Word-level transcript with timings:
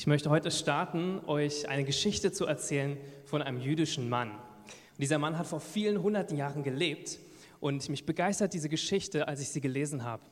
Ich 0.00 0.06
möchte 0.06 0.30
heute 0.30 0.52
starten, 0.52 1.20
euch 1.26 1.68
eine 1.68 1.82
Geschichte 1.82 2.30
zu 2.30 2.46
erzählen 2.46 2.96
von 3.24 3.42
einem 3.42 3.60
jüdischen 3.60 4.08
Mann. 4.08 4.30
Und 4.30 5.00
dieser 5.00 5.18
Mann 5.18 5.36
hat 5.36 5.48
vor 5.48 5.58
vielen 5.58 6.00
hunderten 6.00 6.36
Jahren 6.36 6.62
gelebt 6.62 7.18
und 7.58 7.88
mich 7.88 8.06
begeistert 8.06 8.54
diese 8.54 8.68
Geschichte, 8.68 9.26
als 9.26 9.40
ich 9.40 9.48
sie 9.48 9.60
gelesen 9.60 10.04
habe. 10.04 10.22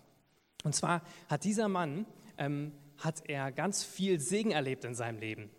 Und 0.62 0.76
zwar 0.76 1.02
hat 1.28 1.42
dieser 1.42 1.66
Mann, 1.66 2.06
ähm, 2.38 2.70
hat 2.98 3.28
er 3.28 3.50
ganz 3.50 3.82
viel 3.82 4.20
Segen 4.20 4.52
erlebt 4.52 4.84
in 4.84 4.94
seinem 4.94 5.18
Leben. 5.18 5.50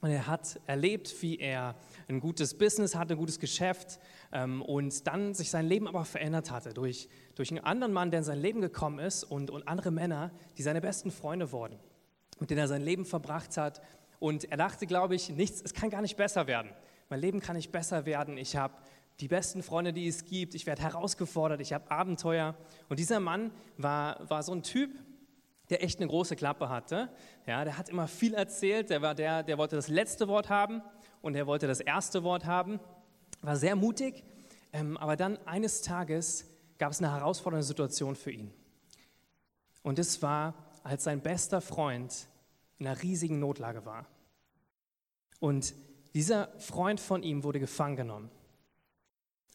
Und 0.00 0.08
er 0.08 0.26
hat 0.26 0.58
erlebt, 0.66 1.14
wie 1.20 1.38
er 1.38 1.76
ein 2.08 2.20
gutes 2.20 2.56
Business 2.56 2.94
hatte, 2.94 3.12
ein 3.12 3.18
gutes 3.18 3.38
Geschäft 3.38 4.00
ähm, 4.32 4.62
und 4.62 5.06
dann 5.06 5.34
sich 5.34 5.50
sein 5.50 5.66
Leben 5.66 5.86
aber 5.86 6.06
verändert 6.06 6.50
hatte 6.50 6.72
durch, 6.72 7.10
durch 7.34 7.50
einen 7.50 7.62
anderen 7.62 7.92
Mann, 7.92 8.10
der 8.10 8.20
in 8.20 8.24
sein 8.24 8.40
Leben 8.40 8.62
gekommen 8.62 9.00
ist 9.00 9.22
und, 9.22 9.50
und 9.50 9.68
andere 9.68 9.90
Männer, 9.90 10.30
die 10.56 10.62
seine 10.62 10.80
besten 10.80 11.10
Freunde 11.10 11.52
wurden, 11.52 11.78
mit 12.40 12.50
denen 12.50 12.60
er 12.60 12.68
sein 12.68 12.82
Leben 12.82 13.04
verbracht 13.04 13.56
hat. 13.56 13.80
Und 14.18 14.50
er 14.50 14.56
dachte, 14.56 14.86
glaube 14.86 15.14
ich, 15.14 15.30
nichts, 15.30 15.62
es 15.62 15.72
kann 15.72 15.90
gar 15.90 16.02
nicht 16.02 16.16
besser 16.16 16.46
werden. 16.46 16.72
Mein 17.08 17.20
Leben 17.20 17.40
kann 17.40 17.56
nicht 17.56 17.70
besser 17.70 18.06
werden. 18.06 18.36
Ich 18.36 18.56
habe 18.56 18.74
die 19.20 19.28
besten 19.28 19.62
Freunde, 19.62 19.92
die 19.92 20.08
es 20.08 20.24
gibt. 20.24 20.54
Ich 20.54 20.66
werde 20.66 20.82
herausgefordert. 20.82 21.60
Ich 21.60 21.72
habe 21.72 21.90
Abenteuer. 21.90 22.54
Und 22.88 22.98
dieser 22.98 23.20
Mann 23.20 23.52
war, 23.76 24.28
war 24.28 24.42
so 24.42 24.52
ein 24.52 24.62
Typ, 24.62 24.90
der 25.70 25.84
echt 25.84 26.00
eine 26.00 26.08
große 26.08 26.36
Klappe 26.36 26.68
hatte. 26.68 27.08
Ja, 27.46 27.64
der 27.64 27.78
hat 27.78 27.88
immer 27.88 28.08
viel 28.08 28.34
erzählt, 28.34 28.90
der 28.90 29.02
war 29.02 29.14
der, 29.14 29.42
der 29.42 29.56
wollte 29.56 29.76
das 29.76 29.88
letzte 29.88 30.26
Wort 30.28 30.48
haben 30.48 30.82
und 31.22 31.36
er 31.36 31.46
wollte 31.46 31.66
das 31.66 31.80
erste 31.80 32.24
Wort 32.24 32.44
haben. 32.44 32.80
War 33.40 33.56
sehr 33.56 33.76
mutig, 33.76 34.24
ähm, 34.72 34.96
aber 34.96 35.16
dann 35.16 35.38
eines 35.46 35.82
Tages 35.82 36.46
gab 36.78 36.90
es 36.90 36.98
eine 36.98 37.12
herausfordernde 37.12 37.64
Situation 37.64 38.16
für 38.16 38.32
ihn. 38.32 38.52
Und 39.82 39.98
es 39.98 40.20
war, 40.22 40.54
als 40.82 41.04
sein 41.04 41.20
bester 41.20 41.60
Freund 41.60 42.28
in 42.78 42.86
einer 42.86 43.02
riesigen 43.02 43.38
Notlage 43.38 43.84
war. 43.84 44.06
Und 45.38 45.74
dieser 46.14 46.48
Freund 46.58 47.00
von 47.00 47.22
ihm 47.22 47.44
wurde 47.44 47.60
gefangen 47.60 47.96
genommen. 47.96 48.30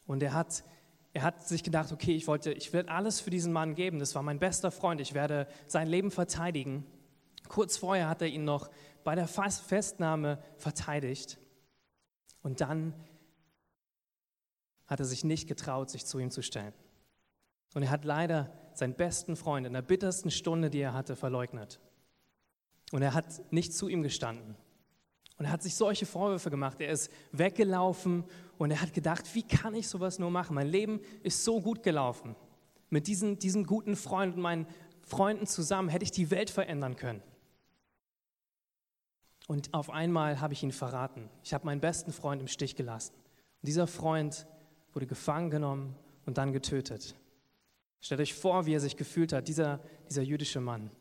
Und 0.06 0.24
er 0.24 0.34
hat 0.34 0.64
er 1.16 1.24
hat 1.24 1.48
sich 1.48 1.64
gedacht, 1.64 1.94
okay, 1.94 2.14
ich 2.14 2.28
wollte, 2.28 2.52
ich 2.52 2.74
werde 2.74 2.92
alles 2.92 3.22
für 3.22 3.30
diesen 3.30 3.54
Mann 3.54 3.74
geben. 3.74 4.00
Das 4.00 4.16
war 4.16 4.22
mein 4.22 4.38
bester 4.38 4.70
Freund. 4.70 5.00
Ich 5.00 5.14
werde 5.14 5.48
sein 5.66 5.88
Leben 5.88 6.12
verteidigen. 6.12 6.86
Kurz 7.48 7.78
vorher 7.78 8.10
hat 8.10 8.22
er 8.22 8.28
ihn 8.28 8.44
noch 8.44 8.70
bei 9.06 9.16
der 9.16 9.30
Festnahme 9.30 10.44
verteidigt. 10.58 11.38
Und 12.42 12.60
dann 12.60 12.94
hat 14.88 15.00
er 15.00 15.06
sich 15.06 15.24
nicht 15.24 15.48
getraut, 15.48 15.90
sich 15.90 16.06
zu 16.06 16.20
ihm 16.20 16.32
zu 16.32 16.44
stellen. 16.44 16.74
Und 17.74 17.84
er 17.84 17.92
hat 17.92 18.04
leider 18.04 18.52
seinen 18.78 18.94
besten 18.94 19.36
Freund 19.36 19.66
in 19.66 19.74
der 19.74 19.82
bittersten 19.82 20.32
Stunde, 20.32 20.70
die 20.70 20.80
er 20.80 20.94
hatte, 20.94 21.16
verleugnet. 21.16 21.80
Und 22.92 23.02
er 23.02 23.14
hat 23.14 23.52
nicht 23.52 23.74
zu 23.74 23.88
ihm 23.88 24.04
gestanden. 24.04 24.56
Und 25.38 25.46
er 25.46 25.52
hat 25.52 25.64
sich 25.64 25.76
solche 25.76 26.06
Vorwürfe 26.06 26.50
gemacht. 26.50 26.80
Er 26.80 26.92
ist 26.92 27.12
weggelaufen 27.32 28.24
und 28.58 28.72
er 28.72 28.82
hat 28.82 28.94
gedacht, 28.94 29.36
wie 29.36 29.44
kann 29.44 29.76
ich 29.76 29.88
sowas 29.88 30.18
nur 30.20 30.32
machen? 30.32 30.56
Mein 30.56 30.68
Leben 30.68 31.02
ist 31.24 31.44
so 31.44 31.62
gut 31.62 31.84
gelaufen. 31.84 32.36
Mit 32.90 33.08
diesen, 33.08 33.38
diesen 33.40 33.66
guten 33.66 33.96
Freunden, 33.96 34.40
meinen 34.40 34.68
Freunden 35.02 35.46
zusammen 35.46 35.90
hätte 35.90 36.04
ich 36.04 36.12
die 36.12 36.32
Welt 36.32 36.50
verändern 36.50 36.96
können. 36.96 37.22
Und 39.48 39.74
auf 39.74 39.90
einmal 39.90 40.40
habe 40.40 40.54
ich 40.54 40.64
ihn 40.64 40.72
verraten. 40.72 41.30
Ich 41.44 41.54
habe 41.54 41.66
meinen 41.66 41.82
besten 41.82 42.12
Freund 42.12 42.42
im 42.42 42.48
Stich 42.48 42.76
gelassen. 42.76 43.14
Und 43.14 43.68
dieser 43.68 43.88
Freund 43.88 44.48
wurde 44.94 45.06
gefangen 45.06 45.50
genommen 45.50 45.96
und 46.26 46.38
dann 46.38 46.54
getötet. 46.54 47.16
Stellt 48.06 48.22
euch 48.22 48.36
vor, 48.36 48.68
wie 48.68 48.76
er 48.76 48.80
sich 48.80 48.98
gefühlt 48.98 49.34
hat, 49.34 49.48
dieser, 49.48 49.80
dieser 50.08 50.22
jüdische 50.22 50.62
Mann. 50.62 50.92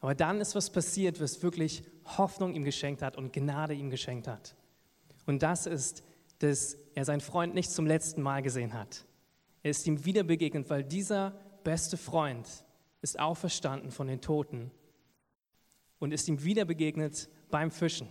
Aber 0.00 0.14
dann 0.14 0.40
ist 0.40 0.54
was 0.54 0.70
passiert, 0.70 1.20
was 1.20 1.42
wirklich 1.42 1.82
Hoffnung 2.16 2.54
ihm 2.54 2.64
geschenkt 2.64 3.02
hat 3.02 3.18
und 3.18 3.34
Gnade 3.34 3.74
ihm 3.74 3.90
geschenkt 3.90 4.28
hat. 4.28 4.56
Und 5.26 5.42
das 5.42 5.66
ist, 5.66 6.04
dass 6.38 6.78
er 6.94 7.04
seinen 7.04 7.20
Freund 7.20 7.52
nicht 7.54 7.70
zum 7.70 7.86
letzten 7.86 8.22
Mal 8.22 8.40
gesehen 8.40 8.72
hat. 8.72 9.04
Er 9.62 9.72
ist 9.72 9.86
ihm 9.86 10.06
wieder 10.06 10.22
begegnet, 10.22 10.70
weil 10.70 10.84
dieser 10.84 11.32
beste 11.64 11.98
Freund 11.98 12.48
ist 13.02 13.20
auferstanden 13.20 13.90
von 13.90 14.06
den 14.06 14.22
Toten 14.22 14.70
und 15.98 16.12
ist 16.12 16.30
ihm 16.30 16.42
wieder 16.42 16.64
begegnet 16.64 17.28
beim 17.50 17.70
Fischen. 17.70 18.08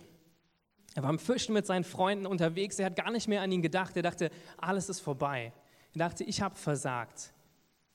Er 0.94 1.02
war 1.02 1.10
beim 1.10 1.18
Fischen 1.18 1.54
mit 1.54 1.66
seinen 1.66 1.82
Freunden 1.82 2.24
unterwegs, 2.24 2.78
er 2.78 2.86
hat 2.86 2.94
gar 2.94 3.10
nicht 3.10 3.26
mehr 3.26 3.42
an 3.42 3.50
ihn 3.50 3.62
gedacht, 3.62 3.96
er 3.96 4.02
dachte, 4.02 4.30
alles 4.58 4.88
ist 4.88 5.00
vorbei. 5.00 5.52
Er 5.94 5.98
dachte, 5.98 6.24
ich 6.24 6.40
habe 6.40 6.56
versagt. 6.56 7.32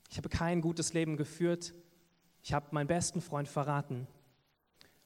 Ich 0.09 0.17
habe 0.17 0.29
kein 0.29 0.61
gutes 0.61 0.93
Leben 0.93 1.17
geführt 1.17 1.73
ich 2.47 2.53
habe 2.53 2.67
meinen 2.71 2.87
besten 2.87 3.19
Freund 3.19 3.49
verraten. 3.49 4.07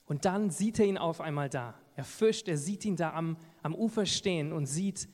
Und 0.05 0.25
dann 0.25 0.51
sieht 0.51 0.77
er 0.77 0.85
ihn 0.85 0.99
auf 0.99 1.21
einmal 1.21 1.49
da. 1.49 1.73
Er 1.95 2.03
fischt, 2.03 2.47
er 2.47 2.55
sieht 2.55 2.85
ihn 2.85 2.95
da 2.95 3.13
am, 3.13 3.35
am 3.63 3.73
Ufer 3.73 4.05
stehen 4.05 4.53
und 4.53 4.67
sieht, 4.67 5.09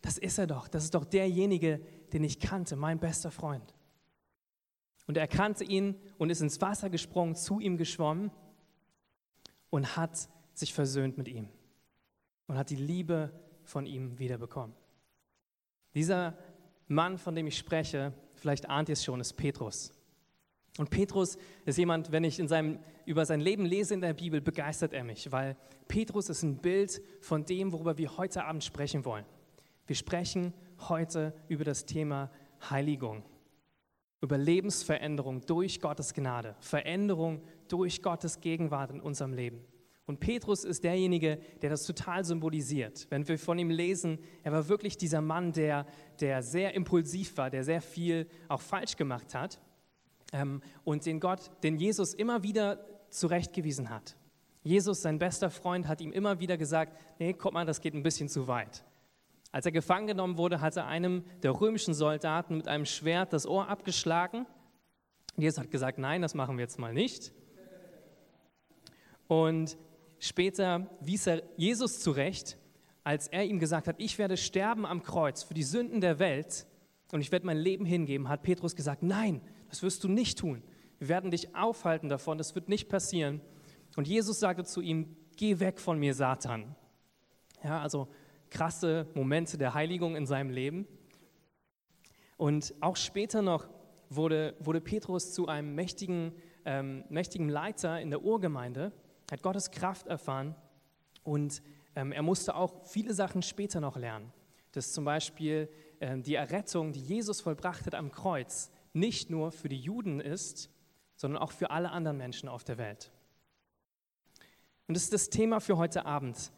das 0.00 0.16
ist 0.16 0.38
er 0.38 0.46
doch, 0.46 0.68
das 0.68 0.84
ist 0.84 0.94
doch 0.94 1.04
derjenige, 1.04 1.80
den 2.12 2.22
ich 2.22 2.38
kannte, 2.38 2.76
mein 2.76 3.00
bester 3.00 3.32
Freund. 3.32 3.74
Und 5.08 5.16
er 5.16 5.26
kannte 5.26 5.64
ihn 5.64 5.96
und 6.18 6.30
ist 6.30 6.40
ins 6.40 6.60
Wasser 6.60 6.88
gesprungen, 6.88 7.34
zu 7.34 7.58
ihm 7.58 7.76
geschwommen 7.76 8.30
und 9.68 9.96
hat 9.96 10.28
sich 10.54 10.72
versöhnt 10.72 11.18
mit 11.18 11.26
ihm 11.26 11.48
und 12.46 12.56
hat 12.56 12.70
die 12.70 12.76
Liebe 12.76 13.32
von 13.64 13.86
ihm 13.86 14.20
wiederbekommen. 14.20 14.76
Dieser 15.96 16.38
Mann, 16.86 17.18
von 17.18 17.34
dem 17.34 17.48
ich 17.48 17.58
spreche, 17.58 18.12
vielleicht 18.42 18.68
ahnt 18.68 18.88
ihr 18.88 18.94
es 18.94 19.04
schon, 19.04 19.20
ist 19.20 19.34
Petrus. 19.34 19.92
Und 20.78 20.90
Petrus 20.90 21.38
ist 21.64 21.78
jemand, 21.78 22.12
wenn 22.12 22.24
ich 22.24 22.38
in 22.38 22.48
seinem, 22.48 22.78
über 23.06 23.24
sein 23.24 23.40
Leben 23.40 23.64
lese 23.64 23.94
in 23.94 24.00
der 24.00 24.14
Bibel, 24.14 24.40
begeistert 24.40 24.92
er 24.92 25.04
mich, 25.04 25.30
weil 25.30 25.56
Petrus 25.86 26.28
ist 26.28 26.42
ein 26.42 26.56
Bild 26.56 27.00
von 27.20 27.44
dem, 27.44 27.72
worüber 27.72 27.96
wir 27.98 28.16
heute 28.16 28.44
Abend 28.44 28.64
sprechen 28.64 29.04
wollen. 29.04 29.24
Wir 29.86 29.96
sprechen 29.96 30.52
heute 30.88 31.34
über 31.48 31.64
das 31.64 31.84
Thema 31.84 32.30
Heiligung, 32.68 33.22
über 34.20 34.38
Lebensveränderung 34.38 35.44
durch 35.46 35.80
Gottes 35.80 36.14
Gnade, 36.14 36.56
Veränderung 36.60 37.42
durch 37.68 38.02
Gottes 38.02 38.40
Gegenwart 38.40 38.90
in 38.90 39.00
unserem 39.00 39.34
Leben. 39.34 39.64
Und 40.06 40.18
Petrus 40.18 40.64
ist 40.64 40.82
derjenige, 40.82 41.38
der 41.62 41.70
das 41.70 41.84
total 41.84 42.24
symbolisiert. 42.24 43.06
Wenn 43.08 43.26
wir 43.28 43.38
von 43.38 43.58
ihm 43.58 43.70
lesen, 43.70 44.18
er 44.42 44.52
war 44.52 44.68
wirklich 44.68 44.96
dieser 44.96 45.20
Mann, 45.20 45.52
der, 45.52 45.86
der 46.20 46.42
sehr 46.42 46.74
impulsiv 46.74 47.36
war, 47.36 47.50
der 47.50 47.62
sehr 47.62 47.80
viel 47.80 48.26
auch 48.48 48.60
falsch 48.60 48.96
gemacht 48.96 49.34
hat 49.34 49.60
ähm, 50.32 50.60
und 50.84 51.06
den 51.06 51.20
Gott, 51.20 51.50
den 51.62 51.76
Jesus 51.76 52.14
immer 52.14 52.42
wieder 52.42 52.84
zurechtgewiesen 53.10 53.90
hat. 53.90 54.16
Jesus, 54.64 55.02
sein 55.02 55.18
bester 55.18 55.50
Freund, 55.50 55.86
hat 55.86 56.00
ihm 56.00 56.12
immer 56.12 56.40
wieder 56.40 56.56
gesagt, 56.56 56.96
nee, 57.18 57.32
guck 57.32 57.52
mal, 57.52 57.66
das 57.66 57.80
geht 57.80 57.94
ein 57.94 58.02
bisschen 58.02 58.28
zu 58.28 58.48
weit. 58.48 58.84
Als 59.52 59.66
er 59.66 59.72
gefangen 59.72 60.06
genommen 60.06 60.38
wurde, 60.38 60.60
hat 60.60 60.76
er 60.76 60.86
einem 60.86 61.24
der 61.42 61.60
römischen 61.60 61.94
Soldaten 61.94 62.56
mit 62.56 62.68
einem 62.68 62.86
Schwert 62.86 63.32
das 63.32 63.46
Ohr 63.46 63.68
abgeschlagen. 63.68 64.46
Jesus 65.36 65.58
hat 65.58 65.70
gesagt, 65.70 65.98
nein, 65.98 66.22
das 66.22 66.34
machen 66.34 66.56
wir 66.56 66.62
jetzt 66.62 66.78
mal 66.78 66.94
nicht. 66.94 67.32
Und 69.28 69.76
später 70.22 70.86
wies 71.00 71.26
er 71.26 71.42
Jesus 71.56 72.00
zurecht, 72.00 72.56
als 73.02 73.26
er 73.26 73.44
ihm 73.44 73.58
gesagt 73.58 73.88
hat, 73.88 73.96
ich 73.98 74.18
werde 74.18 74.36
sterben 74.36 74.86
am 74.86 75.02
Kreuz 75.02 75.42
für 75.42 75.54
die 75.54 75.64
Sünden 75.64 76.00
der 76.00 76.20
Welt 76.20 76.64
und 77.10 77.20
ich 77.20 77.32
werde 77.32 77.44
mein 77.44 77.58
Leben 77.58 77.84
hingeben, 77.84 78.28
hat 78.28 78.42
Petrus 78.42 78.76
gesagt, 78.76 79.02
nein, 79.02 79.40
das 79.68 79.82
wirst 79.82 80.04
du 80.04 80.08
nicht 80.08 80.38
tun. 80.38 80.62
Wir 81.00 81.08
werden 81.08 81.32
dich 81.32 81.56
aufhalten 81.56 82.08
davon, 82.08 82.38
das 82.38 82.54
wird 82.54 82.68
nicht 82.68 82.88
passieren. 82.88 83.40
Und 83.96 84.06
Jesus 84.06 84.38
sagte 84.38 84.64
zu 84.64 84.80
ihm, 84.80 85.16
geh 85.36 85.58
weg 85.58 85.80
von 85.80 85.98
mir, 85.98 86.14
Satan. 86.14 86.76
Ja, 87.64 87.80
also 87.80 88.06
krasse 88.48 89.08
Momente 89.14 89.58
der 89.58 89.74
Heiligung 89.74 90.14
in 90.14 90.26
seinem 90.26 90.50
Leben. 90.50 90.86
Und 92.36 92.74
auch 92.80 92.96
später 92.96 93.42
noch 93.42 93.68
wurde, 94.08 94.54
wurde 94.60 94.80
Petrus 94.80 95.32
zu 95.32 95.48
einem 95.48 95.74
mächtigen, 95.74 96.32
ähm, 96.64 97.04
mächtigen 97.08 97.48
Leiter 97.48 98.00
in 98.00 98.10
der 98.10 98.22
Urgemeinde, 98.22 98.92
hat 99.32 99.42
Gottes 99.42 99.70
Kraft 99.70 100.08
erfahren 100.08 100.54
und 101.24 101.62
ähm, 101.96 102.12
er 102.12 102.20
musste 102.20 102.54
auch 102.54 102.84
viele 102.84 103.14
Sachen 103.14 103.40
später 103.40 103.80
noch 103.80 103.96
lernen. 103.96 104.30
Dass 104.72 104.92
zum 104.92 105.06
Beispiel 105.06 105.70
ähm, 106.02 106.22
die 106.22 106.34
Errettung, 106.34 106.92
die 106.92 107.00
Jesus 107.00 107.40
vollbracht 107.40 107.86
hat 107.86 107.94
am 107.94 108.12
Kreuz, 108.12 108.70
nicht 108.92 109.30
nur 109.30 109.50
für 109.50 109.70
die 109.70 109.80
Juden 109.80 110.20
ist, 110.20 110.68
sondern 111.16 111.40
auch 111.40 111.50
für 111.50 111.70
alle 111.70 111.90
anderen 111.92 112.18
Menschen 112.18 112.46
auf 112.46 112.62
der 112.62 112.76
Welt. 112.76 113.10
Und 114.86 114.96
das 114.96 115.04
ist 115.04 115.14
das 115.14 115.30
Thema 115.30 115.60
für 115.60 115.78
heute 115.78 116.04
Abend. 116.04 116.52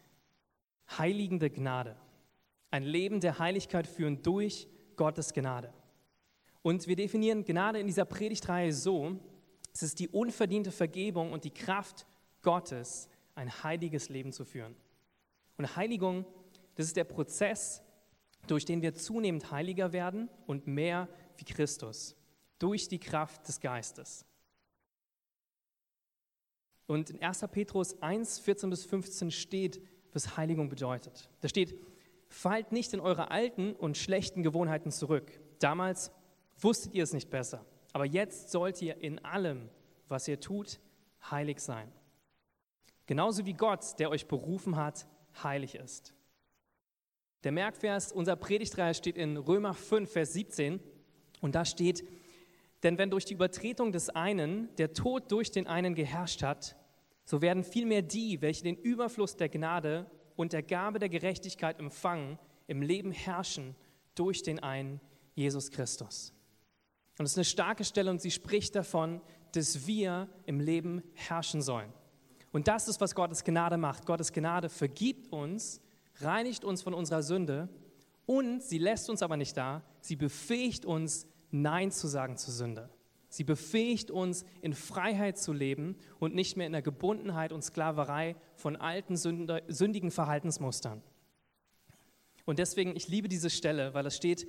Heiligende 0.99 1.51
Gnade. 1.51 1.95
Ein 2.73 2.83
Leben 2.83 3.21
der 3.21 3.39
Heiligkeit 3.39 3.87
führen 3.87 4.21
durch 4.25 4.67
Gottes 4.97 5.33
Gnade. 5.33 5.73
Und 6.63 6.89
wir 6.89 6.97
definieren 6.97 7.45
Gnade 7.45 7.79
in 7.79 7.87
dieser 7.87 8.05
Predigtreihe 8.05 8.73
so, 8.73 9.21
es 9.73 9.85
ist 9.85 10.01
die 10.01 10.09
unverdiente 10.09 10.73
Vergebung 10.73 11.33
und 11.33 11.45
die 11.45 11.55
Kraft 11.55 12.05
Gottes, 12.45 13.09
ein 13.35 13.51
heiliges 13.65 14.09
Leben 14.09 14.33
zu 14.33 14.45
führen. 14.45 14.77
Und 15.57 15.75
Heiligung, 15.75 16.25
das 16.77 16.87
ist 16.87 16.97
der 16.97 17.05
Prozess, 17.05 17.83
durch 18.47 18.65
den 18.65 18.83
wir 18.83 18.95
zunehmend 18.95 19.51
heiliger 19.51 19.93
werden 19.93 20.29
und 20.47 20.69
mehr 20.69 21.09
wie 21.37 21.45
Christus 21.45 22.17
durch 22.59 22.89
die 22.89 22.99
Kraft 22.99 23.47
des 23.49 23.61
Geistes. 23.61 24.25
Und 26.87 27.11
in 27.11 27.23
1. 27.23 27.45
Petrus 27.51 28.01
1, 28.03 28.39
14 28.41 28.71
bis 28.71 28.85
15 28.85 29.31
steht, 29.31 29.83
was 30.13 30.37
Heiligung 30.37 30.69
bedeutet. 30.69 31.29
Da 31.41 31.49
steht, 31.49 31.79
fallt 32.29 32.73
nicht 32.73 32.93
in 32.93 33.01
eure 33.01 33.31
alten 33.31 33.75
und 33.75 33.97
schlechten 33.97 34.43
Gewohnheiten 34.43 34.91
zurück. 34.91 35.41
Damals 35.59 36.13
wusstet 36.59 36.95
ihr 36.95 37.05
es 37.05 37.13
nicht 37.13 37.31
besser, 37.31 37.65
aber 37.93 38.05
jetzt 38.05 38.51
sollt 38.51 38.81
ihr 38.83 38.99
in 38.99 39.23
allem, 39.25 39.71
was 40.09 40.29
ihr 40.29 40.41
tut, 40.41 40.79
heilig 41.31 41.61
sein. 41.61 41.91
Genauso 43.07 43.47
wie 43.47 43.55
Gott, 43.55 43.99
der 43.99 44.11
euch 44.11 44.27
berufen 44.27 44.77
hat, 44.77 45.07
heilig 45.43 45.75
ist. 45.75 46.15
Der 47.45 47.53
Merkvers 47.53 48.13
unserer 48.13 48.37
Predigtreihe 48.37 48.95
steht 48.95 49.19
in 49.19 49.37
Römer 49.37 49.75
5, 49.75 50.11
Vers 50.11 50.33
17 50.33 50.81
und 51.41 51.55
da 51.55 51.65
steht, 51.65 52.05
denn 52.83 52.97
wenn 52.97 53.11
durch 53.11 53.27
die 53.27 53.35
Übertretung 53.35 53.93
des 53.93 54.09
einen 54.11 54.75
der 54.77 54.95
Tod 54.95 55.31
durch 55.31 55.51
den 55.51 55.67
einen 55.67 55.95
geherrscht 55.95 56.43
hat, 56.43 56.77
so 57.25 57.43
werden 57.43 57.65
vielmehr 57.65 58.03
die, 58.03 58.41
welche 58.41 58.65
den 58.65 58.77
Überfluss 58.77 59.37
der 59.37 59.49
Gnade 59.49 60.11
und 60.37 60.53
der 60.53 60.63
Gabe 60.63 60.99
der 60.99 61.09
Gerechtigkeit 61.09 61.79
empfangen, 61.79 62.39
im 62.67 62.83
Leben 62.83 63.13
herrschen 63.13 63.75
durch 64.15 64.43
den 64.43 64.59
einen 64.59 65.01
Jesus 65.35 65.71
Christus. 65.71 66.33
Und 67.19 67.27
es 67.27 67.33
ist 67.33 67.39
eine 67.39 67.45
starke 67.45 67.85
Stelle 67.85 68.11
und 68.11 68.21
sie 68.21 68.31
spricht 68.31 68.75
davon, 68.75 69.21
dass 69.53 69.87
wir 69.87 70.29
im 70.47 70.61
Leben 70.61 71.03
herrschen 71.15 71.63
sollen. 71.63 71.93
Und 72.55 72.69
das 72.69 72.87
ist, 72.87 73.01
was 73.01 73.17
Gottes 73.17 73.43
Gnade 73.43 73.77
macht. 73.77 74.07
Gottes 74.07 74.33
Gnade 74.33 74.69
vergibt 74.69 75.33
uns, 75.33 75.81
reinigt 76.21 76.65
uns 76.65 76.83
von 76.83 76.95
unserer 76.95 77.25
Sünde 77.25 77.69
und 78.27 78.63
sie 78.63 78.79
lässt 78.79 79.11
uns 79.11 79.25
aber 79.25 79.37
nicht 79.37 79.57
da, 79.57 79.83
sie 80.01 80.15
befähigt 80.15 80.87
uns, 80.87 81.27
Nein 81.51 81.91
zu 81.91 82.07
sagen 82.07 82.37
zur 82.37 82.55
Sünde. 82.55 82.91
Sie 83.29 83.43
befähigt 83.43 84.13
uns, 84.13 84.45
in 84.63 84.73
Freiheit 84.73 85.37
zu 85.37 85.53
leben 85.53 85.97
und 86.21 86.37
nicht 86.37 86.57
mehr 86.57 86.69
in 86.69 86.73
der 86.73 86.83
Gebundenheit 86.83 87.53
und 87.53 87.63
Sklaverei 87.63 88.37
von 88.55 88.77
alten, 88.77 89.17
sündigen 89.17 90.13
Verhaltensmustern. 90.13 91.03
Und 92.45 92.61
deswegen, 92.61 92.95
ich 92.95 93.09
liebe 93.09 93.29
diese 93.29 93.51
Stelle, 93.51 93.95
weil 93.95 94.07
es 94.07 94.15
steht, 94.15 94.47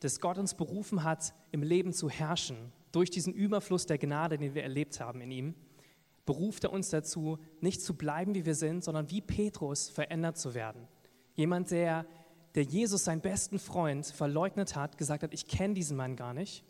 dass 0.00 0.18
Gott 0.20 0.38
uns 0.38 0.54
berufen 0.54 1.04
hat, 1.04 1.32
im 1.52 1.62
Leben 1.62 1.92
zu 1.92 2.10
herrschen, 2.10 2.72
durch 2.90 3.10
diesen 3.10 3.32
Überfluss 3.32 3.86
der 3.86 3.98
Gnade, 3.98 4.38
den 4.38 4.56
wir 4.56 4.64
erlebt 4.64 4.98
haben 4.98 5.20
in 5.20 5.30
ihm 5.30 5.54
beruft 6.26 6.64
er 6.64 6.72
uns 6.72 6.90
dazu, 6.90 7.38
nicht 7.60 7.82
zu 7.82 7.94
bleiben, 7.94 8.34
wie 8.34 8.46
wir 8.46 8.54
sind, 8.54 8.84
sondern 8.84 9.10
wie 9.10 9.20
Petrus 9.20 9.88
verändert 9.88 10.38
zu 10.38 10.54
werden. 10.54 10.88
Jemand, 11.34 11.70
der, 11.70 12.06
der 12.54 12.62
Jesus, 12.62 13.04
seinen 13.04 13.20
besten 13.20 13.58
Freund, 13.58 14.06
verleugnet 14.06 14.76
hat, 14.76 14.96
gesagt 14.96 15.22
hat, 15.22 15.34
ich 15.34 15.46
kenne 15.46 15.74
diesen 15.74 15.96
Mann 15.96 16.16
gar 16.16 16.34
nicht. 16.34 16.64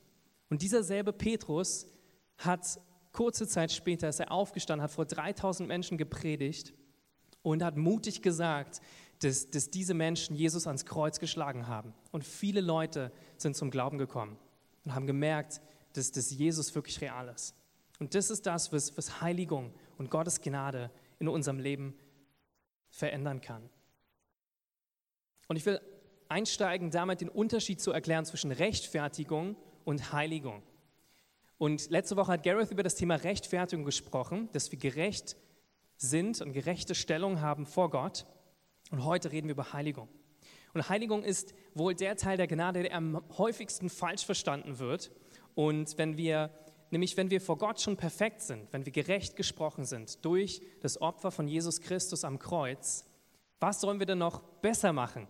Und 0.50 0.62
dieser 0.62 0.82
selbe 0.82 1.12
Petrus 1.12 1.86
hat 2.38 2.80
kurze 3.12 3.46
Zeit 3.46 3.72
später, 3.72 4.08
ist 4.08 4.20
er 4.20 4.32
aufgestanden, 4.32 4.82
hat 4.82 4.90
vor 4.90 5.04
3000 5.04 5.68
Menschen 5.68 5.98
gepredigt 5.98 6.74
und 7.42 7.62
hat 7.62 7.76
mutig 7.76 8.22
gesagt, 8.22 8.80
dass, 9.20 9.50
dass 9.50 9.70
diese 9.70 9.94
Menschen 9.94 10.34
Jesus 10.34 10.66
ans 10.66 10.84
Kreuz 10.84 11.20
geschlagen 11.20 11.68
haben. 11.68 11.94
Und 12.10 12.24
viele 12.24 12.60
Leute 12.60 13.12
sind 13.36 13.56
zum 13.56 13.70
Glauben 13.70 13.98
gekommen 13.98 14.36
und 14.84 14.94
haben 14.94 15.06
gemerkt, 15.06 15.60
dass, 15.92 16.10
dass 16.10 16.30
Jesus 16.30 16.74
wirklich 16.74 17.00
real 17.00 17.28
ist. 17.28 17.54
Und 17.98 18.14
das 18.14 18.30
ist 18.30 18.46
das, 18.46 18.72
was, 18.72 18.96
was 18.96 19.20
Heiligung 19.20 19.72
und 19.98 20.10
Gottes 20.10 20.40
Gnade 20.40 20.90
in 21.18 21.28
unserem 21.28 21.58
Leben 21.58 21.94
verändern 22.90 23.40
kann. 23.40 23.68
Und 25.48 25.56
ich 25.56 25.66
will 25.66 25.80
einsteigen, 26.28 26.90
damit 26.90 27.20
den 27.20 27.28
Unterschied 27.28 27.80
zu 27.80 27.92
erklären 27.92 28.24
zwischen 28.24 28.50
Rechtfertigung 28.50 29.56
und 29.84 30.12
Heiligung. 30.12 30.62
Und 31.58 31.90
letzte 31.90 32.16
Woche 32.16 32.32
hat 32.32 32.42
Gareth 32.42 32.70
über 32.70 32.82
das 32.82 32.96
Thema 32.96 33.16
Rechtfertigung 33.16 33.84
gesprochen, 33.84 34.48
dass 34.52 34.72
wir 34.72 34.78
gerecht 34.78 35.36
sind 35.96 36.40
und 36.40 36.52
gerechte 36.52 36.94
Stellung 36.94 37.40
haben 37.40 37.66
vor 37.66 37.90
Gott. 37.90 38.26
Und 38.90 39.04
heute 39.04 39.30
reden 39.30 39.46
wir 39.46 39.52
über 39.52 39.72
Heiligung. 39.72 40.08
Und 40.72 40.88
Heiligung 40.88 41.22
ist 41.22 41.54
wohl 41.74 41.94
der 41.94 42.16
Teil 42.16 42.36
der 42.36 42.48
Gnade, 42.48 42.82
der 42.82 42.94
am 42.94 43.22
häufigsten 43.38 43.88
falsch 43.88 44.26
verstanden 44.26 44.78
wird. 44.78 45.12
Und 45.54 45.96
wenn 45.98 46.16
wir 46.16 46.50
Nämlich 46.90 47.16
wenn 47.16 47.30
wir 47.30 47.40
vor 47.40 47.58
Gott 47.58 47.80
schon 47.80 47.96
perfekt 47.96 48.42
sind, 48.42 48.72
wenn 48.72 48.84
wir 48.84 48.92
gerecht 48.92 49.36
gesprochen 49.36 49.84
sind 49.84 50.24
durch 50.24 50.62
das 50.80 51.00
Opfer 51.00 51.30
von 51.30 51.48
Jesus 51.48 51.80
Christus 51.80 52.24
am 52.24 52.38
Kreuz, 52.38 53.04
was 53.60 53.80
sollen 53.80 53.98
wir 53.98 54.06
denn 54.06 54.18
noch 54.18 54.40
besser 54.60 54.92
machen? 54.92 55.26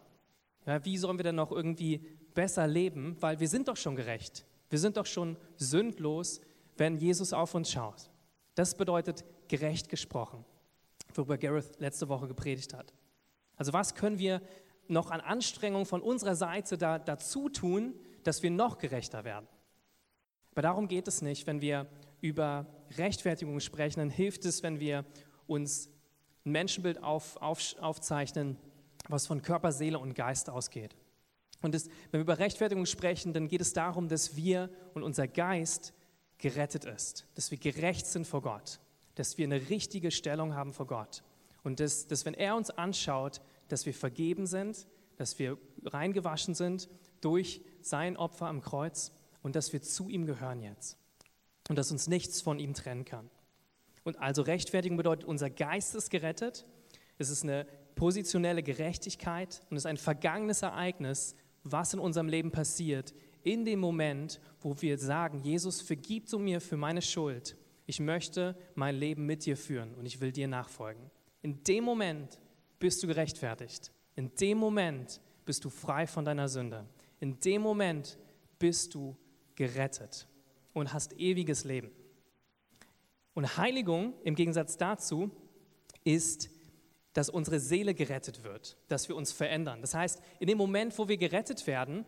Ja, 0.66 0.84
wie 0.84 0.98
sollen 0.98 1.18
wir 1.18 1.24
denn 1.24 1.36
noch 1.36 1.52
irgendwie 1.52 1.98
besser 2.34 2.66
leben? 2.66 3.16
Weil 3.20 3.40
wir 3.40 3.48
sind 3.48 3.68
doch 3.68 3.76
schon 3.76 3.96
gerecht. 3.96 4.44
Wir 4.70 4.78
sind 4.78 4.96
doch 4.96 5.06
schon 5.06 5.36
sündlos, 5.56 6.40
wenn 6.76 6.98
Jesus 6.98 7.32
auf 7.32 7.54
uns 7.54 7.70
schaut. 7.70 8.10
Das 8.54 8.76
bedeutet 8.76 9.24
gerecht 9.48 9.88
gesprochen, 9.88 10.44
worüber 11.14 11.38
Gareth 11.38 11.78
letzte 11.78 12.08
Woche 12.08 12.26
gepredigt 12.26 12.74
hat. 12.74 12.92
Also 13.56 13.72
was 13.72 13.94
können 13.94 14.18
wir 14.18 14.40
noch 14.88 15.10
an 15.10 15.20
Anstrengungen 15.20 15.86
von 15.86 16.02
unserer 16.02 16.34
Seite 16.34 16.76
da, 16.76 16.98
dazu 16.98 17.48
tun, 17.48 17.94
dass 18.22 18.42
wir 18.42 18.50
noch 18.50 18.78
gerechter 18.78 19.24
werden? 19.24 19.46
Aber 20.54 20.62
darum 20.62 20.86
geht 20.86 21.08
es 21.08 21.20
nicht, 21.20 21.48
wenn 21.48 21.60
wir 21.60 21.88
über 22.20 22.66
Rechtfertigung 22.96 23.58
sprechen, 23.58 23.98
dann 23.98 24.10
hilft 24.10 24.44
es, 24.44 24.62
wenn 24.62 24.78
wir 24.78 25.04
uns 25.48 25.90
ein 26.46 26.52
Menschenbild 26.52 27.02
auf, 27.02 27.36
auf, 27.38 27.74
aufzeichnen, 27.80 28.56
was 29.08 29.26
von 29.26 29.42
Körper, 29.42 29.72
Seele 29.72 29.98
und 29.98 30.14
Geist 30.14 30.48
ausgeht. 30.48 30.94
Und 31.60 31.74
das, 31.74 31.86
wenn 32.10 32.20
wir 32.20 32.20
über 32.20 32.38
Rechtfertigung 32.38 32.86
sprechen, 32.86 33.32
dann 33.32 33.48
geht 33.48 33.60
es 33.60 33.72
darum, 33.72 34.08
dass 34.08 34.36
wir 34.36 34.70
und 34.94 35.02
unser 35.02 35.26
Geist 35.26 35.92
gerettet 36.38 36.84
ist, 36.84 37.26
dass 37.34 37.50
wir 37.50 37.58
gerecht 37.58 38.06
sind 38.06 38.26
vor 38.26 38.42
Gott, 38.42 38.78
dass 39.16 39.38
wir 39.38 39.46
eine 39.46 39.68
richtige 39.70 40.12
Stellung 40.12 40.54
haben 40.54 40.72
vor 40.72 40.86
Gott. 40.86 41.24
Und 41.64 41.80
dass, 41.80 42.06
dass 42.06 42.24
wenn 42.26 42.34
er 42.34 42.54
uns 42.54 42.70
anschaut, 42.70 43.40
dass 43.68 43.86
wir 43.86 43.94
vergeben 43.94 44.46
sind, 44.46 44.86
dass 45.16 45.38
wir 45.38 45.58
reingewaschen 45.84 46.54
sind 46.54 46.88
durch 47.20 47.60
sein 47.80 48.16
Opfer 48.16 48.46
am 48.46 48.60
Kreuz 48.60 49.10
und 49.44 49.54
dass 49.54 49.72
wir 49.72 49.82
zu 49.82 50.08
ihm 50.08 50.26
gehören 50.26 50.60
jetzt 50.60 50.98
und 51.68 51.76
dass 51.76 51.92
uns 51.92 52.08
nichts 52.08 52.40
von 52.40 52.58
ihm 52.58 52.74
trennen 52.74 53.04
kann. 53.04 53.30
Und 54.02 54.18
also 54.18 54.42
Rechtfertigung 54.42 54.96
bedeutet, 54.96 55.24
unser 55.24 55.50
Geist 55.50 55.94
ist 55.94 56.10
gerettet. 56.10 56.66
Es 57.18 57.30
ist 57.30 57.44
eine 57.44 57.66
positionelle 57.94 58.62
Gerechtigkeit 58.62 59.60
und 59.70 59.76
es 59.76 59.82
ist 59.82 59.86
ein 59.86 59.98
vergangenes 59.98 60.62
Ereignis, 60.62 61.36
was 61.62 61.94
in 61.94 62.00
unserem 62.00 62.28
Leben 62.28 62.50
passiert, 62.50 63.14
in 63.42 63.64
dem 63.64 63.80
Moment, 63.80 64.40
wo 64.60 64.80
wir 64.80 64.98
sagen, 64.98 65.38
Jesus, 65.40 65.82
vergib 65.82 66.28
du 66.28 66.38
mir 66.38 66.60
für 66.60 66.78
meine 66.78 67.02
Schuld. 67.02 67.56
Ich 67.86 68.00
möchte 68.00 68.56
mein 68.74 68.96
Leben 68.96 69.26
mit 69.26 69.44
dir 69.44 69.56
führen 69.56 69.94
und 69.94 70.06
ich 70.06 70.20
will 70.20 70.32
dir 70.32 70.48
nachfolgen. 70.48 71.10
In 71.42 71.62
dem 71.64 71.84
Moment 71.84 72.40
bist 72.78 73.02
du 73.02 73.06
gerechtfertigt. 73.06 73.92
In 74.16 74.34
dem 74.36 74.56
Moment 74.56 75.20
bist 75.44 75.64
du 75.64 75.70
frei 75.70 76.06
von 76.06 76.24
deiner 76.24 76.48
Sünde. 76.48 76.86
In 77.20 77.38
dem 77.40 77.60
Moment 77.60 78.18
bist 78.58 78.94
du 78.94 79.14
gerettet 79.54 80.26
und 80.72 80.92
hast 80.92 81.18
ewiges 81.18 81.64
Leben. 81.64 81.90
Und 83.34 83.56
Heiligung 83.56 84.14
im 84.22 84.34
Gegensatz 84.34 84.76
dazu 84.76 85.30
ist, 86.04 86.50
dass 87.12 87.28
unsere 87.28 87.60
Seele 87.60 87.94
gerettet 87.94 88.42
wird, 88.44 88.76
dass 88.88 89.08
wir 89.08 89.16
uns 89.16 89.32
verändern. 89.32 89.80
Das 89.80 89.94
heißt, 89.94 90.20
in 90.40 90.48
dem 90.48 90.58
Moment, 90.58 90.98
wo 90.98 91.08
wir 91.08 91.16
gerettet 91.16 91.66
werden, 91.66 92.04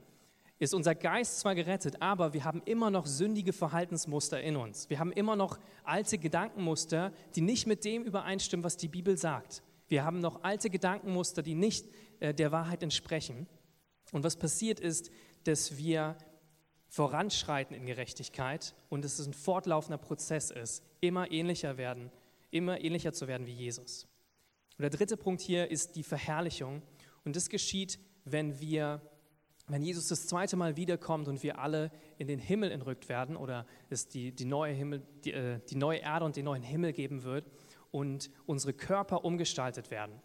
ist 0.59 0.75
unser 0.75 0.95
Geist 0.95 1.41
zwar 1.41 1.55
gerettet, 1.55 2.01
aber 2.01 2.33
wir 2.33 2.45
haben 2.45 2.63
immer 2.65 2.91
noch 2.91 3.07
sündige 3.07 3.53
Verhaltensmuster 3.53 4.41
in 4.41 4.57
uns. 4.57 4.89
Wir 4.89 4.99
haben 4.99 5.13
immer 5.13 5.37
noch 5.37 5.59
alte 5.85 6.19
Gedankenmuster, 6.19 7.13
die 7.35 7.43
nicht 7.43 7.67
mit 7.67 7.85
dem 7.85 8.05
übereinstimmen, 8.05 8.65
was 8.65 8.77
die 8.77 8.89
Bibel 8.89 9.19
sagt. 9.19 9.63
Wir 9.89 10.05
haben 10.05 10.21
noch 10.21 10.43
alte 10.43 10.71
Gedankenmuster, 10.71 11.43
die 11.43 11.55
nicht 11.55 11.87
äh, 12.21 12.33
der 12.33 12.53
Wahrheit 12.53 12.83
entsprechen. 12.83 13.47
Und 14.13 14.25
was 14.25 14.37
passiert 14.37 14.81
ist, 14.81 15.11
dass 15.45 15.77
wir 15.77 16.17
voranschreiten 16.97 17.77
in 17.77 17.85
Gerechtigkeit 17.85 18.75
und 18.89 19.05
dass 19.05 19.19
es 19.19 19.27
ein 19.27 19.35
fortlaufender 19.35 19.99
Prozess 19.99 20.51
ist, 20.51 20.83
immer 21.01 21.31
ähnlicher 21.31 21.77
werden, 21.77 22.11
immer 22.51 22.81
ähnlicher 22.81 23.13
zu 23.13 23.29
werden 23.29 23.47
wie 23.47 23.53
Jesus. 23.53 24.07
Und 24.79 24.83
der 24.83 24.89
dritte 24.89 25.19
Punkt 25.19 25.43
hier 25.43 25.71
ist 25.71 25.95
die 25.97 26.03
Verherrlichung. 26.03 26.81
Und 27.23 27.37
das 27.37 27.51
geschieht, 27.51 27.99
wenn 28.25 28.61
wir, 28.61 29.03
wenn 29.67 29.83
Jesus 29.83 30.09
das 30.09 30.27
zweite 30.27 30.57
Mal 30.57 30.79
wiederkommt 30.79 31.29
und 31.29 31.43
wir 31.43 31.59
alle 31.59 31.91
in 32.17 32.29
den 32.29 32.39
Himmel 32.39 32.71
entrückt 32.71 33.11
werden 33.11 33.37
oder 33.37 33.67
es 33.91 34.09
die, 34.09 34.33
die, 34.33 34.47
neue, 34.47 34.73
Himmel, 34.73 35.03
die, 35.23 35.33
äh, 35.33 35.61
die 35.69 35.77
neue 35.77 35.99
Erde 35.99 36.25
und 36.25 36.37
den 36.37 36.47
neuen 36.47 36.63
Himmel 36.63 36.95
geben 36.95 37.25
wird 37.25 37.45
und 37.91 38.31
unsere 38.47 38.73
Körper 38.73 39.23
umgestaltet 39.23 39.91
werden. 39.91 40.23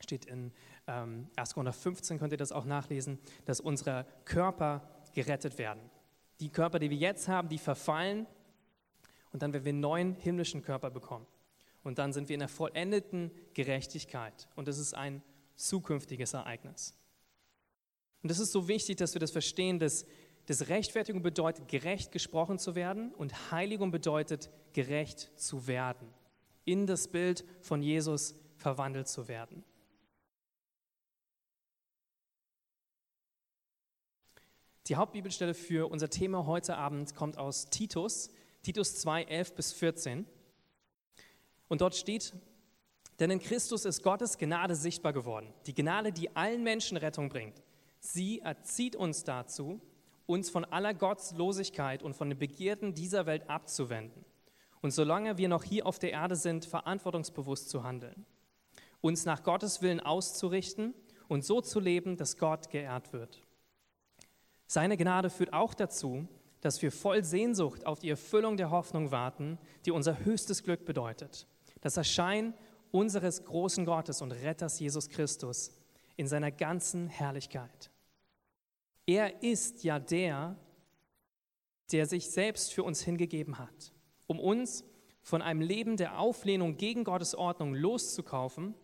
Steht 0.00 0.26
in 0.26 0.52
ähm, 0.86 1.26
1. 1.34 1.54
Korinther 1.54 1.72
15, 1.72 2.20
könnt 2.20 2.30
ihr 2.30 2.38
das 2.38 2.52
auch 2.52 2.66
nachlesen, 2.66 3.18
dass 3.46 3.58
unsere 3.58 4.06
Körper 4.24 4.88
gerettet 5.12 5.58
werden. 5.58 5.90
Die 6.40 6.50
Körper, 6.50 6.78
die 6.78 6.90
wir 6.90 6.96
jetzt 6.96 7.28
haben, 7.28 7.48
die 7.48 7.58
verfallen 7.58 8.26
und 9.32 9.42
dann 9.42 9.52
werden 9.52 9.64
wir 9.64 9.70
einen 9.70 9.80
neuen 9.80 10.14
himmlischen 10.14 10.62
Körper 10.62 10.90
bekommen. 10.90 11.26
Und 11.82 11.98
dann 11.98 12.12
sind 12.12 12.28
wir 12.28 12.34
in 12.34 12.40
der 12.40 12.48
vollendeten 12.48 13.30
Gerechtigkeit. 13.52 14.48
Und 14.56 14.68
das 14.68 14.78
ist 14.78 14.94
ein 14.94 15.22
zukünftiges 15.56 16.32
Ereignis. 16.32 16.94
Und 18.22 18.30
es 18.30 18.38
ist 18.38 18.52
so 18.52 18.68
wichtig, 18.68 18.96
dass 18.96 19.14
wir 19.14 19.20
das 19.20 19.32
verstehen, 19.32 19.78
dass, 19.78 20.06
dass 20.46 20.68
Rechtfertigung 20.68 21.22
bedeutet, 21.22 21.68
gerecht 21.68 22.10
gesprochen 22.10 22.58
zu 22.58 22.74
werden 22.74 23.12
und 23.12 23.50
Heiligung 23.50 23.90
bedeutet, 23.90 24.50
gerecht 24.72 25.30
zu 25.36 25.66
werden. 25.66 26.08
in 26.64 26.86
das 26.86 27.08
Bild 27.08 27.44
von 27.60 27.82
Jesus 27.82 28.34
verwandelt 28.56 29.08
zu 29.08 29.28
werden. 29.28 29.64
Die 34.88 34.96
Hauptbibelstelle 34.96 35.54
für 35.54 35.90
unser 35.90 36.10
Thema 36.10 36.44
heute 36.44 36.76
Abend 36.76 37.14
kommt 37.14 37.38
aus 37.38 37.70
Titus, 37.70 38.30
Titus 38.62 38.96
2, 38.96 39.22
11 39.24 39.54
bis 39.54 39.72
14. 39.72 40.26
Und 41.68 41.80
dort 41.80 41.94
steht, 41.94 42.34
denn 43.18 43.30
in 43.30 43.38
Christus 43.38 43.86
ist 43.86 44.02
Gottes 44.02 44.36
Gnade 44.36 44.74
sichtbar 44.74 45.14
geworden, 45.14 45.54
die 45.66 45.74
Gnade, 45.74 46.12
die 46.12 46.36
allen 46.36 46.62
Menschen 46.62 46.98
Rettung 46.98 47.30
bringt. 47.30 47.62
Sie 47.98 48.40
erzieht 48.40 48.94
uns 48.94 49.24
dazu, 49.24 49.80
uns 50.26 50.50
von 50.50 50.66
aller 50.66 50.92
Gottlosigkeit 50.92 52.02
und 52.02 52.14
von 52.14 52.28
den 52.28 52.38
Begierden 52.38 52.94
dieser 52.94 53.24
Welt 53.24 53.48
abzuwenden 53.48 54.26
und 54.84 54.90
solange 54.90 55.38
wir 55.38 55.48
noch 55.48 55.64
hier 55.64 55.86
auf 55.86 55.98
der 55.98 56.12
Erde 56.12 56.36
sind, 56.36 56.66
verantwortungsbewusst 56.66 57.70
zu 57.70 57.84
handeln, 57.84 58.26
uns 59.00 59.24
nach 59.24 59.42
Gottes 59.42 59.80
Willen 59.80 60.00
auszurichten 60.00 60.92
und 61.26 61.42
so 61.42 61.62
zu 61.62 61.80
leben, 61.80 62.18
dass 62.18 62.36
Gott 62.36 62.68
geehrt 62.68 63.14
wird. 63.14 63.43
Seine 64.66 64.96
Gnade 64.96 65.30
führt 65.30 65.52
auch 65.52 65.74
dazu, 65.74 66.26
dass 66.60 66.80
wir 66.80 66.90
voll 66.90 67.22
Sehnsucht 67.24 67.86
auf 67.86 67.98
die 67.98 68.08
Erfüllung 68.08 68.56
der 68.56 68.70
Hoffnung 68.70 69.10
warten, 69.10 69.58
die 69.84 69.90
unser 69.90 70.24
höchstes 70.24 70.62
Glück 70.62 70.84
bedeutet. 70.84 71.46
Das 71.82 71.96
Erscheinen 71.96 72.54
unseres 72.90 73.44
großen 73.44 73.84
Gottes 73.84 74.22
und 74.22 74.32
Retters 74.32 74.78
Jesus 74.80 75.08
Christus 75.08 75.72
in 76.16 76.26
seiner 76.26 76.50
ganzen 76.50 77.08
Herrlichkeit. 77.08 77.90
Er 79.06 79.42
ist 79.42 79.84
ja 79.84 79.98
der, 79.98 80.56
der 81.92 82.06
sich 82.06 82.30
selbst 82.30 82.72
für 82.72 82.82
uns 82.82 83.02
hingegeben 83.02 83.58
hat, 83.58 83.92
um 84.26 84.40
uns 84.40 84.84
von 85.20 85.42
einem 85.42 85.60
Leben 85.60 85.96
der 85.96 86.18
Auflehnung 86.18 86.76
gegen 86.76 87.04
Gottes 87.04 87.34
Ordnung 87.34 87.74
loszukaufen 87.74 88.74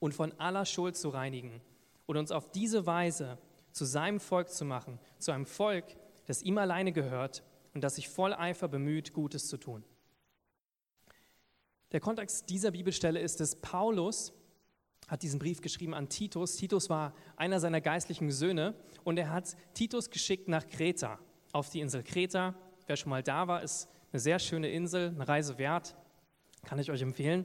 und 0.00 0.14
von 0.14 0.32
aller 0.40 0.64
Schuld 0.64 0.96
zu 0.96 1.10
reinigen 1.10 1.60
und 2.06 2.16
uns 2.16 2.32
auf 2.32 2.50
diese 2.50 2.86
Weise 2.86 3.38
zu 3.74 3.84
seinem 3.84 4.20
Volk 4.20 4.48
zu 4.50 4.64
machen, 4.64 5.00
zu 5.18 5.32
einem 5.32 5.46
Volk, 5.46 5.84
das 6.26 6.42
ihm 6.42 6.56
alleine 6.58 6.92
gehört 6.92 7.42
und 7.74 7.82
das 7.82 7.96
sich 7.96 8.08
voll 8.08 8.32
Eifer 8.32 8.68
bemüht, 8.68 9.12
Gutes 9.12 9.48
zu 9.48 9.56
tun. 9.58 9.84
Der 11.90 12.00
Kontext 12.00 12.48
dieser 12.48 12.70
Bibelstelle 12.70 13.20
ist, 13.20 13.40
dass 13.40 13.56
Paulus 13.56 14.32
hat 15.08 15.22
diesen 15.22 15.38
Brief 15.38 15.60
geschrieben 15.60 15.92
an 15.92 16.08
Titus. 16.08 16.56
Titus 16.56 16.88
war 16.88 17.14
einer 17.36 17.60
seiner 17.60 17.80
geistlichen 17.80 18.30
Söhne 18.30 18.74
und 19.02 19.18
er 19.18 19.30
hat 19.30 19.56
Titus 19.74 20.08
geschickt 20.08 20.48
nach 20.48 20.66
Kreta, 20.66 21.18
auf 21.52 21.68
die 21.68 21.80
Insel 21.80 22.04
Kreta. 22.04 22.54
Wer 22.86 22.96
schon 22.96 23.10
mal 23.10 23.22
da 23.22 23.48
war, 23.48 23.62
ist 23.62 23.88
eine 24.12 24.20
sehr 24.20 24.38
schöne 24.38 24.70
Insel, 24.70 25.08
eine 25.08 25.26
Reise 25.26 25.58
wert, 25.58 25.96
kann 26.64 26.78
ich 26.78 26.90
euch 26.90 27.02
empfehlen. 27.02 27.44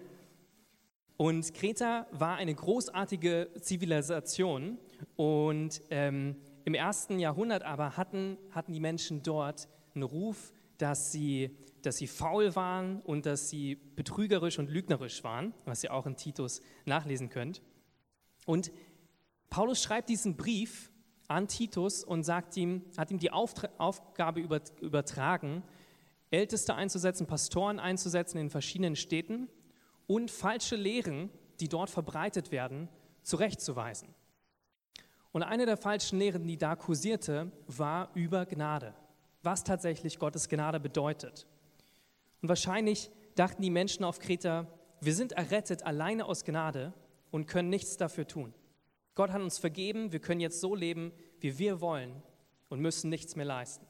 Und 1.17 1.53
Kreta 1.55 2.07
war 2.11 2.37
eine 2.37 2.53
großartige 2.53 3.49
Zivilisation 3.59 4.77
und 5.15 5.81
ähm, 5.89 6.35
im 6.65 6.73
ersten 6.73 7.19
Jahrhundert 7.19 7.63
aber 7.63 7.97
hatten, 7.97 8.37
hatten 8.51 8.73
die 8.73 8.79
Menschen 8.79 9.23
dort 9.23 9.67
einen 9.95 10.03
Ruf, 10.03 10.53
dass 10.77 11.11
sie, 11.11 11.57
dass 11.81 11.97
sie 11.97 12.07
faul 12.07 12.55
waren 12.55 13.01
und 13.01 13.25
dass 13.25 13.49
sie 13.49 13.75
betrügerisch 13.75 14.59
und 14.59 14.69
lügnerisch 14.69 15.23
waren, 15.23 15.53
was 15.65 15.83
ihr 15.83 15.93
auch 15.93 16.05
in 16.05 16.15
Titus 16.15 16.61
nachlesen 16.85 17.29
könnt. 17.29 17.61
Und 18.45 18.71
Paulus 19.49 19.81
schreibt 19.81 20.09
diesen 20.09 20.37
Brief 20.37 20.91
an 21.27 21.47
Titus 21.47 22.03
und 22.03 22.23
sagt 22.23 22.57
ihm, 22.57 22.83
hat 22.97 23.11
ihm 23.11 23.19
die 23.19 23.31
Auftra 23.31 23.69
Aufgabe 23.77 24.39
übertragen, 24.39 25.63
Älteste 26.31 26.75
einzusetzen, 26.75 27.27
Pastoren 27.27 27.79
einzusetzen 27.79 28.37
in 28.37 28.49
verschiedenen 28.49 28.95
Städten 28.95 29.49
und 30.07 30.31
falsche 30.31 30.75
Lehren, 30.75 31.29
die 31.59 31.67
dort 31.67 31.89
verbreitet 31.89 32.51
werden, 32.51 32.89
zurechtzuweisen. 33.23 34.09
Und 35.31 35.43
eine 35.43 35.65
der 35.65 35.77
falschen 35.77 36.19
Lehren, 36.19 36.47
die 36.47 36.57
da 36.57 36.75
kursierte, 36.75 37.51
war 37.67 38.09
über 38.15 38.45
Gnade, 38.45 38.95
was 39.43 39.63
tatsächlich 39.63 40.17
Gottes 40.17 40.49
Gnade 40.49 40.79
bedeutet. 40.79 41.45
Und 42.41 42.49
wahrscheinlich 42.49 43.11
dachten 43.35 43.61
die 43.61 43.69
Menschen 43.69 44.03
auf 44.03 44.19
Kreta, 44.19 44.67
wir 45.01 45.13
sind 45.13 45.33
errettet 45.33 45.83
alleine 45.83 46.25
aus 46.25 46.43
Gnade 46.43 46.93
und 47.31 47.47
können 47.47 47.69
nichts 47.69 47.97
dafür 47.97 48.27
tun. 48.27 48.53
Gott 49.15 49.31
hat 49.31 49.41
uns 49.41 49.57
vergeben, 49.57 50.11
wir 50.11 50.19
können 50.19 50.41
jetzt 50.41 50.61
so 50.61 50.75
leben, 50.75 51.11
wie 51.39 51.57
wir 51.59 51.81
wollen 51.81 52.23
und 52.69 52.79
müssen 52.79 53.09
nichts 53.09 53.35
mehr 53.35 53.45
leisten. 53.45 53.85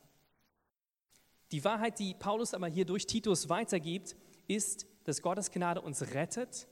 Die 1.52 1.64
Wahrheit, 1.64 2.00
die 2.00 2.14
Paulus 2.14 2.54
aber 2.54 2.68
hier 2.68 2.86
durch 2.86 3.08
Titus 3.08 3.50
weitergibt, 3.50 4.16
ist, 4.48 4.86
dass 5.06 5.22
Gottes 5.22 5.52
Gnade 5.52 5.82
uns 5.82 6.14
rettet 6.14 6.68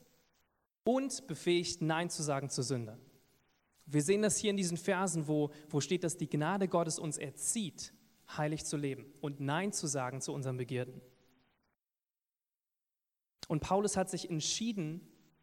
und 0.84 1.26
befähigt, 1.28 1.82
Nein 1.82 2.10
zu 2.10 2.22
sagen 2.22 2.50
zur 2.50 2.64
Sünde. 2.64 2.98
Wir 3.88 4.02
sehen 4.02 4.22
das 4.22 4.38
hier 4.38 4.52
in 4.52 4.58
diesen 4.58 4.78
Versen, 4.78 5.28
wo, 5.28 5.50
wo 5.70 5.80
steht, 5.80 6.04
dass 6.04 6.18
die 6.18 6.30
Gnade 6.30 6.68
Gottes 6.68 7.00
uns 7.00 7.18
erzieht, 7.18 7.94
heilig 8.38 8.66
zu 8.66 8.76
leben 8.76 9.06
und 9.22 9.40
Nein 9.40 9.72
zu 9.72 9.88
sagen 9.88 10.20
zu 10.20 10.34
unseren 10.34 10.58
Begierden. 10.58 11.02
Und 13.48 13.62
Paulus 13.62 13.96
hat 13.96 14.10
sich 14.10 14.30
entschieden 14.30 15.02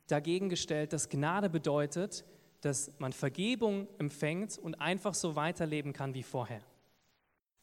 dagegen 0.09 0.51
gestellt, 0.51 0.93
dass 0.93 1.09
Gnade 1.09 1.49
bedeutet, 1.49 2.27
dass 2.61 2.93
man 2.99 3.15
Vergebung 3.15 3.89
empfängt 3.99 4.59
und 4.59 4.75
einfach 4.75 5.15
so 5.15 5.37
weiterleben 5.37 5.95
kann 5.95 6.13
wie 6.13 6.23
vorher. 6.23 6.63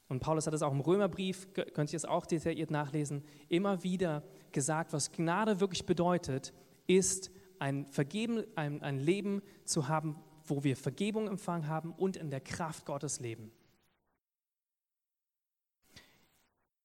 Und 0.07 0.19
Paulus 0.19 0.47
hat 0.47 0.53
es 0.53 0.63
auch 0.63 0.73
im 0.73 0.81
Römerbrief, 0.81 1.47
könnt 1.53 1.93
ihr 1.93 1.97
es 1.97 2.05
auch 2.05 2.25
detailliert 2.25 2.71
nachlesen, 2.71 3.23
immer 3.49 3.83
wieder 3.83 4.23
gesagt, 4.51 4.93
was 4.93 5.11
Gnade 5.11 5.59
wirklich 5.59 5.85
bedeutet, 5.85 6.53
ist 6.87 7.31
ein, 7.59 7.85
Vergeben, 7.85 8.43
ein, 8.55 8.81
ein 8.81 8.99
Leben 8.99 9.41
zu 9.63 9.87
haben, 9.87 10.17
wo 10.51 10.65
wir 10.65 10.75
Vergebung 10.75 11.29
empfangen 11.29 11.67
haben 11.67 11.93
und 11.93 12.17
in 12.17 12.29
der 12.29 12.41
Kraft 12.41 12.85
Gottes 12.85 13.21
leben. 13.21 13.53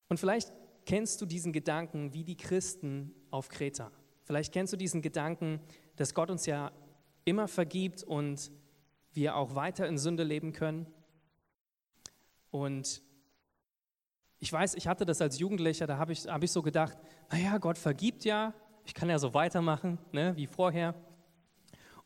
Und 0.09 0.21
vielleicht 0.21 0.53
kennst 0.85 1.21
du 1.21 1.27
diesen 1.27 1.53
Gedanken 1.53 2.15
wie 2.15 2.23
die 2.23 2.37
Christen 2.37 3.13
auf 3.33 3.49
Kreta. 3.49 3.91
Vielleicht 4.23 4.53
kennst 4.53 4.73
du 4.73 4.77
diesen 4.77 5.03
Gedanken, 5.03 5.61
dass 5.97 6.15
Gott 6.15 6.31
uns 6.31 6.47
ja 6.47 6.71
immer 7.25 7.49
vergibt 7.49 8.05
und 8.05 8.53
wir 9.15 9.35
auch 9.35 9.57
weiter 9.57 9.89
in 9.89 9.99
Sünde 9.99 10.23
leben 10.23 10.53
können. 10.53 10.87
Und 12.53 13.03
ich 14.39 14.53
weiß, 14.53 14.77
ich 14.77 14.87
hatte 14.87 15.05
das 15.05 15.21
als 15.21 15.41
Jugendlicher, 15.41 15.89
da 15.89 15.99
habe 15.99 16.13
ich, 16.13 16.29
hab 16.29 16.45
ich 16.45 16.53
so 16.53 16.63
gedacht, 16.63 16.97
naja, 17.33 17.59
Gott 17.59 17.79
vergibt 17.79 18.25
ja, 18.25 18.55
ich 18.85 18.95
kann 18.95 19.11
ja 19.11 19.19
so 19.19 19.35
weitermachen, 19.35 19.99
ne, 20.13 20.37
wie 20.37 20.47
vorher. 20.47 20.95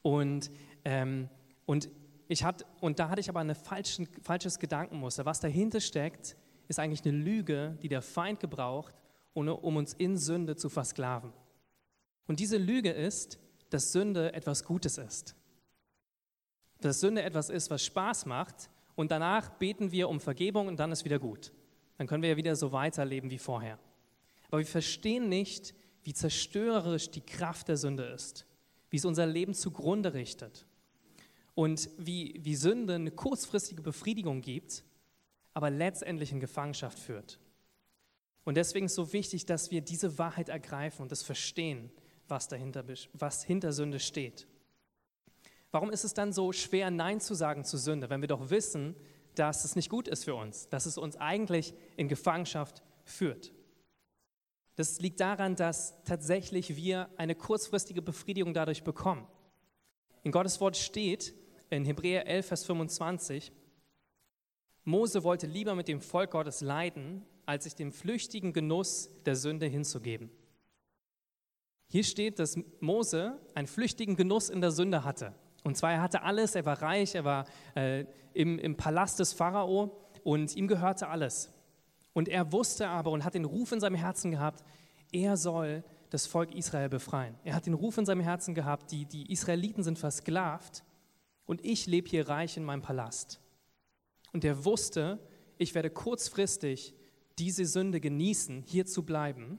Und, 0.00 0.50
ähm, 0.86 1.28
und, 1.70 1.88
ich 2.26 2.42
hatte, 2.42 2.64
und 2.80 2.98
da 2.98 3.08
hatte 3.08 3.20
ich 3.20 3.28
aber 3.28 3.40
ein 3.40 3.54
falsches 3.54 4.58
Gedankenmuster. 4.58 5.24
Was 5.24 5.38
dahinter 5.38 5.80
steckt, 5.80 6.36
ist 6.66 6.78
eigentlich 6.80 7.04
eine 7.04 7.16
Lüge, 7.16 7.78
die 7.82 7.88
der 7.88 8.02
Feind 8.02 8.40
gebraucht, 8.40 8.94
um 9.34 9.76
uns 9.76 9.92
in 9.94 10.16
Sünde 10.16 10.56
zu 10.56 10.68
versklaven. 10.68 11.32
Und 12.26 12.40
diese 12.40 12.56
Lüge 12.56 12.90
ist, 12.90 13.38
dass 13.70 13.92
Sünde 13.92 14.32
etwas 14.32 14.64
Gutes 14.64 14.98
ist. 14.98 15.36
Dass 16.80 16.98
Sünde 16.98 17.22
etwas 17.22 17.50
ist, 17.50 17.70
was 17.70 17.84
Spaß 17.84 18.26
macht 18.26 18.68
und 18.96 19.12
danach 19.12 19.50
beten 19.50 19.92
wir 19.92 20.08
um 20.08 20.18
Vergebung 20.18 20.66
und 20.66 20.80
dann 20.80 20.90
ist 20.90 21.04
wieder 21.04 21.18
gut 21.18 21.52
dann 22.00 22.06
können 22.06 22.22
wir 22.22 22.30
ja 22.30 22.36
wieder 22.38 22.56
so 22.56 22.72
weiterleben 22.72 23.30
wie 23.30 23.36
vorher. 23.36 23.78
Aber 24.48 24.56
wir 24.56 24.66
verstehen 24.66 25.28
nicht, 25.28 25.74
wie 26.02 26.14
zerstörerisch 26.14 27.10
die 27.10 27.20
Kraft 27.20 27.68
der 27.68 27.76
Sünde 27.76 28.04
ist, 28.04 28.46
wie 28.88 28.96
es 28.96 29.04
unser 29.04 29.26
Leben 29.26 29.52
zugrunde 29.52 30.14
richtet 30.14 30.66
und 31.60 31.90
wie, 31.98 32.40
wie 32.42 32.56
Sünde 32.56 32.94
eine 32.94 33.10
kurzfristige 33.10 33.82
Befriedigung 33.82 34.40
gibt, 34.40 34.82
aber 35.52 35.68
letztendlich 35.68 36.32
in 36.32 36.40
Gefangenschaft 36.40 36.98
führt. 36.98 37.38
Und 38.44 38.56
deswegen 38.56 38.86
ist 38.86 38.92
es 38.92 38.96
so 38.96 39.12
wichtig, 39.12 39.44
dass 39.44 39.70
wir 39.70 39.82
diese 39.82 40.16
Wahrheit 40.16 40.48
ergreifen 40.48 41.02
und 41.02 41.12
das 41.12 41.22
verstehen, 41.22 41.90
was, 42.28 42.48
dahinter, 42.48 42.86
was 43.12 43.44
hinter 43.44 43.74
Sünde 43.74 44.00
steht. 44.00 44.46
Warum 45.70 45.90
ist 45.90 46.02
es 46.02 46.14
dann 46.14 46.32
so 46.32 46.50
schwer, 46.52 46.90
Nein 46.90 47.20
zu 47.20 47.34
sagen 47.34 47.62
zu 47.66 47.76
Sünde, 47.76 48.08
wenn 48.08 48.22
wir 48.22 48.28
doch 48.28 48.48
wissen, 48.48 48.96
dass 49.34 49.66
es 49.66 49.76
nicht 49.76 49.90
gut 49.90 50.08
ist 50.08 50.24
für 50.24 50.36
uns, 50.36 50.70
dass 50.70 50.86
es 50.86 50.96
uns 50.96 51.16
eigentlich 51.16 51.74
in 51.98 52.08
Gefangenschaft 52.08 52.82
führt. 53.04 53.52
Das 54.76 54.98
liegt 55.00 55.20
daran, 55.20 55.56
dass 55.56 56.02
tatsächlich 56.04 56.74
wir 56.74 57.10
eine 57.18 57.34
kurzfristige 57.34 58.00
Befriedigung 58.00 58.54
dadurch 58.54 58.82
bekommen. 58.82 59.26
In 60.22 60.32
Gottes 60.32 60.58
Wort 60.62 60.78
steht 60.78 61.34
in 61.70 61.84
Hebräer 61.84 62.26
11, 62.26 62.46
Vers 62.46 62.64
25, 62.64 63.52
Mose 64.84 65.22
wollte 65.22 65.46
lieber 65.46 65.74
mit 65.74 65.88
dem 65.88 66.00
Volk 66.00 66.32
Gottes 66.32 66.60
leiden, 66.60 67.24
als 67.46 67.64
sich 67.64 67.74
dem 67.74 67.92
flüchtigen 67.92 68.52
Genuss 68.52 69.10
der 69.24 69.36
Sünde 69.36 69.66
hinzugeben. 69.66 70.30
Hier 71.88 72.04
steht, 72.04 72.38
dass 72.38 72.58
Mose 72.80 73.38
einen 73.54 73.66
flüchtigen 73.66 74.16
Genuss 74.16 74.48
in 74.48 74.60
der 74.60 74.70
Sünde 74.70 75.04
hatte. 75.04 75.34
Und 75.64 75.76
zwar, 75.76 75.92
er 75.92 76.02
hatte 76.02 76.22
alles, 76.22 76.54
er 76.54 76.64
war 76.64 76.80
reich, 76.80 77.14
er 77.14 77.24
war 77.24 77.46
äh, 77.74 78.04
im, 78.32 78.58
im 78.58 78.76
Palast 78.76 79.18
des 79.18 79.32
Pharao 79.32 79.96
und 80.22 80.54
ihm 80.56 80.68
gehörte 80.68 81.08
alles. 81.08 81.52
Und 82.12 82.28
er 82.28 82.52
wusste 82.52 82.88
aber 82.88 83.10
und 83.10 83.24
hat 83.24 83.34
den 83.34 83.44
Ruf 83.44 83.72
in 83.72 83.80
seinem 83.80 83.96
Herzen 83.96 84.30
gehabt, 84.30 84.64
er 85.12 85.36
soll 85.36 85.84
das 86.10 86.26
Volk 86.26 86.54
Israel 86.54 86.88
befreien. 86.88 87.36
Er 87.44 87.54
hat 87.54 87.66
den 87.66 87.74
Ruf 87.74 87.98
in 87.98 88.06
seinem 88.06 88.20
Herzen 88.20 88.54
gehabt, 88.54 88.90
die, 88.90 89.04
die 89.04 89.30
Israeliten 89.30 89.82
sind 89.82 89.98
versklavt 89.98 90.84
und 91.50 91.64
ich 91.64 91.86
lebe 91.86 92.08
hier 92.08 92.28
reich 92.28 92.56
in 92.56 92.62
meinem 92.62 92.80
Palast. 92.80 93.40
Und 94.32 94.44
er 94.44 94.64
wusste, 94.64 95.18
ich 95.58 95.74
werde 95.74 95.90
kurzfristig 95.90 96.94
diese 97.40 97.66
Sünde 97.66 97.98
genießen, 97.98 98.62
hier 98.62 98.86
zu 98.86 99.02
bleiben, 99.02 99.58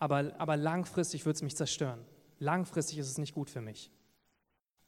aber, 0.00 0.34
aber 0.38 0.56
langfristig 0.56 1.24
wird 1.26 1.36
es 1.36 1.42
mich 1.42 1.54
zerstören. 1.54 2.04
Langfristig 2.40 2.98
ist 2.98 3.08
es 3.08 3.18
nicht 3.18 3.34
gut 3.34 3.50
für 3.50 3.60
mich. 3.60 3.92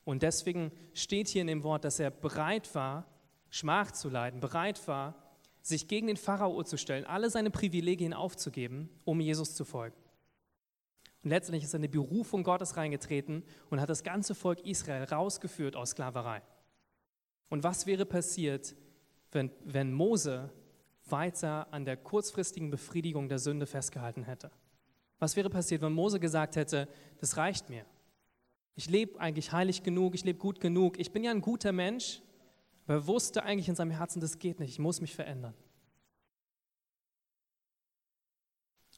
Und 0.03 0.25
deswegen 0.25 0.73
steht 0.93 1.29
hier 1.29 1.43
in 1.43 1.47
dem 1.47 1.63
Wort, 1.63 1.85
dass 1.85 2.01
er 2.01 2.11
bereit 2.11 2.75
war, 2.75 3.07
Schmach 3.49 3.93
zu 3.93 4.09
leiden, 4.09 4.41
bereit 4.41 4.89
war, 4.89 5.15
sich 5.63 5.87
gegen 5.87 6.09
den 6.09 6.17
Pharao 6.17 6.65
zu 6.65 6.77
stellen, 6.77 7.05
alle 7.05 7.31
seine 7.31 7.53
Privilegien 7.53 8.13
aufzugeben, 8.13 8.89
um 9.05 9.21
Jesus 9.21 9.55
zu 9.55 9.65
folgen. 9.65 9.95
Und 11.25 11.31
letztendlich 11.31 11.65
ist 11.65 11.75
in 11.75 11.81
die 11.81 11.89
Berufung 11.89 12.45
Gottes 12.45 12.77
reingetreten 12.77 13.43
und 13.71 13.81
hat 13.81 13.89
das 13.89 14.05
ganze 14.05 14.35
Volk 14.35 14.61
Israel 14.67 15.05
rausgeführt 15.05 15.75
aus 15.75 15.91
Sklaverei. 15.91 16.43
Und 17.49 17.65
was 17.65 17.87
wäre 17.87 18.05
passiert, 18.05 18.77
wenn, 19.33 19.51
wenn 19.65 19.93
Mose 19.93 20.53
weiter 21.07 21.73
an 21.73 21.87
der 21.87 21.97
kurzfristigen 21.97 22.71
Befriedigung 22.71 23.31
der 23.31 23.39
Sünde 23.39 23.65
festgehalten 23.65 24.25
hätte? 24.25 24.51
Was 25.19 25.35
wäre 25.35 25.49
passiert, 25.49 25.81
wenn 25.81 25.93
Mose 25.93 26.21
gesagt 26.21 26.57
hätte, 26.57 26.89
das 27.19 27.39
reicht 27.39 27.71
mir? 27.71 27.87
Ich 28.75 28.91
lebe 28.91 29.19
eigentlich 29.19 29.51
heilig 29.51 29.83
genug, 29.83 30.15
ich 30.15 30.25
lebe 30.25 30.39
gut 30.39 30.61
genug, 30.61 30.99
ich 30.99 31.11
bin 31.11 31.25
ja 31.25 31.31
ein 31.31 31.41
guter 31.41 31.73
Mensch, 31.73 32.21
aber 32.85 32.95
er 32.95 33.07
wusste 33.07 33.45
eigentlich 33.45 33.69
in 33.69 33.77
seinem 33.77 33.93
Herzen, 33.93 34.21
das 34.21 34.39
geht 34.39 34.61
nicht, 34.61 34.71
ich 34.71 34.79
muss 34.79 35.01
mich 35.01 35.15
verändern. 35.15 35.55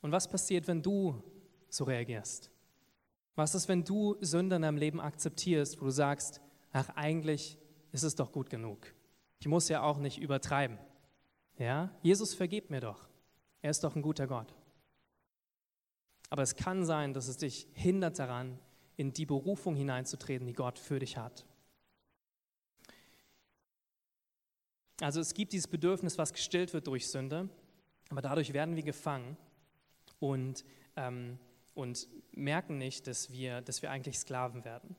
Und 0.03 0.11
was 0.11 0.27
passiert, 0.27 0.67
wenn 0.67 0.83
du 0.83 1.23
so 1.77 1.85
reagierst? 1.85 2.51
Was 3.35 3.55
ist, 3.55 3.69
wenn 3.69 3.85
du 3.85 4.17
Sünde 4.21 4.57
in 4.57 4.63
deinem 4.63 4.79
Leben 4.79 5.01
akzeptierst, 5.01 5.81
wo 5.81 5.85
du 5.85 5.91
sagst, 5.91 6.41
ach, 6.73 6.89
eigentlich 6.97 7.59
ist 7.93 8.03
es 8.03 8.15
doch 8.15 8.33
gut 8.33 8.51
genug. 8.51 8.95
Ich 9.41 9.49
muss 9.49 9.69
ja 9.69 9.83
auch 9.83 9.99
nicht 9.99 10.19
übertreiben. 10.19 10.79
Ja, 11.59 11.91
Jesus 12.03 12.35
vergibt 12.35 12.71
mir 12.71 12.81
doch. 12.81 13.09
Er 13.63 13.71
ist 13.71 13.85
doch 13.85 13.97
ein 13.97 14.03
guter 14.03 14.27
Gott. 14.27 14.55
Aber 16.31 16.43
es 16.43 16.57
kann 16.57 16.85
sein, 16.85 17.15
dass 17.15 17.29
es 17.29 17.39
dich 17.39 17.69
hindert 17.73 18.19
daran, 18.19 18.59
in 18.97 19.13
die 19.13 19.27
Berufung 19.27 19.77
hineinzutreten, 19.77 20.47
die 20.47 20.55
Gott 20.55 20.79
für 20.79 20.99
dich 20.99 21.17
hat. 21.17 21.47
Also 25.01 25.21
es 25.21 25.35
gibt 25.35 25.53
dieses 25.53 25.69
Bedürfnis, 25.69 26.17
was 26.17 26.33
gestillt 26.33 26.73
wird 26.73 26.87
durch 26.87 27.09
Sünde, 27.09 27.51
aber 28.09 28.23
dadurch 28.23 28.55
werden 28.55 28.77
wir 28.77 28.83
gefangen 28.83 29.37
und, 30.21 30.65
ähm, 30.97 31.39
und 31.77 32.09
merken 32.33 32.79
nicht, 32.79 33.07
dass 33.07 33.31
wir, 33.31 33.61
dass 33.61 33.83
wir 33.83 33.91
eigentlich 33.91 34.19
Sklaven 34.19 34.65
werden. 34.65 34.97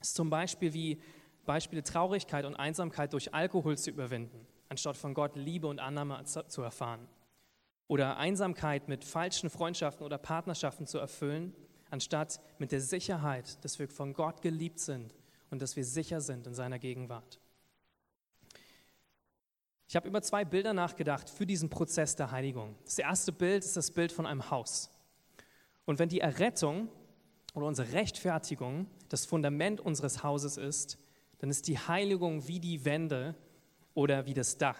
Es 0.00 0.08
ist 0.08 0.16
zum 0.16 0.28
Beispiel 0.28 0.72
wie 0.74 1.00
Beispiele 1.46 1.82
Traurigkeit 1.82 2.44
und 2.44 2.56
Einsamkeit 2.56 3.12
durch 3.12 3.32
Alkohol 3.32 3.78
zu 3.78 3.90
überwinden, 3.90 4.46
anstatt 4.68 4.96
von 4.96 5.14
Gott 5.14 5.36
Liebe 5.36 5.66
und 5.66 5.78
Annahme 5.78 6.22
zu 6.24 6.62
erfahren. 6.62 7.08
Oder 7.86 8.18
Einsamkeit 8.18 8.88
mit 8.88 9.04
falschen 9.04 9.48
Freundschaften 9.48 10.04
oder 10.04 10.18
Partnerschaften 10.18 10.86
zu 10.86 10.98
erfüllen, 10.98 11.54
anstatt 11.88 12.40
mit 12.58 12.72
der 12.72 12.80
Sicherheit, 12.80 13.64
dass 13.64 13.78
wir 13.78 13.88
von 13.88 14.12
Gott 14.12 14.42
geliebt 14.42 14.80
sind 14.80 15.14
und 15.50 15.62
dass 15.62 15.76
wir 15.76 15.84
sicher 15.84 16.20
sind 16.20 16.46
in 16.46 16.54
seiner 16.54 16.78
Gegenwart. 16.78 17.40
Ich 19.88 19.96
habe 19.96 20.06
über 20.06 20.20
zwei 20.20 20.44
Bilder 20.44 20.74
nachgedacht 20.74 21.30
für 21.30 21.46
diesen 21.46 21.70
Prozess 21.70 22.14
der 22.14 22.30
Heiligung. 22.30 22.76
Das 22.84 22.98
erste 22.98 23.32
Bild 23.32 23.64
ist 23.64 23.76
das 23.76 23.90
Bild 23.90 24.12
von 24.12 24.26
einem 24.26 24.50
Haus. 24.50 24.90
Und 25.88 25.98
wenn 25.98 26.10
die 26.10 26.20
Errettung 26.20 26.90
oder 27.54 27.64
unsere 27.64 27.94
Rechtfertigung 27.94 28.88
das 29.08 29.24
Fundament 29.24 29.80
unseres 29.80 30.22
Hauses 30.22 30.58
ist, 30.58 30.98
dann 31.38 31.48
ist 31.48 31.66
die 31.66 31.78
Heiligung 31.78 32.46
wie 32.46 32.60
die 32.60 32.84
Wände 32.84 33.34
oder 33.94 34.26
wie 34.26 34.34
das 34.34 34.58
Dach. 34.58 34.76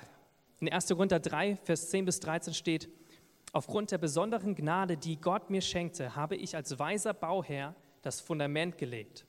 In 0.60 0.70
1. 0.70 0.88
Korinther 0.88 1.18
3, 1.18 1.56
Vers 1.56 1.88
10 1.88 2.04
bis 2.04 2.20
13 2.20 2.52
steht, 2.52 2.90
Aufgrund 3.54 3.90
der 3.90 3.96
besonderen 3.96 4.54
Gnade, 4.54 4.98
die 4.98 5.18
Gott 5.18 5.48
mir 5.48 5.62
schenkte, 5.62 6.14
habe 6.14 6.36
ich 6.36 6.54
als 6.54 6.78
weiser 6.78 7.14
Bauherr 7.14 7.74
das 8.02 8.20
Fundament 8.20 8.76
gelegt. 8.76 9.24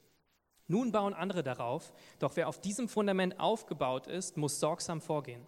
Nun 0.67 0.91
bauen 0.91 1.13
andere 1.13 1.43
darauf, 1.43 1.93
doch 2.19 2.35
wer 2.35 2.49
auf 2.49 2.59
diesem 2.59 2.89
Fundament 2.89 3.39
aufgebaut 3.39 4.05
ist, 4.05 4.35
muss 4.35 4.59
sorgsam 4.59 4.99
vorgehen. 4.99 5.47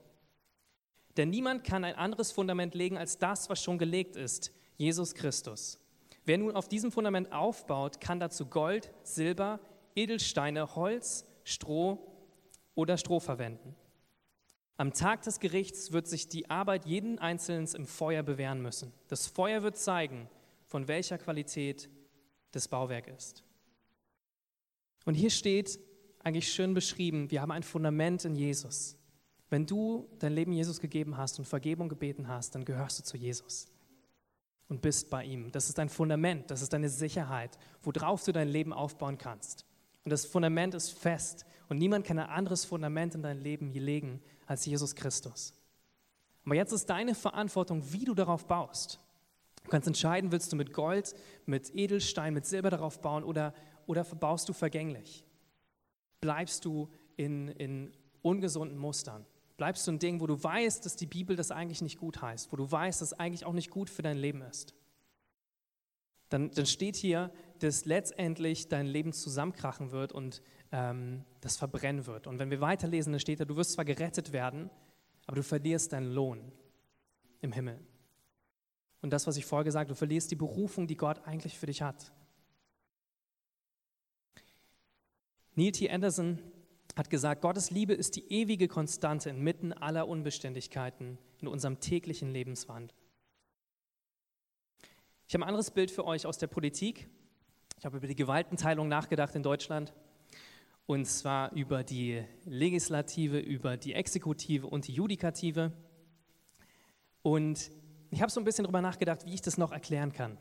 Denn 1.18 1.30
niemand 1.30 1.66
kann 1.66 1.84
ein 1.84 1.96
anderes 1.96 2.32
Fundament 2.32 2.74
legen 2.74 2.98
als 2.98 3.18
das, 3.18 3.50
was 3.50 3.62
schon 3.62 3.78
gelegt 3.78 4.16
ist, 4.16 4.54
Jesus 4.78 5.14
Christus. 5.14 5.81
Wer 6.26 6.38
nun 6.38 6.56
auf 6.56 6.68
diesem 6.68 6.92
Fundament 6.92 7.32
aufbaut, 7.32 8.00
kann 8.00 8.20
dazu 8.20 8.46
Gold, 8.46 8.92
Silber, 9.04 9.60
Edelsteine, 9.96 10.76
Holz, 10.76 11.26
Stroh 11.44 11.98
oder 12.76 12.98
Stroh 12.98 13.20
verwenden. 13.20 13.76
Am 14.78 14.94
Tag 14.94 15.24
des 15.24 15.40
Gerichts 15.40 15.92
wird 15.92 16.08
sich 16.08 16.28
die 16.28 16.50
Arbeit 16.50 16.86
jeden 16.86 17.20
Einzelnen 17.20 17.68
im 17.76 17.86
Feuer 17.86 18.24
bewähren 18.24 18.62
müssen. 18.62 18.94
Das 19.08 19.28
Feuer 19.28 19.64
wird 19.64 19.78
zeigen, 19.78 20.30
von 20.66 20.88
welcher 20.88 21.18
Qualität 21.18 21.90
das 22.52 22.68
Bauwerk 22.68 23.08
ist. 23.08 23.44
Und 25.06 25.16
hier 25.16 25.30
steht 25.30 25.80
eigentlich 26.24 26.52
schön 26.52 26.74
beschrieben, 26.74 27.32
wir 27.32 27.42
haben 27.42 27.52
ein 27.52 27.64
Fundament 27.64 28.26
in 28.26 28.36
Jesus. 28.36 28.96
Wenn 29.50 29.66
du 29.66 30.08
dein 30.20 30.34
Leben 30.34 30.54
Jesus 30.54 30.80
gegeben 30.80 31.18
hast 31.18 31.40
und 31.40 31.46
Vergebung 31.46 31.90
gebeten 31.90 32.28
hast, 32.28 32.56
dann 32.56 32.64
gehörst 32.64 33.00
du 33.00 33.04
zu 33.04 33.18
Jesus 33.18 33.71
und 34.72 34.82
bist 34.82 35.10
bei 35.10 35.26
ihm. 35.26 35.52
Das 35.52 35.68
ist 35.68 35.78
dein 35.78 35.90
Fundament, 35.90 36.50
das 36.50 36.62
ist 36.62 36.72
deine 36.72 36.88
Sicherheit, 36.88 37.60
worauf 37.84 38.24
du 38.24 38.32
dein 38.32 38.48
Leben 38.48 38.72
aufbauen 38.72 39.18
kannst. 39.18 39.66
Und 40.06 40.12
das 40.12 40.26
Fundament 40.26 40.74
ist 40.74 40.98
fest 40.98 41.46
und 41.68 41.78
niemand 41.78 42.06
kann 42.06 42.18
ein 42.18 42.30
anderes 42.30 42.64
Fundament 42.64 43.14
in 43.14 43.22
dein 43.22 43.38
Leben 43.38 43.74
legen 43.74 44.22
als 44.48 44.66
Jesus 44.66 44.96
Christus. 44.96 45.54
Aber 46.46 46.56
jetzt 46.56 46.72
ist 46.72 46.90
deine 46.90 47.16
Verantwortung, 47.16 47.84
wie 47.92 48.06
du 48.06 48.16
darauf 48.16 48.48
baust. 48.48 49.02
Du 49.66 49.70
kannst 49.70 49.90
entscheiden, 49.90 50.32
willst 50.32 50.54
du 50.54 50.56
mit 50.56 50.72
Gold, 50.72 51.16
mit 51.46 51.76
Edelstein, 51.76 52.34
mit 52.34 52.46
Silber 52.46 52.70
darauf 52.70 53.02
bauen 53.02 53.26
oder, 53.26 53.54
oder 53.88 54.06
baust 54.06 54.48
du 54.48 54.54
vergänglich? 54.54 55.26
Bleibst 56.22 56.64
du 56.64 56.90
in, 57.18 57.50
in 57.50 57.92
ungesunden 58.22 58.78
Mustern? 58.78 59.26
Bleibst 59.62 59.86
du 59.86 59.92
ein 59.92 60.00
Ding, 60.00 60.20
wo 60.20 60.26
du 60.26 60.44
weißt, 60.44 60.84
dass 60.88 60.96
die 60.96 61.06
Bibel 61.06 61.36
das 61.36 61.52
eigentlich 61.52 61.84
nicht 61.84 62.00
gut 62.00 62.20
heißt, 62.20 62.52
wo 62.52 62.56
du 62.56 62.72
weißt, 62.72 63.00
dass 63.00 63.12
es 63.12 63.20
eigentlich 63.20 63.46
auch 63.46 63.54
nicht 63.54 63.70
gut 63.70 63.92
für 63.92 64.02
dein 64.02 64.18
Leben 64.18 64.42
ist? 64.42 64.74
Dann, 66.30 66.50
dann 66.50 66.66
steht 66.66 66.96
hier, 66.96 67.32
dass 67.60 67.86
letztendlich 67.86 68.70
dein 68.70 68.88
Leben 68.88 69.14
zusammenkrachen 69.14 69.92
wird 69.92 70.14
und 70.14 70.42
ähm, 70.72 71.26
das 71.42 71.58
verbrennen 71.58 72.08
wird. 72.08 72.26
Und 72.26 72.40
wenn 72.40 72.50
wir 72.50 72.60
weiterlesen, 72.60 73.14
dann 73.14 73.20
steht 73.20 73.40
da, 73.40 73.46
du 73.46 73.56
wirst 73.56 73.74
zwar 73.74 73.86
gerettet 73.86 74.34
werden, 74.34 74.72
aber 75.28 75.36
du 75.36 75.44
verlierst 75.44 75.94
deinen 75.94 76.12
Lohn 76.12 76.52
im 77.42 77.52
Himmel. 77.52 77.80
Und 79.04 79.14
das, 79.14 79.28
was 79.28 79.38
ich 79.38 79.46
vorher 79.46 79.66
gesagt 79.66 79.90
habe, 79.90 79.94
du 79.94 79.96
verlierst 79.96 80.32
die 80.32 80.36
Berufung, 80.36 80.88
die 80.88 80.98
Gott 80.98 81.22
eigentlich 81.28 81.60
für 81.60 81.68
dich 81.68 81.84
hat. 81.84 82.12
Neil 85.54 85.72
T. 85.72 85.88
Anderson 85.88 86.40
hat 86.96 87.10
gesagt, 87.10 87.42
Gottes 87.42 87.72
Liebe 87.72 87.94
ist 87.94 88.16
die 88.16 88.32
ewige 88.32 88.68
Konstante 88.68 89.30
inmitten 89.30 89.74
aller 89.74 90.08
Unbeständigkeiten 90.08 91.18
in 91.40 91.48
unserem 91.48 91.80
täglichen 91.80 92.32
Lebenswandel. 92.32 92.96
Ich 95.28 95.34
habe 95.34 95.46
ein 95.46 95.48
anderes 95.48 95.72
Bild 95.72 95.92
für 95.92 96.06
euch 96.06 96.26
aus 96.26 96.38
der 96.38 96.48
Politik. 96.48 97.08
Ich 97.78 97.86
habe 97.86 97.98
über 97.98 98.08
die 98.08 98.16
Gewaltenteilung 98.16 98.88
nachgedacht 98.88 99.34
in 99.36 99.44
Deutschland. 99.44 99.94
Und 100.86 101.06
zwar 101.06 101.54
über 101.54 101.84
die 101.84 102.24
Legislative, 102.44 103.40
über 103.40 103.78
die 103.78 103.94
Exekutive 103.94 104.68
und 104.68 104.88
die 104.88 104.94
Judikative. 104.94 105.72
Und 107.22 107.72
ich 108.10 108.22
habe 108.22 108.30
so 108.30 108.42
ein 108.42 108.44
bisschen 108.44 108.66
darüber 108.66 108.82
nachgedacht, 108.82 109.26
wie 109.26 109.34
ich 109.34 109.42
das 109.42 109.58
noch 109.58 109.72
erklären 109.72 110.12
kann. 110.12 110.38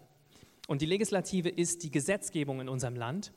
Und 0.67 0.83
die 0.83 0.87
Legislative 0.87 1.49
ist 1.49 1.85
die 1.85 1.91
Gesetzgebung 1.91 2.61
in 2.61 2.69
unserem 2.69 2.97
Land. 2.97 3.33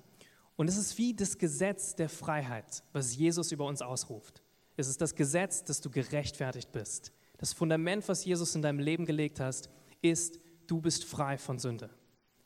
Und 0.56 0.68
es 0.68 0.78
ist 0.78 0.98
wie 0.98 1.14
das 1.14 1.38
Gesetz 1.38 1.96
der 1.96 2.10
Freiheit, 2.10 2.84
was 2.92 3.16
Jesus 3.16 3.52
über 3.52 3.66
uns 3.66 3.82
ausruft. 3.82 4.42
Es 4.78 4.88
ist 4.88 5.02
das 5.02 5.16
Gesetz, 5.16 5.64
dass 5.64 5.82
du 5.82 5.90
gerechtfertigt 5.90 6.72
bist. 6.72 7.12
Das 7.38 7.54
Fundament, 7.54 8.08
was 8.08 8.26
Jesus 8.26 8.56
in 8.56 8.62
deinem 8.62 8.80
Leben 8.80 9.06
gelegt 9.06 9.40
hast, 9.40 9.70
ist, 10.02 10.40
du 10.68 10.82
bist 10.82 11.06
frei 11.06 11.38
von 11.38 11.60
Sünde, 11.60 11.90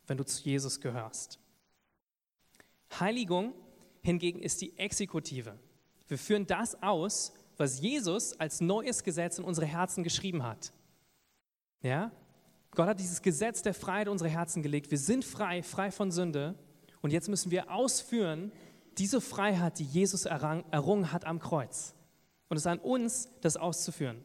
wenn 0.07 0.17
du 0.17 0.25
zu 0.25 0.43
Jesus 0.43 0.79
gehörst. 0.79 1.39
Heiligung 2.99 3.53
hingegen 4.01 4.39
ist 4.39 4.61
die 4.61 4.77
Exekutive. 4.77 5.57
Wir 6.07 6.17
führen 6.17 6.47
das 6.47 6.81
aus, 6.81 7.33
was 7.57 7.79
Jesus 7.81 8.39
als 8.39 8.61
neues 8.61 9.03
Gesetz 9.03 9.39
in 9.39 9.43
unsere 9.43 9.65
Herzen 9.65 10.03
geschrieben 10.03 10.43
hat. 10.43 10.71
Ja? 11.81 12.11
Gott 12.71 12.87
hat 12.87 12.99
dieses 12.99 13.21
Gesetz 13.21 13.61
der 13.61 13.73
Freiheit 13.73 14.07
in 14.07 14.11
unsere 14.11 14.29
Herzen 14.29 14.61
gelegt. 14.61 14.91
Wir 14.91 14.97
sind 14.97 15.25
frei, 15.25 15.63
frei 15.63 15.91
von 15.91 16.11
Sünde. 16.11 16.55
Und 17.07 17.13
jetzt 17.13 17.29
müssen 17.29 17.51
wir 17.51 17.71
ausführen, 17.71 18.51
diese 18.97 19.21
Freiheit, 19.21 19.79
die 19.79 19.85
Jesus 19.85 20.25
errungen 20.25 21.13
hat 21.13 21.23
am 21.23 21.39
Kreuz. 21.39 21.95
Und 22.49 22.57
es 22.57 22.63
ist 22.63 22.67
an 22.67 22.79
uns, 22.79 23.29
das 23.39 23.55
auszuführen. 23.55 24.21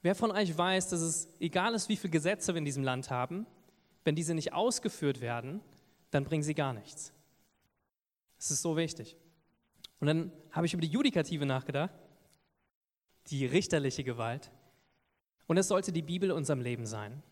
Wer 0.00 0.14
von 0.14 0.30
euch 0.30 0.56
weiß, 0.56 0.88
dass 0.88 1.02
es 1.02 1.28
egal 1.38 1.74
ist, 1.74 1.90
wie 1.90 1.98
viele 1.98 2.12
Gesetze 2.12 2.54
wir 2.54 2.60
in 2.60 2.64
diesem 2.64 2.82
Land 2.82 3.10
haben, 3.10 3.44
wenn 4.04 4.14
diese 4.14 4.32
nicht 4.32 4.54
ausgeführt 4.54 5.20
werden, 5.20 5.60
dann 6.12 6.24
bringen 6.24 6.42
sie 6.42 6.54
gar 6.54 6.72
nichts. 6.72 7.12
Das 8.38 8.50
ist 8.50 8.62
so 8.62 8.74
wichtig. 8.74 9.18
Und 10.00 10.06
dann 10.06 10.32
habe 10.50 10.64
ich 10.64 10.72
über 10.72 10.80
die 10.80 10.88
Judikative 10.88 11.44
nachgedacht, 11.44 11.92
die 13.26 13.44
richterliche 13.44 14.02
Gewalt. 14.02 14.50
Und 15.46 15.58
es 15.58 15.68
sollte 15.68 15.92
die 15.92 16.00
Bibel 16.00 16.30
in 16.30 16.36
unserem 16.36 16.62
Leben 16.62 16.86
sein. 16.86 17.22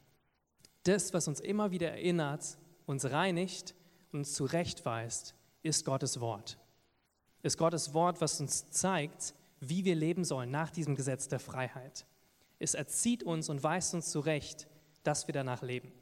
Das, 0.82 1.14
was 1.14 1.28
uns 1.28 1.40
immer 1.40 1.70
wieder 1.70 1.92
erinnert, 1.92 2.58
uns 2.84 3.10
reinigt 3.10 3.74
uns 4.14 4.34
zurechtweist, 4.34 5.34
ist 5.62 5.84
Gottes 5.84 6.20
Wort. 6.20 6.58
Ist 7.42 7.58
Gottes 7.58 7.94
Wort, 7.94 8.20
was 8.20 8.40
uns 8.40 8.70
zeigt, 8.70 9.34
wie 9.60 9.84
wir 9.84 9.94
leben 9.94 10.24
sollen 10.24 10.50
nach 10.50 10.70
diesem 10.70 10.96
Gesetz 10.96 11.28
der 11.28 11.40
Freiheit. 11.40 12.06
Es 12.58 12.74
erzieht 12.74 13.22
uns 13.22 13.48
und 13.48 13.62
weist 13.62 13.94
uns 13.94 14.10
zurecht, 14.10 14.68
dass 15.02 15.26
wir 15.26 15.32
danach 15.32 15.62
leben. 15.62 15.92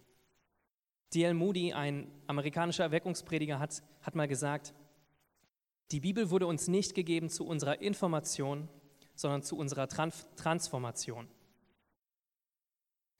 D.L. 1.15 1.35
Moody, 1.35 1.73
ein 1.73 2.11
amerikanischer 2.27 2.85
Erweckungsprediger, 2.85 3.59
hat, 3.59 3.83
hat 4.03 4.15
mal 4.15 4.29
gesagt, 4.29 4.75
die 5.91 6.01
Bibel 6.01 6.31
wurde 6.31 6.47
uns 6.47 6.69
nicht 6.69 6.95
gegeben 6.95 7.29
zu 7.31 7.47
unserer 7.47 7.81
Information, 7.81 8.69
sondern 9.15 9.43
zu 9.43 9.57
unserer 9.57 9.89
Trans 9.89 10.27
Transformation. 10.37 11.27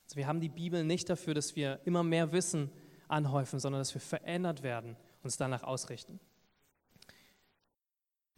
Also 0.05 0.15
wir 0.15 0.27
haben 0.27 0.39
die 0.39 0.49
Bibel 0.49 0.83
nicht 0.83 1.09
dafür, 1.09 1.33
dass 1.33 1.55
wir 1.55 1.79
immer 1.85 2.03
mehr 2.03 2.31
Wissen 2.31 2.69
anhäufen, 3.11 3.59
sondern 3.59 3.81
dass 3.81 3.93
wir 3.93 4.01
verändert 4.01 4.63
werden, 4.63 4.95
uns 5.23 5.37
danach 5.37 5.63
ausrichten. 5.63 6.19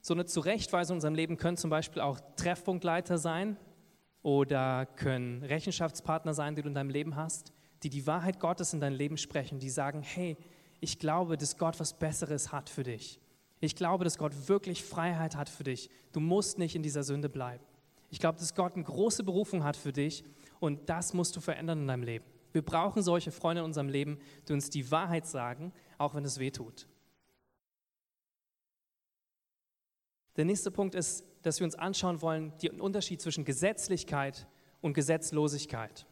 So 0.01 0.13
eine 0.13 0.25
Zurechtweisung 0.25 0.95
in 0.95 0.97
unserem 0.97 1.15
Leben 1.15 1.37
können 1.37 1.57
zum 1.57 1.69
Beispiel 1.69 2.01
auch 2.01 2.19
Treffpunktleiter 2.35 3.17
sein 3.17 3.57
oder 4.21 4.85
können 4.85 5.43
Rechenschaftspartner 5.43 6.33
sein, 6.33 6.55
die 6.55 6.61
du 6.61 6.67
in 6.67 6.73
deinem 6.73 6.89
Leben 6.89 7.15
hast 7.15 7.53
die 7.83 7.89
die 7.89 8.07
Wahrheit 8.07 8.39
Gottes 8.39 8.73
in 8.73 8.79
dein 8.79 8.93
Leben 8.93 9.17
sprechen, 9.17 9.59
die 9.59 9.69
sagen, 9.69 10.01
hey, 10.01 10.37
ich 10.79 10.99
glaube, 10.99 11.37
dass 11.37 11.57
Gott 11.57 11.79
was 11.79 11.93
Besseres 11.93 12.51
hat 12.51 12.69
für 12.69 12.83
dich. 12.83 13.19
Ich 13.59 13.75
glaube, 13.75 14.03
dass 14.03 14.17
Gott 14.17 14.47
wirklich 14.47 14.83
Freiheit 14.83 15.35
hat 15.35 15.49
für 15.49 15.63
dich. 15.63 15.89
Du 16.11 16.19
musst 16.19 16.57
nicht 16.57 16.75
in 16.75 16.83
dieser 16.83 17.03
Sünde 17.03 17.29
bleiben. 17.29 17.63
Ich 18.09 18.19
glaube, 18.19 18.39
dass 18.39 18.55
Gott 18.55 18.75
eine 18.75 18.83
große 18.83 19.23
Berufung 19.23 19.63
hat 19.63 19.77
für 19.77 19.93
dich 19.93 20.23
und 20.59 20.89
das 20.89 21.13
musst 21.13 21.35
du 21.35 21.41
verändern 21.41 21.81
in 21.81 21.87
deinem 21.87 22.03
Leben. 22.03 22.25
Wir 22.53 22.61
brauchen 22.61 23.03
solche 23.03 23.31
Freunde 23.31 23.61
in 23.61 23.65
unserem 23.65 23.89
Leben, 23.89 24.19
die 24.47 24.53
uns 24.53 24.69
die 24.69 24.89
Wahrheit 24.91 25.25
sagen, 25.25 25.73
auch 25.97 26.15
wenn 26.15 26.23
es 26.23 26.39
weh 26.39 26.51
tut. 26.51 26.87
Der 30.37 30.45
nächste 30.45 30.71
Punkt 30.71 30.95
ist, 30.95 31.25
dass 31.41 31.59
wir 31.59 31.65
uns 31.65 31.75
anschauen 31.75 32.21
wollen, 32.21 32.57
den 32.59 32.79
Unterschied 32.79 33.21
zwischen 33.21 33.43
Gesetzlichkeit 33.43 34.47
und 34.81 34.93
Gesetzlosigkeit. 34.93 36.05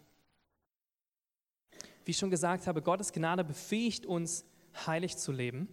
Wie 2.06 2.12
ich 2.12 2.18
schon 2.18 2.32
gesagt 2.32 2.68
habe, 2.68 2.82
Gottes 2.82 3.14
Gnade 3.14 3.44
befähigt 3.44 4.06
uns, 4.06 4.46
heilig 4.86 5.18
zu 5.18 5.32
leben. 5.32 5.68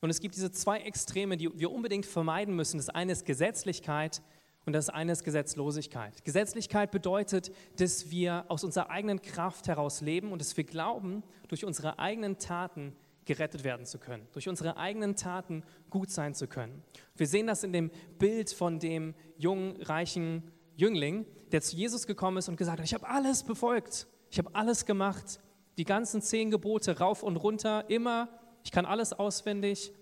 Und 0.00 0.10
es 0.10 0.20
gibt 0.20 0.36
diese 0.36 0.52
zwei 0.52 0.80
Extreme, 0.80 1.36
die 1.36 1.58
wir 1.58 1.72
unbedingt 1.72 2.06
vermeiden 2.06 2.54
müssen. 2.54 2.76
Das 2.76 2.88
eine 2.88 3.12
ist 3.12 3.24
Gesetzlichkeit 3.24 4.22
und 4.66 4.72
das 4.72 4.88
eine 4.88 5.12
ist 5.12 5.24
Gesetzlosigkeit. 5.24 6.24
Gesetzlichkeit 6.24 6.90
bedeutet, 6.90 7.52
dass 7.76 8.10
wir 8.10 8.44
aus 8.48 8.64
unserer 8.64 8.90
eigenen 8.90 9.20
Kraft 9.20 9.68
heraus 9.68 10.00
leben 10.00 10.32
und 10.32 10.40
dass 10.40 10.56
wir 10.56 10.64
glauben, 10.64 11.22
durch 11.48 11.64
unsere 11.64 11.98
eigenen 11.98 12.38
Taten 12.38 12.96
gerettet 13.24 13.64
werden 13.64 13.86
zu 13.86 13.98
können, 13.98 14.26
durch 14.32 14.48
unsere 14.48 14.76
eigenen 14.76 15.16
Taten 15.16 15.62
gut 15.90 16.10
sein 16.10 16.34
zu 16.34 16.46
können. 16.46 16.82
Wir 17.16 17.26
sehen 17.26 17.46
das 17.46 17.64
in 17.64 17.72
dem 17.72 17.90
Bild 18.18 18.50
von 18.50 18.78
dem 18.78 19.14
jungen, 19.36 19.80
reichen 19.82 20.50
Jüngling, 20.76 21.26
der 21.52 21.60
zu 21.60 21.76
Jesus 21.76 22.06
gekommen 22.06 22.38
ist 22.38 22.48
und 22.48 22.56
gesagt 22.56 22.78
hat, 22.78 22.86
ich 22.86 22.94
habe 22.94 23.08
alles 23.08 23.44
befolgt, 23.44 24.06
ich 24.30 24.38
habe 24.38 24.54
alles 24.54 24.84
gemacht, 24.84 25.40
die 25.78 25.84
ganzen 25.84 26.20
zehn 26.20 26.50
Gebote 26.50 26.98
rauf 26.98 27.22
und 27.22 27.36
runter, 27.36 27.88
immer, 27.88 28.28
ich 28.64 28.70
kann 28.70 28.86
alles 28.86 29.12
auswendig. 29.12 29.92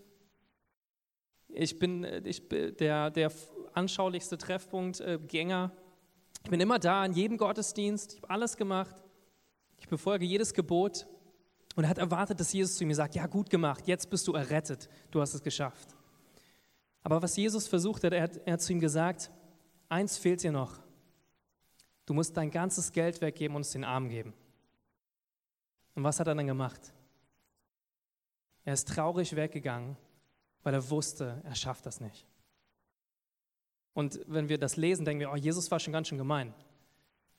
Ich 1.48 1.78
bin, 1.78 2.06
ich 2.24 2.48
bin 2.48 2.74
der, 2.76 3.10
der 3.10 3.30
anschaulichste 3.74 4.38
Treffpunkt, 4.38 5.00
äh, 5.00 5.18
Gänger. 5.18 5.72
Ich 6.44 6.50
bin 6.50 6.60
immer 6.60 6.78
da 6.78 7.04
in 7.04 7.12
jedem 7.12 7.38
Gottesdienst, 7.38 8.14
ich 8.14 8.22
habe 8.22 8.30
alles 8.30 8.56
gemacht. 8.56 9.02
Ich 9.78 9.88
befolge 9.88 10.24
jedes 10.24 10.54
Gebot 10.54 11.06
und 11.74 11.84
er 11.84 11.90
hat 11.90 11.98
erwartet, 11.98 12.38
dass 12.38 12.52
Jesus 12.52 12.76
zu 12.76 12.84
ihm 12.84 12.94
sagt, 12.94 13.14
ja 13.14 13.26
gut 13.26 13.50
gemacht, 13.50 13.86
jetzt 13.86 14.10
bist 14.10 14.28
du 14.28 14.34
errettet, 14.34 14.88
du 15.10 15.20
hast 15.20 15.34
es 15.34 15.42
geschafft. 15.42 15.96
Aber 17.02 17.20
was 17.20 17.36
Jesus 17.36 17.66
versucht 17.66 18.04
hat, 18.04 18.12
er 18.12 18.22
hat, 18.22 18.36
er 18.44 18.52
hat 18.54 18.62
zu 18.62 18.72
ihm 18.72 18.80
gesagt, 18.80 19.30
eins 19.88 20.16
fehlt 20.16 20.42
dir 20.42 20.52
noch. 20.52 20.78
Du 22.06 22.14
musst 22.14 22.36
dein 22.36 22.50
ganzes 22.50 22.92
Geld 22.92 23.20
weggeben 23.20 23.56
und 23.56 23.62
es 23.62 23.70
den 23.70 23.84
Armen 23.84 24.08
geben. 24.08 24.34
Und 25.94 26.04
was 26.04 26.20
hat 26.20 26.26
er 26.26 26.34
dann 26.34 26.46
gemacht? 26.46 26.92
Er 28.64 28.74
ist 28.74 28.88
traurig 28.88 29.34
weggegangen, 29.34 29.96
weil 30.62 30.74
er 30.74 30.90
wusste, 30.90 31.42
er 31.44 31.54
schafft 31.54 31.86
das 31.86 32.00
nicht. 32.00 32.26
Und 33.94 34.20
wenn 34.26 34.48
wir 34.48 34.58
das 34.58 34.76
lesen, 34.76 35.04
denken 35.04 35.20
wir, 35.20 35.32
oh, 35.32 35.36
Jesus 35.36 35.70
war 35.70 35.78
schon 35.78 35.92
ganz 35.92 36.08
schön 36.08 36.18
gemein. 36.18 36.54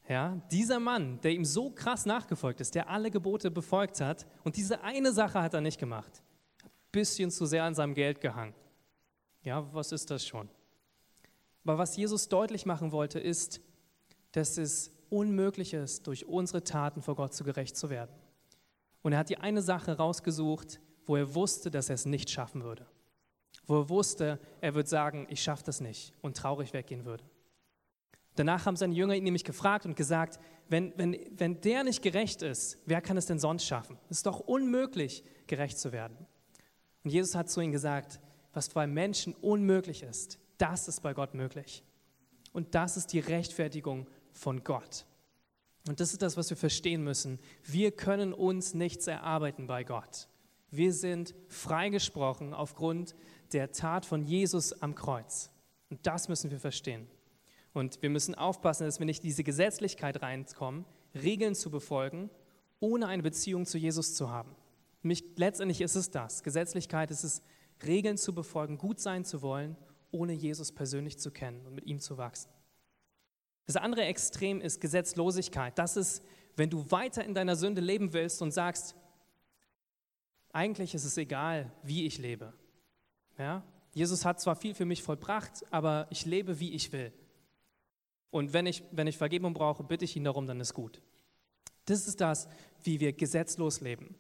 Ja, 0.07 0.41
dieser 0.51 0.79
Mann, 0.79 1.21
der 1.21 1.31
ihm 1.31 1.45
so 1.45 1.71
krass 1.71 2.05
nachgefolgt 2.05 2.59
ist, 2.59 2.75
der 2.75 2.89
alle 2.89 3.09
Gebote 3.09 3.49
befolgt 3.49 4.01
hat 4.01 4.27
und 4.43 4.57
diese 4.57 4.81
eine 4.83 5.13
Sache 5.13 5.41
hat 5.41 5.53
er 5.53 5.61
nicht 5.61 5.79
gemacht. 5.79 6.21
Ein 6.63 6.69
bisschen 6.91 7.31
zu 7.31 7.45
sehr 7.45 7.63
an 7.63 7.73
seinem 7.73 7.93
Geld 7.93 8.19
gehangen. 8.19 8.53
Ja, 9.43 9.65
was 9.73 9.91
ist 9.91 10.11
das 10.11 10.25
schon? 10.25 10.49
Aber 11.63 11.77
was 11.77 11.95
Jesus 11.95 12.27
deutlich 12.27 12.65
machen 12.65 12.91
wollte, 12.91 13.19
ist, 13.19 13.61
dass 14.33 14.57
es 14.57 14.91
unmöglich 15.09 15.73
ist, 15.73 16.07
durch 16.07 16.25
unsere 16.25 16.63
Taten 16.63 17.01
vor 17.01 17.15
Gott 17.15 17.33
zu 17.33 17.43
gerecht 17.43 17.77
zu 17.77 17.89
werden. 17.89 18.13
Und 19.03 19.13
er 19.13 19.19
hat 19.19 19.29
die 19.29 19.37
eine 19.37 19.61
Sache 19.61 19.97
rausgesucht, 19.97 20.79
wo 21.05 21.15
er 21.15 21.33
wusste, 21.35 21.71
dass 21.71 21.89
er 21.89 21.95
es 21.95 22.05
nicht 22.05 22.29
schaffen 22.29 22.63
würde. 22.63 22.85
Wo 23.65 23.81
er 23.81 23.89
wusste, 23.89 24.39
er 24.61 24.75
würde 24.75 24.89
sagen, 24.89 25.27
ich 25.29 25.41
schaffe 25.41 25.63
das 25.65 25.79
nicht 25.81 26.13
und 26.21 26.37
traurig 26.37 26.73
weggehen 26.73 27.05
würde. 27.05 27.23
Danach 28.35 28.65
haben 28.65 28.75
seine 28.75 28.95
Jünger 28.95 29.15
ihn 29.15 29.23
nämlich 29.23 29.43
gefragt 29.43 29.85
und 29.85 29.95
gesagt, 29.95 30.39
wenn, 30.67 30.93
wenn, 30.97 31.17
wenn 31.37 31.61
der 31.61 31.83
nicht 31.83 32.01
gerecht 32.01 32.41
ist, 32.41 32.79
wer 32.85 33.01
kann 33.01 33.17
es 33.17 33.27
denn 33.27 33.39
sonst 33.39 33.65
schaffen? 33.65 33.97
Es 34.09 34.17
ist 34.17 34.25
doch 34.25 34.39
unmöglich, 34.39 35.23
gerecht 35.45 35.77
zu 35.77 35.91
werden. 35.91 36.17
Und 37.03 37.11
Jesus 37.11 37.35
hat 37.35 37.49
zu 37.49 37.61
ihnen 37.61 37.71
gesagt, 37.71 38.19
was 38.53 38.69
bei 38.69 38.87
Menschen 38.87 39.33
unmöglich 39.35 40.03
ist, 40.03 40.39
das 40.57 40.87
ist 40.87 41.01
bei 41.01 41.13
Gott 41.13 41.33
möglich. 41.33 41.83
Und 42.53 42.75
das 42.75 42.97
ist 42.97 43.13
die 43.13 43.19
Rechtfertigung 43.19 44.07
von 44.31 44.63
Gott. 44.63 45.05
Und 45.87 45.99
das 45.99 46.13
ist 46.13 46.21
das, 46.21 46.37
was 46.37 46.49
wir 46.49 46.57
verstehen 46.57 47.03
müssen. 47.03 47.39
Wir 47.63 47.91
können 47.91 48.33
uns 48.33 48.73
nichts 48.73 49.07
erarbeiten 49.07 49.67
bei 49.67 49.83
Gott. 49.83 50.29
Wir 50.71 50.93
sind 50.93 51.35
freigesprochen 51.49 52.53
aufgrund 52.53 53.15
der 53.53 53.71
Tat 53.71 54.05
von 54.05 54.23
Jesus 54.23 54.73
am 54.81 54.95
Kreuz. 54.95 55.51
Und 55.89 56.05
das 56.05 56.27
müssen 56.27 56.51
wir 56.51 56.59
verstehen. 56.59 57.07
Und 57.73 58.01
wir 58.01 58.09
müssen 58.09 58.35
aufpassen, 58.35 58.85
dass 58.85 58.99
wir 58.99 59.05
nicht 59.05 59.23
diese 59.23 59.43
Gesetzlichkeit 59.43 60.21
reinkommen, 60.21 60.85
Regeln 61.15 61.55
zu 61.55 61.69
befolgen, 61.69 62.29
ohne 62.79 63.07
eine 63.07 63.23
Beziehung 63.23 63.65
zu 63.65 63.77
Jesus 63.77 64.15
zu 64.15 64.29
haben. 64.29 64.55
Mich, 65.01 65.23
letztendlich 65.35 65.81
ist 65.81 65.95
es 65.95 66.11
das. 66.11 66.43
Gesetzlichkeit 66.43 67.11
ist 67.11 67.23
es, 67.23 67.41
Regeln 67.85 68.17
zu 68.17 68.33
befolgen, 68.33 68.77
gut 68.77 68.99
sein 68.99 69.25
zu 69.25 69.41
wollen, 69.41 69.75
ohne 70.11 70.33
Jesus 70.33 70.71
persönlich 70.71 71.17
zu 71.17 71.31
kennen 71.31 71.65
und 71.65 71.75
mit 71.75 71.85
ihm 71.85 71.99
zu 71.99 72.17
wachsen. 72.17 72.49
Das 73.65 73.75
andere 73.75 74.03
Extrem 74.03 74.61
ist 74.61 74.81
Gesetzlosigkeit. 74.81 75.77
Das 75.77 75.97
ist, 75.97 76.23
wenn 76.55 76.69
du 76.69 76.89
weiter 76.91 77.23
in 77.23 77.33
deiner 77.33 77.55
Sünde 77.55 77.81
leben 77.81 78.13
willst 78.13 78.41
und 78.41 78.51
sagst, 78.51 78.95
eigentlich 80.51 80.93
ist 80.93 81.05
es 81.05 81.17
egal, 81.17 81.71
wie 81.81 82.05
ich 82.05 82.17
lebe. 82.17 82.53
Ja? 83.37 83.63
Jesus 83.93 84.25
hat 84.25 84.39
zwar 84.39 84.55
viel 84.55 84.73
für 84.73 84.85
mich 84.85 85.03
vollbracht, 85.03 85.63
aber 85.71 86.07
ich 86.09 86.25
lebe, 86.25 86.59
wie 86.59 86.73
ich 86.73 86.91
will. 86.91 87.13
Und 88.31 88.53
wenn 88.53 88.65
ich, 88.65 88.83
wenn 88.91 89.07
ich 89.07 89.17
Vergebung 89.17 89.53
brauche, 89.53 89.83
bitte 89.83 90.05
ich 90.05 90.15
ihn 90.15 90.23
darum, 90.23 90.47
dann 90.47 90.59
ist 90.59 90.73
gut. 90.73 91.01
Das 91.85 92.07
ist 92.07 92.19
das, 92.19 92.47
wie 92.81 92.99
wir 92.99 93.13
gesetzlos 93.13 93.81
leben. 93.81 94.15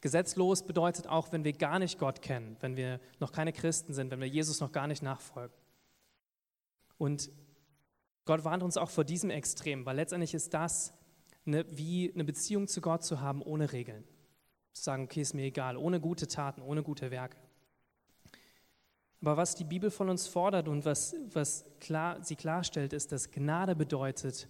Gesetzlos 0.00 0.66
bedeutet 0.66 1.06
auch, 1.06 1.32
wenn 1.32 1.44
wir 1.44 1.52
gar 1.52 1.78
nicht 1.78 1.98
Gott 1.98 2.22
kennen, 2.22 2.56
wenn 2.60 2.76
wir 2.76 3.00
noch 3.20 3.32
keine 3.32 3.52
Christen 3.52 3.94
sind, 3.94 4.10
wenn 4.10 4.20
wir 4.20 4.28
Jesus 4.28 4.60
noch 4.60 4.72
gar 4.72 4.86
nicht 4.86 5.02
nachfolgen. 5.02 5.56
Und 6.98 7.30
Gott 8.24 8.44
warnt 8.44 8.62
uns 8.62 8.76
auch 8.76 8.90
vor 8.90 9.04
diesem 9.04 9.30
Extrem, 9.30 9.86
weil 9.86 9.96
letztendlich 9.96 10.34
ist 10.34 10.52
das 10.52 10.92
eine, 11.46 11.64
wie 11.70 12.12
eine 12.12 12.24
Beziehung 12.24 12.66
zu 12.66 12.80
Gott 12.80 13.04
zu 13.04 13.20
haben 13.20 13.42
ohne 13.42 13.72
Regeln. 13.72 14.04
Zu 14.72 14.82
sagen, 14.82 15.04
okay, 15.04 15.20
ist 15.20 15.34
mir 15.34 15.44
egal, 15.44 15.76
ohne 15.76 16.00
gute 16.00 16.26
Taten, 16.26 16.60
ohne 16.60 16.82
gute 16.82 17.10
Werke. 17.10 17.38
Aber 19.20 19.36
was 19.36 19.54
die 19.54 19.64
Bibel 19.64 19.90
von 19.90 20.08
uns 20.08 20.26
fordert 20.26 20.68
und 20.68 20.84
was, 20.84 21.16
was 21.32 21.64
klar, 21.80 22.22
sie 22.22 22.36
klarstellt, 22.36 22.92
ist, 22.92 23.12
dass 23.12 23.30
Gnade 23.30 23.74
bedeutet, 23.74 24.48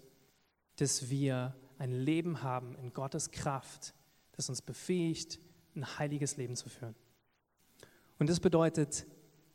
dass 0.75 1.09
wir 1.09 1.55
ein 1.79 1.91
Leben 1.91 2.43
haben 2.43 2.75
in 2.75 2.93
Gottes 2.93 3.31
Kraft, 3.31 3.93
das 4.33 4.49
uns 4.49 4.61
befähigt, 4.61 5.39
ein 5.75 5.97
heiliges 5.97 6.37
Leben 6.37 6.55
zu 6.55 6.69
führen. 6.69 6.95
Und 8.19 8.29
das 8.29 8.39
bedeutet, 8.39 9.05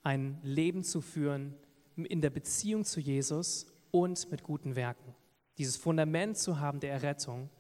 ein 0.03 0.39
Leben 0.43 0.83
zu 0.83 1.01
führen 1.01 1.55
in 1.97 2.21
der 2.21 2.31
Beziehung 2.31 2.85
zu 2.85 3.01
Jesus 3.01 3.67
und 3.91 4.31
mit 4.31 4.43
guten 4.43 4.77
Werken. 4.77 5.15
Dieses 5.59 5.77
Fundament 5.77 6.39
zu 6.39 6.59
haben 6.59 6.81
der 6.81 6.93
Errettung 6.93 7.51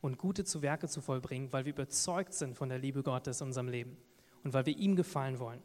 und 0.00 0.18
gute 0.18 0.44
zu 0.44 0.62
Werke 0.62 0.88
zu 0.88 1.00
vollbringen, 1.00 1.52
weil 1.52 1.64
wir 1.64 1.72
überzeugt 1.72 2.32
sind 2.32 2.56
von 2.56 2.68
der 2.68 2.78
Liebe 2.78 3.02
Gottes 3.02 3.40
in 3.40 3.48
unserem 3.48 3.68
Leben 3.68 3.96
und 4.42 4.54
weil 4.54 4.66
wir 4.66 4.76
ihm 4.76 4.96
gefallen 4.96 5.38
wollen. 5.38 5.60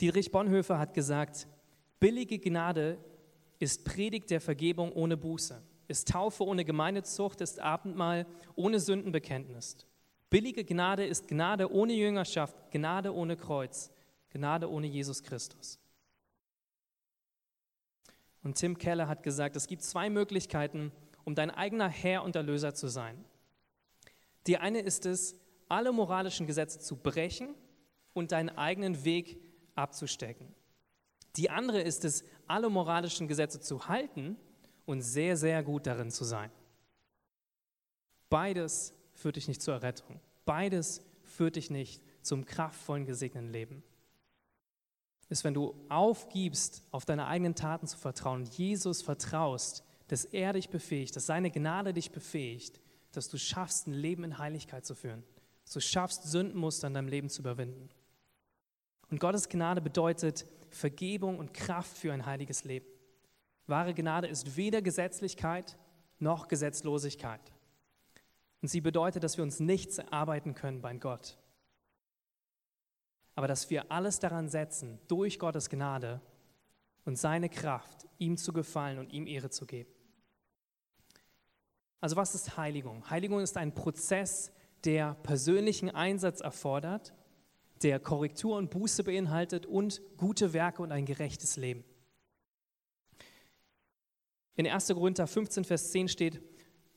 Dietrich 0.00 0.32
Bonhoeffer 0.32 0.78
hat 0.78 0.94
gesagt, 0.94 1.46
billige 1.98 2.38
Gnade 2.38 2.98
ist 3.58 3.84
Predigt 3.84 4.30
der 4.30 4.40
Vergebung 4.40 4.92
ohne 4.92 5.16
Buße, 5.16 5.62
ist 5.88 6.08
Taufe 6.08 6.44
ohne 6.44 6.64
Gemeindezucht, 6.64 7.40
ist 7.42 7.60
Abendmahl 7.60 8.26
ohne 8.54 8.80
Sündenbekenntnis. 8.80 9.76
Billige 10.30 10.64
Gnade 10.64 11.04
ist 11.04 11.28
Gnade 11.28 11.70
ohne 11.70 11.92
Jüngerschaft, 11.92 12.56
Gnade 12.70 13.14
ohne 13.14 13.36
Kreuz, 13.36 13.90
Gnade 14.30 14.70
ohne 14.70 14.86
Jesus 14.86 15.22
Christus. 15.22 15.78
Und 18.42 18.54
Tim 18.56 18.78
Keller 18.78 19.06
hat 19.06 19.22
gesagt, 19.22 19.56
es 19.56 19.66
gibt 19.66 19.82
zwei 19.82 20.08
Möglichkeiten, 20.08 20.92
um 21.24 21.34
dein 21.34 21.50
eigener 21.50 21.88
Herr 21.88 22.22
und 22.22 22.36
Erlöser 22.36 22.74
zu 22.74 22.88
sein. 22.88 23.22
Die 24.46 24.56
eine 24.56 24.80
ist 24.80 25.04
es, 25.04 25.36
alle 25.68 25.92
moralischen 25.92 26.46
Gesetze 26.46 26.78
zu 26.78 26.96
brechen 26.96 27.54
und 28.14 28.32
deinen 28.32 28.48
eigenen 28.48 29.04
Weg 29.04 29.38
abzustecken. 29.74 30.54
Die 31.36 31.50
andere 31.50 31.80
ist 31.80 32.04
es, 32.04 32.24
alle 32.46 32.68
moralischen 32.68 33.28
Gesetze 33.28 33.60
zu 33.60 33.88
halten 33.88 34.36
und 34.84 35.02
sehr, 35.02 35.36
sehr 35.36 35.62
gut 35.62 35.86
darin 35.86 36.10
zu 36.10 36.24
sein. 36.24 36.50
Beides 38.28 38.94
führt 39.12 39.36
dich 39.36 39.48
nicht 39.48 39.62
zur 39.62 39.74
Errettung. 39.74 40.20
Beides 40.44 41.04
führt 41.22 41.56
dich 41.56 41.70
nicht 41.70 42.02
zum 42.22 42.44
kraftvollen, 42.44 43.06
gesegneten 43.06 43.52
Leben. 43.52 43.82
Ist, 45.28 45.44
wenn 45.44 45.54
du 45.54 45.74
aufgibst, 45.88 46.82
auf 46.90 47.04
deine 47.04 47.26
eigenen 47.26 47.54
Taten 47.54 47.86
zu 47.86 47.96
vertrauen, 47.96 48.44
Jesus 48.44 49.00
vertraust, 49.02 49.84
dass 50.08 50.24
er 50.24 50.54
dich 50.54 50.70
befähigt, 50.70 51.14
dass 51.14 51.26
seine 51.26 51.52
Gnade 51.52 51.94
dich 51.94 52.10
befähigt, 52.10 52.80
dass 53.12 53.28
du 53.28 53.38
schaffst, 53.38 53.86
ein 53.86 53.92
Leben 53.92 54.24
in 54.24 54.38
Heiligkeit 54.38 54.84
zu 54.84 54.96
führen, 54.96 55.22
dass 55.64 55.74
du 55.74 55.80
schaffst, 55.80 56.24
Sündenmuster 56.24 56.88
in 56.88 56.94
deinem 56.94 57.08
Leben 57.08 57.28
zu 57.28 57.42
überwinden. 57.42 57.90
Und 59.10 59.18
Gottes 59.20 59.48
Gnade 59.48 59.80
bedeutet 59.80 60.46
Vergebung 60.70 61.38
und 61.38 61.52
Kraft 61.52 61.96
für 61.98 62.12
ein 62.12 62.26
heiliges 62.26 62.64
Leben. 62.64 62.86
Wahre 63.66 63.94
Gnade 63.94 64.28
ist 64.28 64.56
weder 64.56 64.82
Gesetzlichkeit 64.82 65.76
noch 66.18 66.48
Gesetzlosigkeit. 66.48 67.40
Und 68.62 68.68
sie 68.68 68.80
bedeutet, 68.80 69.24
dass 69.24 69.36
wir 69.36 69.44
uns 69.44 69.58
nichts 69.58 69.98
erarbeiten 69.98 70.54
können 70.54 70.80
bei 70.82 70.94
Gott. 70.96 71.38
Aber 73.34 73.48
dass 73.48 73.70
wir 73.70 73.90
alles 73.90 74.18
daran 74.18 74.48
setzen, 74.48 74.98
durch 75.08 75.38
Gottes 75.38 75.70
Gnade 75.70 76.20
und 77.04 77.16
seine 77.16 77.48
Kraft, 77.48 78.06
ihm 78.18 78.36
zu 78.36 78.52
gefallen 78.52 78.98
und 78.98 79.12
ihm 79.12 79.26
Ehre 79.26 79.50
zu 79.50 79.66
geben. 79.66 79.90
Also 82.00 82.16
was 82.16 82.34
ist 82.34 82.56
Heiligung? 82.56 83.08
Heiligung 83.08 83.40
ist 83.40 83.56
ein 83.56 83.74
Prozess, 83.74 84.52
der 84.84 85.14
persönlichen 85.22 85.90
Einsatz 85.90 86.40
erfordert, 86.40 87.14
der 87.82 87.98
Korrektur 87.98 88.56
und 88.56 88.70
Buße 88.70 89.04
beinhaltet 89.04 89.66
und 89.66 90.00
gute 90.16 90.52
Werke 90.52 90.82
und 90.82 90.92
ein 90.92 91.06
gerechtes 91.06 91.56
Leben. 91.56 91.84
In 94.56 94.66
1. 94.66 94.88
Korinther 94.88 95.26
15, 95.26 95.64
Vers 95.64 95.90
10 95.90 96.08
steht, 96.08 96.42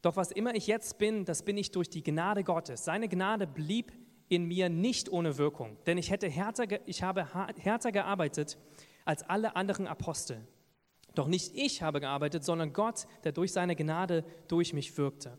doch 0.01 0.17
was 0.17 0.31
immer 0.31 0.53
ich 0.53 0.67
jetzt 0.67 0.97
bin, 0.97 1.23
das 1.23 1.43
bin 1.43 1.57
ich 1.57 1.71
durch 1.71 1.89
die 1.89 2.03
Gnade 2.03 2.43
Gottes. 2.43 2.83
Seine 2.83 3.07
Gnade 3.07 3.47
blieb 3.47 3.93
in 4.27 4.45
mir 4.45 4.67
nicht 4.67 5.09
ohne 5.09 5.37
Wirkung, 5.37 5.77
denn 5.85 5.97
ich, 5.97 6.11
hätte 6.11 6.27
härter, 6.27 6.65
ich 6.85 7.03
habe 7.03 7.25
härter 7.57 7.91
gearbeitet 7.91 8.57
als 9.05 9.23
alle 9.23 9.55
anderen 9.55 9.87
Apostel. 9.87 10.45
Doch 11.15 11.27
nicht 11.27 11.55
ich 11.55 11.81
habe 11.81 12.01
gearbeitet, 12.01 12.43
sondern 12.43 12.73
Gott, 12.73 13.07
der 13.23 13.31
durch 13.31 13.53
seine 13.53 13.75
Gnade 13.75 14.25
durch 14.47 14.73
mich 14.73 14.97
wirkte. 14.97 15.37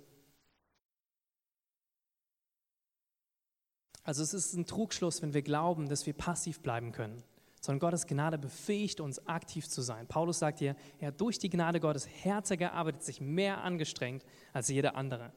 Also 4.05 4.23
es 4.23 4.35
ist 4.35 4.53
ein 4.53 4.67
Trugschluss, 4.67 5.23
wenn 5.23 5.33
wir 5.33 5.43
glauben, 5.43 5.89
dass 5.89 6.07
wir 6.07 6.13
passiv 6.13 6.61
bleiben 6.61 6.93
können, 6.93 7.23
sondern 7.61 7.81
Gottes 7.81 8.07
Gnade 8.07 8.39
befähigt 8.39 9.01
uns, 9.01 9.27
aktiv 9.27 9.67
zu 9.67 9.81
sein. 9.81 10.07
Paulus 10.07 10.39
sagt 10.39 10.59
hier, 10.59 10.77
er 10.99 11.09
hat 11.09 11.21
durch 11.21 11.39
die 11.39 11.49
Gnade 11.49 11.81
Gottes 11.81 12.07
härter 12.07 12.59
gearbeitet, 12.59 13.03
sich 13.03 13.23
mehr 13.23 13.65
angestrengt 13.65 14.25
als 14.53 14.69
jeder 14.69 14.95
andere. 14.95 15.33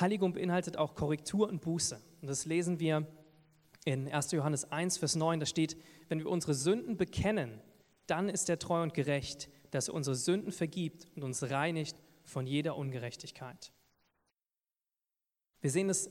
Heiligung 0.00 0.32
beinhaltet 0.32 0.78
auch 0.78 0.94
Korrektur 0.94 1.48
und 1.48 1.60
Buße. 1.60 2.00
Und 2.22 2.28
das 2.28 2.46
lesen 2.46 2.80
wir 2.80 3.06
in 3.84 4.08
1. 4.08 4.32
Johannes 4.32 4.70
1, 4.70 4.96
Vers 4.96 5.16
9. 5.16 5.40
Da 5.40 5.46
steht, 5.46 5.76
wenn 6.08 6.20
wir 6.20 6.30
unsere 6.30 6.54
Sünden 6.54 6.96
bekennen, 6.96 7.60
dann 8.06 8.30
ist 8.30 8.48
er 8.48 8.58
treu 8.58 8.82
und 8.82 8.94
gerecht, 8.94 9.50
dass 9.70 9.88
er 9.88 9.94
unsere 9.94 10.16
Sünden 10.16 10.52
vergibt 10.52 11.06
und 11.14 11.22
uns 11.22 11.50
reinigt 11.50 11.96
von 12.24 12.46
jeder 12.46 12.76
Ungerechtigkeit. 12.76 13.72
Wir 15.60 15.70
sehen 15.70 15.90
es 15.90 16.10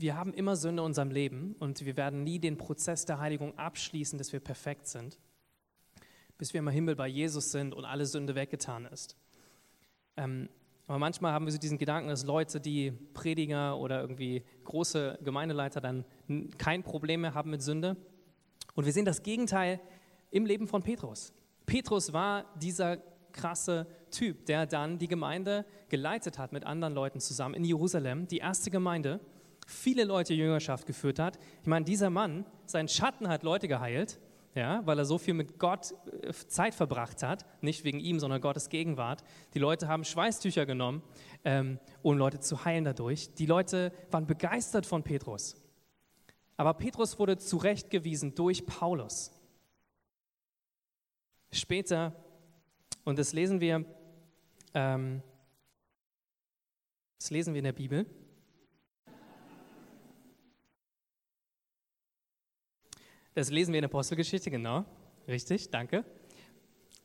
wir 0.00 0.16
haben 0.16 0.32
immer 0.32 0.56
Sünde 0.56 0.82
in 0.82 0.86
unserem 0.86 1.10
Leben 1.10 1.54
und 1.58 1.84
wir 1.84 1.96
werden 1.96 2.24
nie 2.24 2.38
den 2.38 2.56
Prozess 2.56 3.04
der 3.04 3.18
Heiligung 3.18 3.56
abschließen, 3.58 4.18
dass 4.18 4.32
wir 4.32 4.40
perfekt 4.40 4.86
sind, 4.86 5.18
bis 6.38 6.54
wir 6.54 6.60
im 6.60 6.68
Himmel 6.68 6.96
bei 6.96 7.06
Jesus 7.06 7.52
sind 7.52 7.74
und 7.74 7.84
alle 7.84 8.06
Sünde 8.06 8.34
weggetan 8.34 8.86
ist. 8.86 9.16
Ähm, 10.16 10.48
aber 10.86 10.98
manchmal 10.98 11.32
haben 11.32 11.44
wir 11.44 11.52
so 11.52 11.58
diesen 11.58 11.78
Gedanken, 11.78 12.08
dass 12.08 12.24
Leute, 12.24 12.60
die 12.60 12.90
Prediger 12.90 13.78
oder 13.78 14.00
irgendwie 14.00 14.42
große 14.64 15.18
Gemeindeleiter 15.22 15.80
dann 15.80 16.04
kein 16.58 16.82
Problem 16.82 17.20
mehr 17.20 17.34
haben 17.34 17.50
mit 17.50 17.62
Sünde. 17.62 17.96
Und 18.74 18.86
wir 18.86 18.92
sehen 18.92 19.04
das 19.04 19.22
Gegenteil 19.22 19.80
im 20.30 20.46
Leben 20.46 20.66
von 20.66 20.82
Petrus. 20.82 21.32
Petrus 21.66 22.12
war 22.12 22.46
dieser 22.56 22.96
krasse 23.32 23.86
Typ, 24.10 24.46
der 24.46 24.66
dann 24.66 24.98
die 24.98 25.06
Gemeinde 25.06 25.64
geleitet 25.88 26.38
hat 26.38 26.52
mit 26.52 26.64
anderen 26.64 26.94
Leuten 26.94 27.20
zusammen 27.20 27.54
in 27.54 27.64
Jerusalem, 27.64 28.26
die 28.26 28.38
erste 28.38 28.70
Gemeinde 28.70 29.20
viele 29.70 30.04
Leute 30.04 30.34
Jüngerschaft 30.34 30.86
geführt 30.86 31.18
hat. 31.18 31.38
Ich 31.62 31.68
meine, 31.68 31.84
dieser 31.84 32.10
Mann, 32.10 32.44
sein 32.66 32.88
Schatten 32.88 33.28
hat 33.28 33.42
Leute 33.42 33.68
geheilt, 33.68 34.18
ja, 34.54 34.84
weil 34.84 34.98
er 34.98 35.04
so 35.04 35.16
viel 35.16 35.34
mit 35.34 35.58
Gott 35.58 35.94
äh, 36.22 36.32
Zeit 36.32 36.74
verbracht 36.74 37.22
hat, 37.22 37.46
nicht 37.62 37.84
wegen 37.84 38.00
ihm, 38.00 38.18
sondern 38.18 38.40
Gottes 38.40 38.68
Gegenwart. 38.68 39.22
Die 39.54 39.60
Leute 39.60 39.86
haben 39.86 40.04
Schweißtücher 40.04 40.66
genommen, 40.66 41.02
ähm, 41.44 41.78
um 42.02 42.18
Leute 42.18 42.40
zu 42.40 42.64
heilen 42.64 42.84
dadurch. 42.84 43.32
Die 43.34 43.46
Leute 43.46 43.92
waren 44.10 44.26
begeistert 44.26 44.86
von 44.86 45.04
Petrus. 45.04 45.54
Aber 46.56 46.74
Petrus 46.74 47.18
wurde 47.18 47.38
zurechtgewiesen 47.38 48.34
durch 48.34 48.66
Paulus. 48.66 49.30
Später, 51.52 52.14
und 53.04 53.18
das 53.18 53.32
lesen 53.32 53.60
wir, 53.60 53.84
ähm, 54.74 55.22
das 57.18 57.30
lesen 57.30 57.54
wir 57.54 57.58
in 57.58 57.64
der 57.64 57.72
Bibel, 57.72 58.06
Das 63.40 63.48
lesen 63.48 63.72
wir 63.72 63.78
in 63.78 63.84
der 63.84 63.88
Apostelgeschichte, 63.88 64.50
genau. 64.50 64.84
Richtig, 65.26 65.70
danke. 65.70 66.04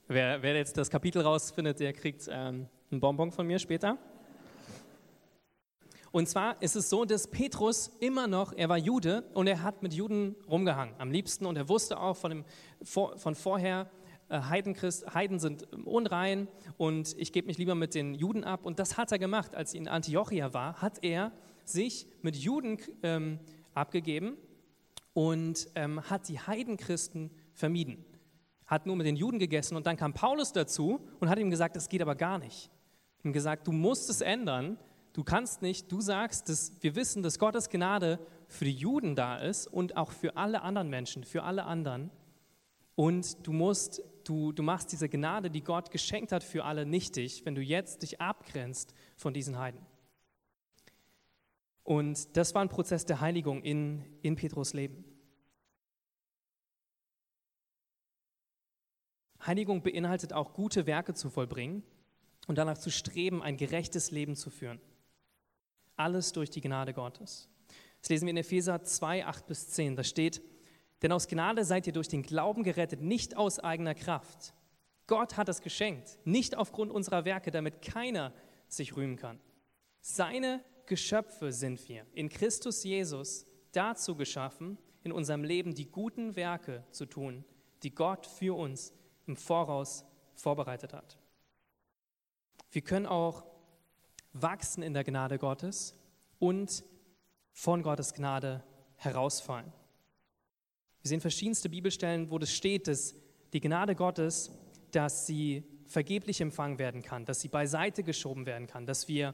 Wer, 0.10 0.44
wer 0.44 0.56
jetzt 0.56 0.76
das 0.76 0.90
Kapitel 0.90 1.22
rausfindet, 1.22 1.80
der 1.80 1.94
kriegt 1.94 2.28
ähm, 2.30 2.68
einen 2.92 3.00
Bonbon 3.00 3.32
von 3.32 3.48
mir 3.48 3.58
später. 3.58 3.98
Und 6.12 6.28
zwar 6.28 6.62
ist 6.62 6.76
es 6.76 6.90
so, 6.90 7.06
dass 7.06 7.30
Petrus 7.30 7.90
immer 8.02 8.28
noch, 8.28 8.52
er 8.52 8.68
war 8.68 8.78
Jude 8.78 9.24
und 9.34 9.48
er 9.48 9.64
hat 9.64 9.82
mit 9.82 9.94
Juden 9.94 10.36
rumgehangen, 10.50 10.94
am 10.98 11.10
liebsten. 11.10 11.46
Und 11.46 11.56
er 11.56 11.70
wusste 11.70 11.98
auch 11.98 12.18
von, 12.18 12.32
dem, 12.32 12.46
von 12.84 13.34
vorher, 13.34 13.90
äh, 14.28 14.42
Heidenchrist, 14.42 15.14
Heiden 15.14 15.40
sind 15.40 15.72
unrein 15.86 16.50
und 16.76 17.16
ich 17.18 17.32
gebe 17.32 17.48
mich 17.48 17.58
lieber 17.58 17.76
mit 17.76 17.96
den 17.96 18.14
Juden 18.14 18.44
ab. 18.44 18.66
Und 18.66 18.80
das 18.80 18.98
hat 18.98 19.10
er 19.14 19.20
gemacht. 19.20 19.56
Als 19.56 19.74
er 19.74 19.80
in 19.80 19.88
Antiochia 19.88 20.54
war, 20.54 20.82
hat 20.82 21.02
er 21.02 21.32
sich 21.64 22.08
mit 22.22 22.36
Juden 22.36 22.80
ähm, 23.04 23.40
abgegeben 23.74 24.36
und 25.16 25.70
ähm, 25.76 26.08
hat 26.10 26.28
die 26.28 26.40
Heidenchristen 26.40 27.32
vermieden. 27.54 28.04
Hat 28.66 28.86
nur 28.86 28.98
mit 28.98 29.08
den 29.08 29.16
Juden 29.16 29.40
gegessen 29.40 29.78
und 29.78 29.88
dann 29.88 29.96
kam 29.96 30.14
Paulus 30.14 30.52
dazu 30.52 31.08
und 31.22 31.30
hat 31.30 31.40
ihm 31.40 31.50
gesagt, 31.50 31.78
das 31.78 31.88
geht 31.88 32.02
aber 32.02 32.16
gar 32.16 32.38
nicht. 32.38 32.70
Ihm 33.24 33.32
gesagt, 33.32 33.66
du 33.66 33.72
musst 33.72 34.10
es 34.10 34.20
ändern, 34.20 34.78
du 35.14 35.24
kannst 35.24 35.62
nicht, 35.62 35.90
du 35.90 36.02
sagst, 36.02 36.50
dass 36.50 36.74
wir 36.82 36.96
wissen, 36.96 37.24
dass 37.24 37.40
Gottes 37.40 37.70
Gnade 37.70 38.20
für 38.50 38.66
die 38.66 38.74
Juden 38.74 39.16
da 39.16 39.38
ist 39.38 39.68
und 39.68 39.96
auch 39.96 40.12
für 40.12 40.36
alle 40.36 40.64
anderen 40.64 40.90
Menschen, 40.90 41.24
für 41.24 41.44
alle 41.44 41.64
anderen. 41.64 42.12
Und 42.96 43.48
du 43.48 43.54
musst, 43.54 44.02
du, 44.26 44.52
du 44.52 44.64
machst 44.64 44.92
diese 44.92 45.08
Gnade, 45.08 45.50
die 45.50 45.64
Gott 45.64 45.92
geschenkt 45.92 46.34
hat 46.34 46.44
für 46.44 46.66
alle, 46.66 46.86
nichtig, 46.86 47.46
wenn 47.46 47.56
du 47.56 47.62
jetzt 47.62 48.02
dich 48.02 48.20
abgrenzt 48.20 48.94
von 49.16 49.34
diesen 49.34 49.58
Heiden. 49.58 49.80
Und 51.86 52.36
das 52.36 52.56
war 52.56 52.64
ein 52.64 52.70
Prozess 52.70 53.06
der 53.06 53.22
Heiligung 53.22 53.62
in, 53.62 54.04
in 54.24 54.36
Petrus 54.36 54.74
Leben. 54.74 55.06
Heiligung 59.46 59.84
beinhaltet 59.84 60.34
auch 60.34 60.54
gute 60.54 60.88
Werke 60.88 61.14
zu 61.14 61.30
vollbringen 61.30 61.84
und 62.48 62.58
danach 62.58 62.80
zu 62.80 62.90
streben, 62.90 63.44
ein 63.44 63.56
gerechtes 63.56 64.10
Leben 64.10 64.36
zu 64.36 64.50
führen. 64.50 64.82
Alles 65.96 66.32
durch 66.32 66.50
die 66.50 66.62
Gnade 66.62 66.92
Gottes. 66.92 67.50
Das 68.02 68.10
lesen 68.10 68.26
wir 68.26 68.32
in 68.32 68.38
Epheser 68.38 68.84
2, 68.84 69.28
8 69.28 69.46
bis 69.46 69.70
10. 69.70 69.96
Da 69.96 70.04
steht, 70.04 70.42
denn 71.04 71.12
aus 71.12 71.28
Gnade 71.28 71.64
seid 71.66 71.86
ihr 71.86 71.94
durch 71.94 72.08
den 72.08 72.24
Glauben 72.24 72.64
gerettet, 72.64 73.02
nicht 73.02 73.38
aus 73.38 73.60
eigener 73.60 73.94
Kraft. 73.94 74.56
Gott 75.06 75.38
hat 75.38 75.50
es 75.50 75.62
geschenkt, 75.62 76.18
nicht 76.26 76.58
aufgrund 76.58 76.92
unserer 76.92 77.26
Werke, 77.26 77.52
damit 77.52 77.84
keiner 77.84 78.34
sich 78.68 78.96
rühmen 78.96 79.18
kann. 79.18 79.40
Seine 80.02 80.64
Geschöpfe 80.88 81.52
sind 81.52 81.88
wir, 81.88 82.06
in 82.14 82.30
Christus 82.30 82.84
Jesus 82.84 83.46
dazu 83.72 84.16
geschaffen, 84.16 84.78
in 85.04 85.12
unserem 85.12 85.44
Leben 85.44 85.76
die 85.76 85.90
guten 85.90 86.36
Werke 86.36 86.84
zu 86.92 87.06
tun, 87.06 87.46
die 87.84 87.94
Gott 87.94 88.26
für 88.26 88.58
uns 88.58 88.94
im 89.28 89.36
Voraus 89.36 90.06
vorbereitet 90.34 90.94
hat. 90.94 91.18
Wir 92.72 92.82
können 92.82 93.06
auch 93.06 93.46
wachsen 94.34 94.84
in 94.84 94.94
der 94.94 95.04
Gnade 95.04 95.38
Gottes 95.38 95.96
und 96.40 96.84
von 97.52 97.84
Gottes 97.84 98.14
Gnade 98.14 98.64
herausfallen. 98.98 99.72
Wir 101.02 101.10
sehen 101.10 101.22
verschiedenste 101.22 101.70
Bibelstellen, 101.70 102.32
wo 102.32 102.40
das 102.40 102.52
steht, 102.52 102.88
dass 102.88 103.16
die 103.54 103.62
Gnade 103.62 103.96
Gottes, 103.96 104.52
dass 104.92 105.26
sie 105.26 105.64
vergeblich 105.86 106.42
empfangen 106.42 106.80
werden 106.80 107.02
kann, 107.02 107.26
dass 107.26 107.42
sie 107.42 107.48
beiseite 107.48 108.04
geschoben 108.04 108.46
werden 108.46 108.68
kann, 108.68 108.86
dass 108.86 109.08
wir, 109.08 109.34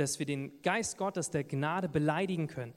dass 0.00 0.18
wir 0.18 0.24
den 0.24 0.62
Geist 0.62 0.96
Gottes 0.96 1.30
der 1.30 1.44
Gnade 1.44 1.88
beleidigen 1.88 2.46
können. 2.46 2.72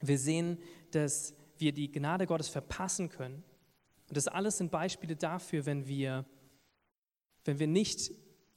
Wir 0.00 0.18
sehen, 0.18 0.58
dass 0.90 1.34
wir 1.58 1.72
die 1.72 1.92
Gnade 1.92 2.26
Gottes 2.26 2.48
verpassen 2.48 3.08
können. 3.08 3.44
Und 4.08 4.16
das 4.16 4.26
alles 4.26 4.58
sind 4.58 4.72
Beispiele 4.72 5.14
dafür, 5.14 5.64
wenn 5.64 5.86
wir, 5.86 6.24
wenn 7.44 7.60
wir 7.60 7.68
nicht 7.68 8.10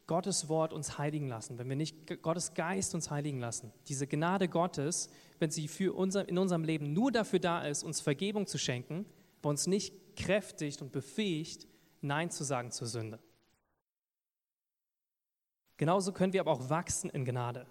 Gottes 0.07 0.49
Wort 0.49 0.73
uns 0.73 0.97
heiligen 0.97 1.27
lassen, 1.27 1.59
wenn 1.59 1.69
wir 1.69 1.75
nicht 1.75 2.21
Gottes 2.23 2.55
Geist 2.55 2.95
uns 2.95 3.11
heiligen 3.11 3.39
lassen. 3.39 3.71
Diese 3.87 4.07
Gnade 4.07 4.47
Gottes, 4.47 5.09
wenn 5.37 5.51
sie 5.51 5.67
für 5.67 5.95
unser, 5.95 6.27
in 6.27 6.39
unserem 6.39 6.63
Leben 6.63 6.93
nur 6.93 7.11
dafür 7.11 7.39
da 7.39 7.61
ist, 7.61 7.83
uns 7.83 8.01
Vergebung 8.01 8.47
zu 8.47 8.57
schenken, 8.57 9.05
aber 9.39 9.49
uns 9.49 9.67
nicht 9.67 10.15
kräftigt 10.15 10.81
und 10.81 10.91
befähigt, 10.91 11.67
Nein 12.01 12.31
zu 12.31 12.43
sagen 12.43 12.71
zur 12.71 12.87
Sünde. 12.87 13.19
Genauso 15.77 16.11
können 16.11 16.33
wir 16.33 16.41
aber 16.41 16.51
auch 16.51 16.69
wachsen 16.69 17.09
in 17.11 17.23
Gnade. 17.23 17.67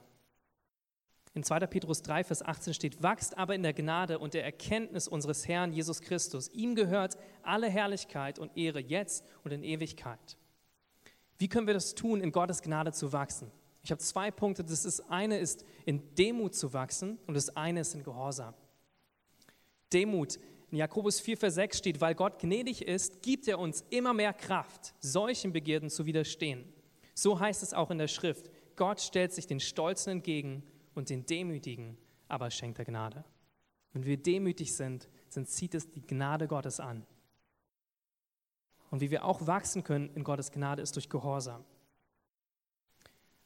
In 1.35 1.43
2. 1.43 1.61
Petrus 1.61 2.03
3, 2.03 2.25
Vers 2.25 2.43
18 2.43 2.75
steht, 2.75 3.03
wachst 3.03 3.39
aber 3.39 3.55
in 3.55 3.63
der 3.63 3.73
Gnade 3.73 4.19
und 4.19 4.35
der 4.35 4.45
Erkenntnis 4.45 5.09
unseres 5.09 5.49
Herrn 5.49 5.73
Jesus 5.73 6.03
Christus. 6.03 6.49
Ihm 6.49 6.75
gehört 6.75 7.17
alle 7.43 7.71
Herrlichkeit 7.71 8.39
und 8.39 8.55
Ehre 8.57 8.81
jetzt 8.81 9.25
und 9.43 9.51
in 9.51 9.65
Ewigkeit. 9.65 10.37
Wie 11.39 11.49
können 11.49 11.67
wir 11.67 11.75
das 11.75 11.95
tun, 11.95 12.21
in 12.21 12.33
Gottes 12.33 12.61
Gnade 12.61 12.93
zu 12.93 13.13
wachsen? 13.15 13.51
Ich 13.83 13.91
habe 13.91 14.01
zwei 14.01 14.31
Punkte. 14.31 14.63
Das 14.63 14.85
ist, 14.85 15.01
eine 15.11 15.39
ist, 15.39 15.65
in 15.87 16.15
Demut 16.15 16.55
zu 16.55 16.73
wachsen 16.75 17.19
und 17.27 17.35
das 17.35 17.57
eine 17.57 17.81
ist 17.81 17.95
in 17.95 18.05
Gehorsam. 18.05 18.55
Demut. 19.91 20.39
In 20.71 20.79
Jakobus 20.79 21.19
4, 21.19 21.39
Vers 21.39 21.55
6 21.55 21.79
steht, 21.79 22.01
weil 22.01 22.15
Gott 22.15 22.39
gnädig 22.39 22.87
ist, 22.87 23.23
gibt 23.23 23.49
er 23.49 23.59
uns 23.59 23.85
immer 23.91 24.13
mehr 24.13 24.33
Kraft, 24.35 24.95
solchen 25.01 25.53
Begierden 25.53 25.89
zu 25.89 26.05
widerstehen. 26.05 26.71
So 27.15 27.41
heißt 27.41 27.63
es 27.63 27.75
auch 27.75 27.91
in 27.91 27.99
der 27.99 28.09
Schrift. 28.09 28.51
Gott 28.77 29.01
stellt 29.01 29.33
sich 29.33 29.47
den 29.47 29.61
Stolzen 29.61 30.13
entgegen 30.13 30.63
und 30.95 31.11
den 31.11 31.27
Demütigen 31.27 31.97
aber 32.29 32.51
schenkt 32.51 32.79
er 32.79 32.87
Gnade. 32.87 33.25
Wenn 33.93 34.05
wir 34.07 34.17
demütig 34.17 34.75
sind, 34.75 35.09
dann 35.35 35.45
zieht 35.45 35.75
es 35.75 35.91
die 35.91 36.01
Gnade 36.01 36.49
Gottes 36.49 36.81
an. 36.81 37.07
Und 38.91 39.01
wie 39.01 39.11
wir 39.11 39.25
auch 39.25 39.47
wachsen 39.47 39.85
können 39.85 40.11
in 40.15 40.25
Gottes 40.25 40.51
Gnade 40.51 40.81
ist 40.81 40.97
durch 40.97 41.11
Gehorsam. 41.11 41.65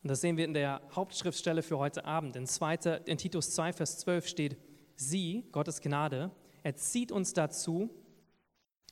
Und 0.02 0.10
das 0.10 0.20
sehen 0.20 0.36
wir 0.36 0.44
in 0.44 0.54
der 0.54 0.80
Hauptschriftstelle 0.94 1.62
für 1.62 1.78
heute 1.78 2.04
Abend. 2.04 2.36
In, 2.36 2.46
2, 2.46 2.74
in 3.06 3.18
Titus 3.18 3.50
2, 3.50 3.72
Vers 3.72 3.98
12 3.98 4.28
steht, 4.28 4.56
sie, 4.94 5.48
Gottes 5.50 5.80
Gnade, 5.80 6.30
erzieht 6.62 7.10
uns 7.10 7.32
dazu, 7.32 7.90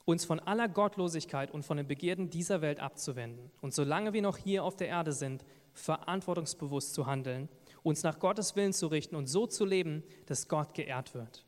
uns 0.04 0.24
von 0.24 0.40
aller 0.40 0.68
Gottlosigkeit 0.68 1.50
und 1.50 1.64
von 1.64 1.76
den 1.76 1.86
Begierden 1.86 2.30
dieser 2.30 2.60
Welt 2.60 2.80
abzuwenden 2.80 3.50
und 3.60 3.72
solange 3.72 4.12
wir 4.12 4.22
noch 4.22 4.36
hier 4.36 4.64
auf 4.64 4.76
der 4.76 4.88
Erde 4.88 5.12
sind, 5.12 5.44
verantwortungsbewusst 5.72 6.94
zu 6.94 7.06
handeln, 7.06 7.48
uns 7.84 8.02
nach 8.02 8.18
Gottes 8.18 8.56
Willen 8.56 8.72
zu 8.72 8.88
richten 8.88 9.14
und 9.14 9.28
so 9.28 9.46
zu 9.46 9.64
leben, 9.64 10.02
dass 10.26 10.48
Gott 10.48 10.74
geehrt 10.74 11.14
wird. 11.14 11.46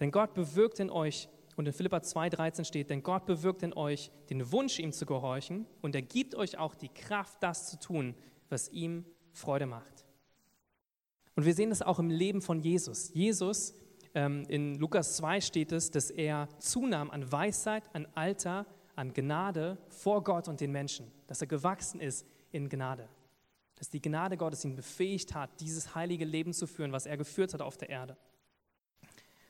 Denn 0.00 0.10
Gott 0.10 0.34
bewirkt 0.34 0.80
in 0.80 0.90
euch, 0.90 1.28
und 1.54 1.66
in 1.66 1.74
Philippa 1.74 1.98
2,13 1.98 2.64
steht, 2.64 2.90
denn 2.90 3.02
Gott 3.02 3.26
bewirkt 3.26 3.62
in 3.62 3.74
euch 3.74 4.10
den 4.30 4.50
Wunsch, 4.50 4.78
ihm 4.78 4.92
zu 4.92 5.06
gehorchen, 5.06 5.66
und 5.82 5.94
er 5.94 6.02
gibt 6.02 6.34
euch 6.34 6.58
auch 6.58 6.74
die 6.74 6.88
Kraft, 6.88 7.42
das 7.42 7.70
zu 7.70 7.78
tun, 7.78 8.14
was 8.48 8.68
ihm 8.70 9.04
Freude 9.32 9.66
macht. 9.66 10.06
Und 11.36 11.44
wir 11.44 11.54
sehen 11.54 11.70
das 11.70 11.82
auch 11.82 11.98
im 11.98 12.10
Leben 12.10 12.42
von 12.42 12.60
Jesus. 12.60 13.12
Jesus 13.14 13.74
ähm, 14.14 14.44
in 14.48 14.74
Lukas 14.76 15.16
2 15.16 15.40
steht 15.40 15.72
es, 15.72 15.90
dass 15.90 16.10
er 16.10 16.48
zunahm 16.58 17.10
an 17.10 17.30
Weisheit, 17.30 17.84
an 17.94 18.06
Alter, 18.14 18.66
an 18.94 19.12
Gnade 19.12 19.78
vor 19.88 20.22
Gott 20.24 20.48
und 20.48 20.60
den 20.60 20.72
Menschen, 20.72 21.10
dass 21.26 21.40
er 21.40 21.46
gewachsen 21.46 22.00
ist 22.00 22.26
in 22.50 22.68
Gnade, 22.68 23.08
dass 23.82 23.90
die 23.90 24.00
Gnade 24.00 24.36
Gottes 24.36 24.64
ihn 24.64 24.76
befähigt 24.76 25.34
hat, 25.34 25.50
dieses 25.58 25.96
heilige 25.96 26.24
Leben 26.24 26.52
zu 26.52 26.68
führen, 26.68 26.92
was 26.92 27.04
er 27.04 27.16
geführt 27.16 27.52
hat 27.52 27.60
auf 27.60 27.76
der 27.76 27.90
Erde. 27.90 28.16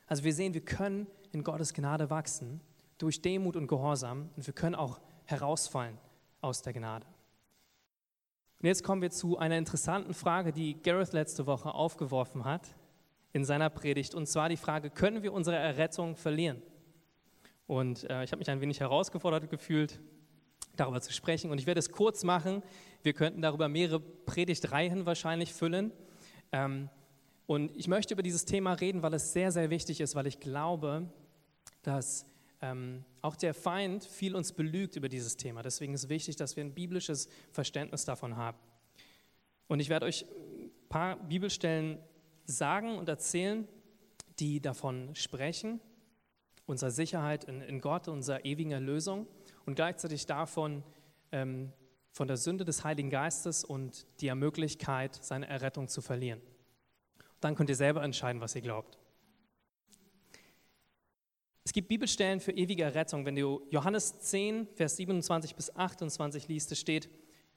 Also 0.07 0.23
wir 0.23 0.33
sehen, 0.33 0.55
wir 0.55 0.65
können 0.65 1.05
in 1.33 1.43
Gottes 1.43 1.71
Gnade 1.71 2.09
wachsen 2.09 2.59
durch 2.97 3.21
Demut 3.21 3.55
und 3.55 3.67
Gehorsam 3.67 4.31
und 4.35 4.47
wir 4.47 4.55
können 4.55 4.73
auch 4.73 4.99
herausfallen 5.25 5.99
aus 6.41 6.63
der 6.63 6.73
Gnade. 6.73 7.05
Und 8.59 8.65
jetzt 8.65 8.83
kommen 8.83 9.03
wir 9.03 9.11
zu 9.11 9.37
einer 9.37 9.55
interessanten 9.55 10.15
Frage, 10.15 10.51
die 10.51 10.81
Gareth 10.81 11.13
letzte 11.13 11.45
Woche 11.45 11.71
aufgeworfen 11.71 12.43
hat 12.43 12.75
in 13.33 13.45
seiner 13.45 13.69
Predigt, 13.69 14.15
und 14.15 14.25
zwar 14.25 14.49
die 14.49 14.57
Frage, 14.57 14.89
können 14.89 15.21
wir 15.21 15.31
unsere 15.31 15.57
Errettung 15.57 16.15
verlieren? 16.15 16.59
Und 17.67 18.09
äh, 18.09 18.23
ich 18.23 18.31
habe 18.31 18.39
mich 18.39 18.49
ein 18.49 18.61
wenig 18.61 18.79
herausgefordert 18.79 19.51
gefühlt, 19.51 19.99
darüber 20.75 21.01
zu 21.01 21.13
sprechen. 21.13 21.51
Und 21.51 21.59
ich 21.59 21.65
werde 21.65 21.79
es 21.79 21.91
kurz 21.91 22.23
machen. 22.23 22.63
Wir 23.03 23.13
könnten 23.13 23.41
darüber 23.41 23.67
mehrere 23.67 23.99
Predigtreihen 23.99 25.05
wahrscheinlich 25.05 25.53
füllen. 25.53 25.91
Ähm, 26.51 26.89
und 27.45 27.75
ich 27.75 27.87
möchte 27.87 28.13
über 28.13 28.23
dieses 28.23 28.45
Thema 28.45 28.73
reden, 28.73 29.03
weil 29.03 29.13
es 29.13 29.33
sehr, 29.33 29.51
sehr 29.51 29.69
wichtig 29.69 30.01
ist, 30.01 30.15
weil 30.15 30.27
ich 30.27 30.39
glaube, 30.39 31.09
dass 31.81 32.25
ähm, 32.61 33.03
auch 33.21 33.35
der 33.35 33.53
Feind 33.53 34.05
viel 34.05 34.35
uns 34.35 34.53
belügt 34.53 34.95
über 34.95 35.09
dieses 35.09 35.35
Thema. 35.35 35.61
Deswegen 35.61 35.93
ist 35.93 36.05
es 36.05 36.09
wichtig, 36.09 36.37
dass 36.37 36.55
wir 36.55 36.63
ein 36.63 36.73
biblisches 36.73 37.27
Verständnis 37.51 38.05
davon 38.05 38.37
haben. 38.37 38.57
Und 39.67 39.79
ich 39.79 39.89
werde 39.89 40.05
euch 40.05 40.25
ein 40.25 40.71
paar 40.89 41.17
Bibelstellen 41.17 41.99
sagen 42.45 42.97
und 42.97 43.09
erzählen, 43.09 43.67
die 44.39 44.61
davon 44.61 45.13
sprechen, 45.15 45.79
unserer 46.65 46.91
Sicherheit 46.91 47.43
in, 47.43 47.61
in 47.61 47.81
Gott, 47.81 48.07
unserer 48.07 48.45
ewigen 48.45 48.71
Erlösung 48.71 49.27
und 49.65 49.75
gleichzeitig 49.75 50.25
davon, 50.25 50.83
ähm, 51.31 51.71
von 52.11 52.27
der 52.27 52.37
Sünde 52.37 52.63
des 52.63 52.83
Heiligen 52.83 53.09
Geistes 53.09 53.63
und 53.63 54.05
der 54.21 54.35
Möglichkeit, 54.35 55.15
seine 55.21 55.47
Errettung 55.47 55.87
zu 55.87 56.01
verlieren. 56.01 56.41
Dann 57.39 57.55
könnt 57.55 57.69
ihr 57.69 57.75
selber 57.75 58.03
entscheiden, 58.03 58.39
was 58.41 58.55
ihr 58.55 58.61
glaubt. 58.61 58.97
Es 61.65 61.73
gibt 61.73 61.87
Bibelstellen 61.87 62.39
für 62.39 62.51
ewige 62.51 62.83
Errettung. 62.83 63.25
Wenn 63.25 63.35
du 63.35 63.65
Johannes 63.71 64.19
10, 64.19 64.67
Vers 64.75 64.97
27 64.97 65.55
bis 65.55 65.75
28 65.75 66.47
liest, 66.47 66.71
es 66.71 66.79
steht, 66.79 67.09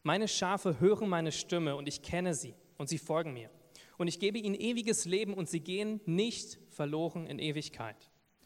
meine 0.02 0.28
Schafe 0.28 0.80
hören 0.80 1.08
meine 1.08 1.32
Stimme 1.32 1.76
und 1.76 1.88
ich 1.88 2.02
kenne 2.02 2.32
sie 2.32 2.54
und 2.78 2.88
sie 2.88 2.98
folgen 2.98 3.32
mir 3.32 3.50
und 3.98 4.08
ich 4.08 4.20
gebe 4.20 4.38
ihnen 4.38 4.54
ewiges 4.54 5.04
Leben 5.04 5.34
und 5.34 5.48
sie 5.48 5.60
gehen 5.60 6.00
nicht 6.06 6.58
verloren 6.70 7.26
in 7.26 7.38
Ewigkeit. 7.38 7.96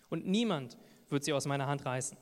Und 0.08 0.26
niemand 0.26 0.76
wird 1.08 1.24
sie 1.24 1.32
aus 1.32 1.46
meiner 1.46 1.66
Hand 1.66 1.84
reißen. 1.84 2.16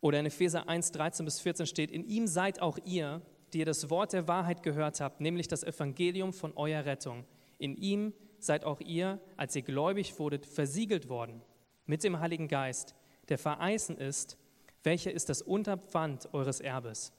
Oder 0.00 0.20
in 0.20 0.26
Epheser 0.26 0.68
1, 0.68 0.92
13 0.92 1.24
bis 1.24 1.40
14 1.40 1.66
steht, 1.66 1.90
in 1.90 2.04
ihm 2.04 2.26
seid 2.26 2.60
auch 2.60 2.78
ihr, 2.84 3.22
die 3.52 3.58
ihr 3.58 3.66
das 3.66 3.90
Wort 3.90 4.12
der 4.12 4.28
Wahrheit 4.28 4.62
gehört 4.62 5.00
habt, 5.00 5.20
nämlich 5.20 5.48
das 5.48 5.64
Evangelium 5.64 6.32
von 6.32 6.56
eurer 6.56 6.86
Rettung. 6.86 7.24
In 7.58 7.76
ihm 7.76 8.14
seid 8.38 8.64
auch 8.64 8.80
ihr, 8.80 9.20
als 9.36 9.54
ihr 9.56 9.62
gläubig 9.62 10.18
wurdet, 10.18 10.46
versiegelt 10.46 11.08
worden 11.08 11.42
mit 11.84 12.04
dem 12.04 12.20
Heiligen 12.20 12.48
Geist, 12.48 12.94
der 13.28 13.38
vereisen 13.38 13.98
ist, 13.98 14.38
welcher 14.82 15.12
ist 15.12 15.28
das 15.28 15.42
Unterpfand 15.42 16.32
eures 16.32 16.60
Erbes, 16.60 17.12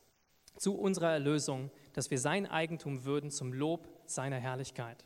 zu 0.58 0.76
unserer 0.76 1.12
Erlösung 1.12 1.70
dass 1.94 2.12
wir 2.12 2.20
sein 2.20 2.46
Eigentum 2.46 3.06
würden 3.06 3.32
zum 3.32 3.54
Lob 3.54 3.88
seiner 4.06 4.38
Herrlichkeit. 4.38 5.04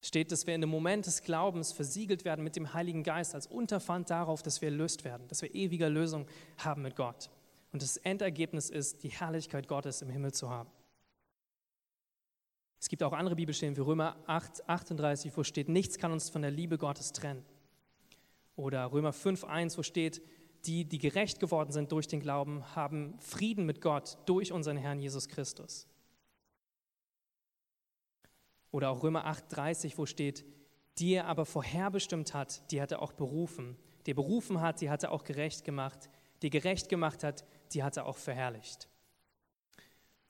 Steht, 0.00 0.30
dass 0.30 0.46
wir 0.46 0.54
in 0.54 0.60
dem 0.60 0.70
Moment 0.70 1.06
des 1.06 1.22
Glaubens 1.22 1.72
versiegelt 1.72 2.24
werden 2.24 2.44
mit 2.44 2.54
dem 2.54 2.72
Heiligen 2.72 3.02
Geist 3.02 3.34
als 3.34 3.46
Unterpfand 3.46 4.10
darauf, 4.10 4.42
dass 4.42 4.60
wir 4.60 4.68
erlöst 4.68 5.04
werden, 5.04 5.26
dass 5.28 5.42
wir 5.42 5.54
ewige 5.54 5.88
Lösung 5.88 6.26
haben 6.58 6.82
mit 6.82 6.94
Gott. 6.94 7.30
Und 7.72 7.82
das 7.82 7.96
Endergebnis 7.98 8.70
ist, 8.70 9.02
die 9.02 9.08
Herrlichkeit 9.08 9.66
Gottes 9.66 10.00
im 10.02 10.10
Himmel 10.10 10.32
zu 10.32 10.48
haben. 10.48 10.70
Es 12.80 12.88
gibt 12.88 13.02
auch 13.02 13.12
andere 13.12 13.34
Bibelstellen 13.34 13.76
wie 13.76 13.80
Römer 13.80 14.16
8, 14.26 14.68
38, 14.68 15.36
wo 15.36 15.42
steht, 15.42 15.68
nichts 15.68 15.98
kann 15.98 16.12
uns 16.12 16.30
von 16.30 16.42
der 16.42 16.52
Liebe 16.52 16.78
Gottes 16.78 17.12
trennen. 17.12 17.44
Oder 18.54 18.92
Römer 18.92 19.12
5, 19.12 19.44
1, 19.44 19.76
wo 19.78 19.82
steht, 19.82 20.22
die, 20.64 20.84
die 20.84 20.98
gerecht 20.98 21.40
geworden 21.40 21.72
sind 21.72 21.90
durch 21.90 22.06
den 22.06 22.20
Glauben, 22.20 22.64
haben 22.76 23.18
Frieden 23.18 23.66
mit 23.66 23.80
Gott 23.80 24.18
durch 24.26 24.52
unseren 24.52 24.76
Herrn 24.76 25.00
Jesus 25.00 25.28
Christus. 25.28 25.87
Oder 28.70 28.90
auch 28.90 29.02
Römer 29.02 29.26
8,30, 29.26 29.94
wo 29.96 30.06
steht, 30.06 30.44
die 30.98 31.14
er 31.14 31.26
aber 31.26 31.46
vorherbestimmt 31.46 32.34
hat, 32.34 32.70
die 32.70 32.82
hat 32.82 32.92
er 32.92 33.02
auch 33.02 33.12
berufen. 33.12 33.76
Die 34.06 34.14
berufen 34.14 34.60
hat, 34.60 34.80
die 34.80 34.90
hat 34.90 35.02
er 35.02 35.12
auch 35.12 35.24
gerecht 35.24 35.64
gemacht. 35.64 36.10
Die 36.42 36.50
gerecht 36.50 36.88
gemacht 36.88 37.24
hat, 37.24 37.44
die 37.72 37.82
hat 37.82 37.96
er 37.96 38.06
auch 38.06 38.16
verherrlicht. 38.16 38.88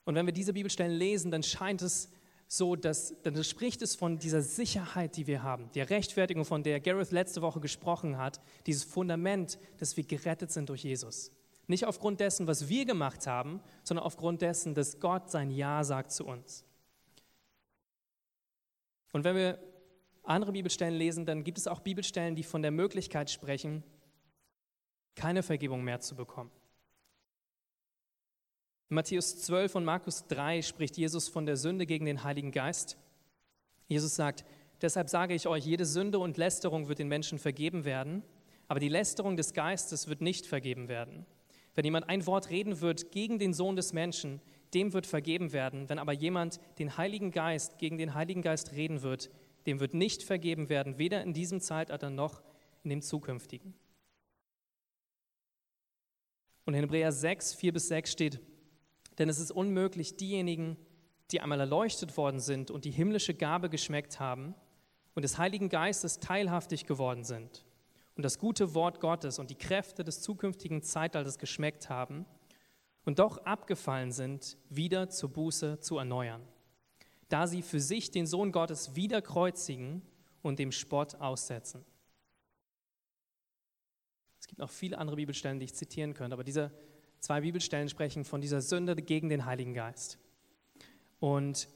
Und 0.05 0.15
wenn 0.15 0.27
wir 0.27 0.33
diese 0.33 0.53
Bibelstellen 0.53 0.97
lesen, 0.97 1.31
dann 1.31 1.43
scheint 1.43 1.83
es 1.83 2.11
so, 2.47 2.77
dass 2.77 3.15
dann 3.23 3.45
spricht 3.45 3.83
es 3.83 3.95
von 3.95 4.19
dieser 4.19 4.41
Sicherheit, 4.41 5.17
die 5.17 5.27
wir 5.27 5.43
haben, 5.43 5.71
der 5.75 5.91
Rechtfertigung, 5.91 6.47
von 6.47 6.63
der 6.63 6.81
Gareth 6.81 7.13
letzte 7.13 7.43
Woche 7.43 7.61
gesprochen 7.61 8.17
hat, 8.17 8.41
dieses 8.67 8.85
Fundament, 8.85 9.59
dass 9.77 9.99
wir 9.99 10.05
gerettet 10.05 10.51
sind 10.51 10.71
durch 10.71 10.83
Jesus. 10.83 11.31
Nicht 11.67 11.85
aufgrund 11.85 12.21
dessen, 12.21 12.47
was 12.47 12.71
wir 12.71 12.87
gemacht 12.87 13.27
haben, 13.27 13.61
sondern 13.85 14.07
aufgrund 14.07 14.41
dessen, 14.41 14.75
dass 14.75 14.99
Gott 14.99 15.31
sein 15.31 15.51
Ja 15.51 15.85
sagt 15.85 16.11
zu 16.11 16.25
uns. 16.25 16.65
Und 19.13 19.25
wenn 19.25 19.37
wir 19.37 19.59
andere 20.23 20.53
Bibelstellen 20.53 20.95
lesen, 20.95 21.25
dann 21.25 21.45
gibt 21.45 21.59
es 21.59 21.67
auch 21.67 21.81
Bibelstellen, 21.81 22.37
die 22.37 22.43
von 22.43 22.63
der 22.63 22.71
Möglichkeit 22.71 23.31
sprechen, 23.31 23.83
keine 25.15 25.43
Vergebung 25.43 25.83
mehr 25.83 26.01
zu 26.01 26.15
bekommen. 26.15 26.51
In 28.91 28.95
Matthäus 28.95 29.41
12 29.43 29.75
und 29.75 29.85
Markus 29.85 30.27
3 30.29 30.63
spricht 30.63 30.97
Jesus 30.97 31.29
von 31.29 31.45
der 31.45 31.57
Sünde 31.57 31.85
gegen 31.85 32.07
den 32.07 32.25
Heiligen 32.25 32.53
Geist. 32.53 32.97
Jesus 33.87 34.15
sagt, 34.17 34.45
deshalb 34.81 35.09
sage 35.09 35.35
ich 35.35 35.47
euch, 35.47 35.65
jede 35.65 35.85
Sünde 35.85 36.19
und 36.19 36.37
Lästerung 36.37 36.89
wird 36.89 36.99
den 36.99 37.09
Menschen 37.09 37.39
vergeben 37.39 37.85
werden, 37.85 38.23
aber 38.67 38.81
die 38.81 38.89
Lästerung 38.89 39.37
des 39.37 39.53
Geistes 39.53 40.09
wird 40.09 40.21
nicht 40.21 40.47
vergeben 40.47 40.89
werden. 40.89 41.27
Wenn 41.75 41.85
jemand 41.85 42.09
ein 42.09 42.27
Wort 42.27 42.51
reden 42.51 42.81
wird 42.81 43.13
gegen 43.13 43.39
den 43.39 43.55
Sohn 43.55 43.77
des 43.77 43.93
Menschen, 43.93 44.41
dem 44.75 44.93
wird 44.93 45.07
vergeben 45.07 45.53
werden. 45.53 45.89
Wenn 45.89 45.99
aber 45.99 46.13
jemand 46.13 46.61
den 46.79 46.97
Heiligen 46.97 47.31
Geist 47.31 47.79
gegen 47.79 47.99
den 47.99 48.15
Heiligen 48.15 48.43
Geist 48.43 48.73
reden 48.73 49.03
wird, 49.03 49.31
dem 49.67 49.81
wird 49.81 49.95
nicht 49.95 50.23
vergeben 50.23 50.69
werden, 50.69 50.99
weder 50.99 51.23
in 51.23 51.33
diesem 51.33 51.61
Zeitalter 51.61 52.11
noch 52.11 52.43
in 52.83 52.91
dem 52.91 53.03
zukünftigen. 53.03 53.75
Und 56.65 56.75
in 56.75 56.81
Hebräer 56.81 57.13
6, 57.13 57.55
4 57.55 57.73
bis 57.73 57.89
6 57.89 58.13
steht, 58.13 58.41
denn 59.19 59.29
es 59.29 59.39
ist 59.39 59.51
unmöglich, 59.51 60.17
diejenigen, 60.17 60.77
die 61.31 61.41
einmal 61.41 61.61
erleuchtet 61.61 62.17
worden 62.17 62.41
sind 62.41 62.71
und 62.71 62.85
die 62.85 62.91
himmlische 62.91 63.35
Gabe 63.35 63.69
geschmeckt 63.69 64.21
haben 64.21 64.55
und 65.15 65.23
des 65.23 65.39
Heiligen 65.39 65.69
Geistes 65.69 66.21
teilhaftig 66.21 66.87
geworden 66.87 67.25
sind 67.25 67.65
und 68.17 68.23
das 68.23 68.39
gute 68.39 68.75
Wort 68.75 69.01
Gottes 69.01 69.39
und 69.39 69.51
die 69.51 69.55
Kräfte 69.55 70.05
des 70.05 70.21
zukünftigen 70.21 70.83
Zeitalters 70.83 71.39
geschmeckt 71.39 71.89
haben 71.89 72.27
und 73.05 73.19
doch 73.19 73.39
abgefallen 73.39 74.13
sind, 74.13 74.57
wieder 74.69 75.09
zur 75.09 75.31
Buße 75.31 75.81
zu 75.81 75.99
erneuern, 75.99 76.43
da 77.29 77.47
sie 77.47 77.63
für 77.63 77.81
sich 77.81 78.11
den 78.11 78.27
Sohn 78.27 78.53
Gottes 78.53 78.95
wieder 78.95 79.23
kreuzigen 79.23 80.03
und 80.43 80.59
dem 80.59 80.73
Spott 80.73 81.15
aussetzen. 81.17 81.85
Es 84.41 84.47
gibt 84.47 84.61
noch 84.61 84.71
viele 84.71 84.99
andere 84.99 85.17
Bibelstellen, 85.17 85.59
die 85.59 85.65
ich 85.65 85.75
zitieren 85.75 86.15
könnte, 86.15 86.35
aber 86.35 86.45
diese 86.45 86.73
Zwei 87.21 87.41
Bibelstellen 87.41 87.89
sprechen 87.89 88.25
von 88.25 88.41
dieser 88.41 88.61
Sünde 88.61 88.95
gegen 88.95 89.29
den 89.29 89.45
Heiligen 89.45 89.75
Geist. 89.75 90.19
Und 91.19 91.69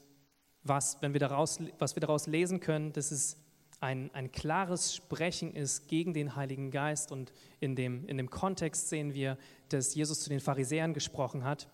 was, 0.63 1.01
wenn 1.01 1.11
wir 1.11 1.19
daraus, 1.19 1.59
was 1.79 1.95
wir 1.95 2.01
daraus 2.01 2.27
lesen 2.27 2.61
können, 2.61 2.93
dass 2.93 3.11
es 3.11 3.37
ein, 3.81 4.09
ein 4.13 4.31
klares 4.31 4.95
Sprechen 4.95 5.53
ist 5.53 5.89
gegen 5.89 6.13
den 6.13 6.37
Heiligen 6.37 6.71
Geist. 6.71 7.11
Und 7.11 7.33
in 7.59 7.75
dem, 7.75 8.05
in 8.07 8.15
dem 8.15 8.29
Kontext 8.29 8.87
sehen 8.87 9.13
wir, 9.13 9.37
dass 9.73 9.95
Jesus 9.95 10.21
zu 10.21 10.29
den 10.29 10.39
Pharisäern 10.39 10.93
gesprochen 10.93 11.43
hat, 11.43 11.67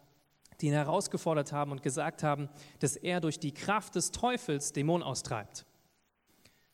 die 0.61 0.67
ihn 0.67 0.73
herausgefordert 0.73 1.51
haben 1.51 1.71
und 1.71 1.83
gesagt 1.83 2.23
haben, 2.23 2.49
dass 2.79 2.95
er 2.95 3.21
durch 3.21 3.39
die 3.39 3.53
Kraft 3.53 3.95
des 3.95 4.11
Teufels 4.11 4.73
Dämonen 4.73 5.03
austreibt. 5.03 5.65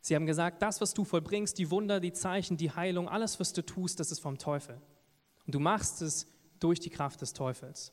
Sie 0.01 0.15
haben 0.15 0.25
gesagt, 0.25 0.61
das, 0.61 0.81
was 0.81 0.93
du 0.93 1.03
vollbringst, 1.03 1.57
die 1.57 1.71
Wunder, 1.71 1.99
die 1.99 2.13
Zeichen, 2.13 2.57
die 2.57 2.71
Heilung, 2.71 3.09
alles, 3.09 3.39
was 3.39 3.53
du 3.53 3.63
tust, 3.63 3.99
das 3.99 4.11
ist 4.11 4.19
vom 4.19 4.37
Teufel. 4.37 4.79
Und 5.45 5.55
du 5.55 5.59
machst 5.59 6.01
es 6.01 6.27
durch 6.59 6.79
die 6.79 6.89
Kraft 6.89 7.21
des 7.21 7.33
Teufels. 7.33 7.91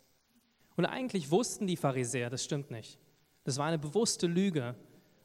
Und 0.76 0.86
eigentlich 0.86 1.30
wussten 1.30 1.66
die 1.66 1.76
Pharisäer, 1.76 2.30
das 2.30 2.44
stimmt 2.44 2.70
nicht. 2.70 2.98
Das 3.44 3.58
war 3.58 3.66
eine 3.66 3.78
bewusste 3.78 4.26
Lüge. 4.26 4.74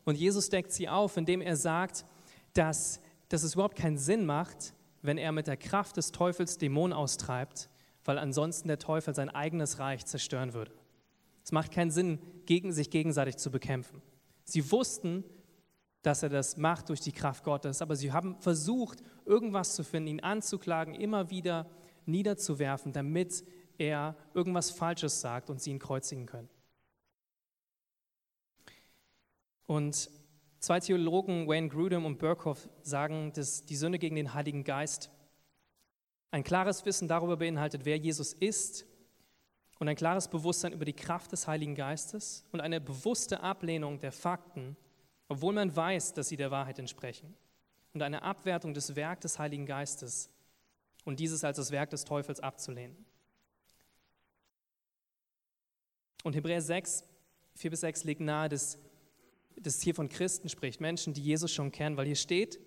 Und 0.05 0.15
Jesus 0.15 0.49
deckt 0.49 0.71
sie 0.71 0.89
auf, 0.89 1.17
indem 1.17 1.41
er 1.41 1.55
sagt, 1.55 2.05
dass, 2.53 3.01
dass 3.29 3.43
es 3.43 3.53
überhaupt 3.53 3.77
keinen 3.77 3.97
Sinn 3.97 4.25
macht, 4.25 4.73
wenn 5.01 5.17
er 5.17 5.31
mit 5.31 5.47
der 5.47 5.57
Kraft 5.57 5.97
des 5.97 6.11
Teufels 6.11 6.57
Dämonen 6.57 6.93
austreibt, 6.93 7.69
weil 8.07 8.17
ansonsten 8.17 8.69
der 8.69 8.79
Teufel 8.79 9.13
sein 9.13 9.29
eigenes 9.29 9.79
Reich 9.79 10.05
zerstören 10.05 10.53
würde. 10.53 10.71
Es 11.43 11.51
macht 11.51 11.73
keinen 11.73 11.91
Sinn, 11.91 12.19
gegen 12.45 12.71
sich 12.71 12.89
gegenseitig 12.89 13.35
zu 13.35 13.51
bekämpfen. 13.51 14.01
Sie 14.45 14.71
wussten, 14.71 15.25
dass 16.03 16.23
er 16.23 16.29
das 16.29 16.55
macht 16.55 16.87
durch 16.87 17.01
die 17.01 17.11
Kraft 17.11 17.43
Gottes, 17.43 17.81
aber 17.81 17.97
sie 17.97 18.13
haben 18.13 18.39
versucht, 18.39 19.03
irgendwas 19.25 19.75
zu 19.75 19.83
finden, 19.83 20.07
ihn 20.07 20.19
anzuklagen, 20.21 20.95
immer 20.95 21.29
wieder 21.29 21.69
niederzuwerfen, 22.05 22.93
damit 22.93 23.43
er 23.77 24.15
irgendwas 24.33 24.71
Falsches 24.71 25.19
sagt 25.19 25.49
und 25.49 25.61
sie 25.61 25.71
ihn 25.71 25.79
kreuzigen 25.79 26.27
können. 26.27 26.49
Und 29.65 30.09
zwei 30.59 30.79
Theologen, 30.79 31.45
Wayne 31.45 31.67
Grudem 31.67 32.05
und 32.05 32.19
Burkhoff, 32.19 32.69
sagen, 32.83 33.33
dass 33.33 33.65
die 33.65 33.75
Sünde 33.75 33.99
gegen 33.99 34.15
den 34.15 34.33
Heiligen 34.33 34.63
Geist 34.63 35.11
ein 36.31 36.43
klares 36.43 36.85
Wissen 36.85 37.07
darüber 37.07 37.37
beinhaltet, 37.37 37.85
wer 37.85 37.97
Jesus 37.97 38.33
ist 38.33 38.85
und 39.79 39.87
ein 39.87 39.95
klares 39.95 40.27
Bewusstsein 40.27 40.73
über 40.73 40.85
die 40.85 40.93
Kraft 40.93 41.31
des 41.31 41.47
Heiligen 41.47 41.75
Geistes 41.75 42.45
und 42.51 42.61
eine 42.61 42.81
bewusste 42.81 43.41
Ablehnung 43.41 43.99
der 43.99 44.11
Fakten, 44.11 44.75
obwohl 45.27 45.53
man 45.53 45.75
weiß, 45.75 46.13
dass 46.13 46.29
sie 46.29 46.37
der 46.37 46.51
Wahrheit 46.51 46.79
entsprechen 46.79 47.35
und 47.93 48.01
eine 48.01 48.23
Abwertung 48.23 48.73
des 48.73 48.95
Werk 48.95 49.21
des 49.21 49.39
Heiligen 49.39 49.65
Geistes 49.65 50.29
und 51.05 51.19
dieses 51.19 51.43
als 51.43 51.57
das 51.57 51.71
Werk 51.71 51.89
des 51.89 52.03
Teufels 52.03 52.39
abzulehnen. 52.39 53.05
Und 56.23 56.35
Hebräer 56.35 56.61
6, 56.61 57.05
4 57.55 57.71
bis 57.71 57.81
6 57.81 58.03
legt 58.03 58.21
nahe, 58.21 58.49
dass, 58.49 58.77
dass 59.55 59.81
hier 59.81 59.95
von 59.95 60.09
Christen 60.09 60.49
spricht, 60.49 60.81
Menschen, 60.81 61.13
die 61.13 61.21
Jesus 61.21 61.53
schon 61.53 61.71
kennen, 61.71 61.95
weil 61.95 62.05
hier 62.05 62.15
steht, 62.15 62.59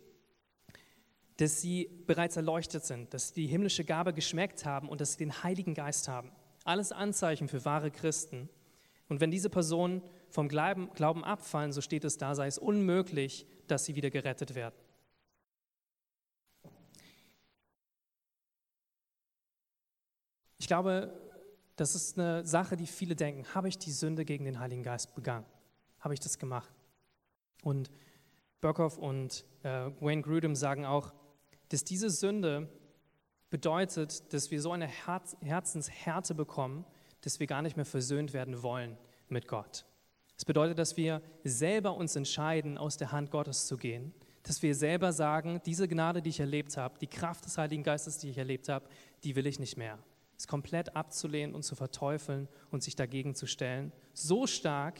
dass 1.40 1.62
sie 1.62 1.88
bereits 2.06 2.36
erleuchtet 2.36 2.84
sind, 2.84 3.14
dass 3.14 3.28
sie 3.28 3.34
die 3.42 3.46
himmlische 3.46 3.82
Gabe 3.82 4.12
geschmeckt 4.12 4.66
haben 4.66 4.90
und 4.90 5.00
dass 5.00 5.12
sie 5.12 5.18
den 5.18 5.42
Heiligen 5.42 5.72
Geist 5.72 6.06
haben. 6.06 6.30
Alles 6.64 6.92
Anzeichen 6.92 7.48
für 7.48 7.64
wahre 7.64 7.90
Christen. 7.90 8.50
Und 9.08 9.20
wenn 9.20 9.30
diese 9.30 9.48
Personen 9.48 10.02
vom 10.28 10.48
Glauben 10.48 11.24
abfallen, 11.24 11.72
so 11.72 11.80
steht 11.80 12.04
es 12.04 12.18
da, 12.18 12.34
sei 12.34 12.46
es 12.46 12.58
unmöglich, 12.58 13.46
dass 13.68 13.86
sie 13.86 13.96
wieder 13.96 14.10
gerettet 14.10 14.54
werden. 14.54 14.74
Ich 20.58 20.66
glaube, 20.66 21.18
das 21.76 21.94
ist 21.94 22.18
eine 22.18 22.44
Sache, 22.44 22.76
die 22.76 22.86
viele 22.86 23.16
denken. 23.16 23.46
Habe 23.54 23.68
ich 23.68 23.78
die 23.78 23.92
Sünde 23.92 24.26
gegen 24.26 24.44
den 24.44 24.60
Heiligen 24.60 24.82
Geist 24.82 25.14
begangen? 25.14 25.46
Habe 26.00 26.12
ich 26.12 26.20
das 26.20 26.38
gemacht? 26.38 26.70
Und 27.62 27.90
Burkhoff 28.60 28.98
und 28.98 29.46
äh, 29.62 29.90
Wayne 30.00 30.20
Grudem 30.20 30.54
sagen 30.54 30.84
auch, 30.84 31.14
dass 31.70 31.82
diese 31.84 32.10
Sünde 32.10 32.68
bedeutet, 33.48 34.32
dass 34.32 34.50
wir 34.50 34.60
so 34.60 34.70
eine 34.72 34.86
Herz 34.86 35.36
Herzenshärte 35.40 36.34
bekommen, 36.34 36.84
dass 37.22 37.40
wir 37.40 37.46
gar 37.46 37.62
nicht 37.62 37.76
mehr 37.76 37.84
versöhnt 37.84 38.32
werden 38.32 38.62
wollen 38.62 38.96
mit 39.28 39.48
Gott. 39.48 39.84
Es 40.36 40.44
bedeutet, 40.44 40.78
dass 40.78 40.96
wir 40.96 41.20
selber 41.42 41.96
uns 41.96 42.14
entscheiden, 42.14 42.78
aus 42.78 42.96
der 42.96 43.12
Hand 43.12 43.30
Gottes 43.30 43.66
zu 43.66 43.76
gehen, 43.76 44.14
dass 44.42 44.62
wir 44.62 44.74
selber 44.74 45.12
sagen, 45.12 45.60
diese 45.66 45.88
Gnade, 45.88 46.22
die 46.22 46.30
ich 46.30 46.40
erlebt 46.40 46.76
habe, 46.76 46.98
die 46.98 47.06
Kraft 47.06 47.44
des 47.44 47.58
Heiligen 47.58 47.82
Geistes, 47.82 48.18
die 48.18 48.30
ich 48.30 48.38
erlebt 48.38 48.68
habe, 48.68 48.88
die 49.24 49.36
will 49.36 49.46
ich 49.46 49.58
nicht 49.58 49.76
mehr 49.76 49.98
es 50.40 50.46
komplett 50.46 50.96
abzulehnen 50.96 51.54
und 51.54 51.62
zu 51.62 51.74
verteufeln 51.74 52.48
und 52.70 52.82
sich 52.82 52.96
dagegen 52.96 53.34
zu 53.34 53.46
stellen. 53.46 53.92
So 54.14 54.46
stark, 54.46 54.98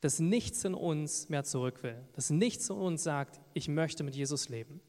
dass 0.00 0.18
nichts 0.18 0.64
in 0.64 0.74
uns 0.74 1.28
mehr 1.28 1.44
zurück 1.44 1.84
will, 1.84 1.96
dass 2.14 2.30
nichts 2.30 2.68
in 2.68 2.76
uns 2.76 3.04
sagt, 3.04 3.40
ich 3.54 3.68
möchte 3.68 4.02
mit 4.02 4.16
Jesus 4.16 4.48
leben. 4.48 4.80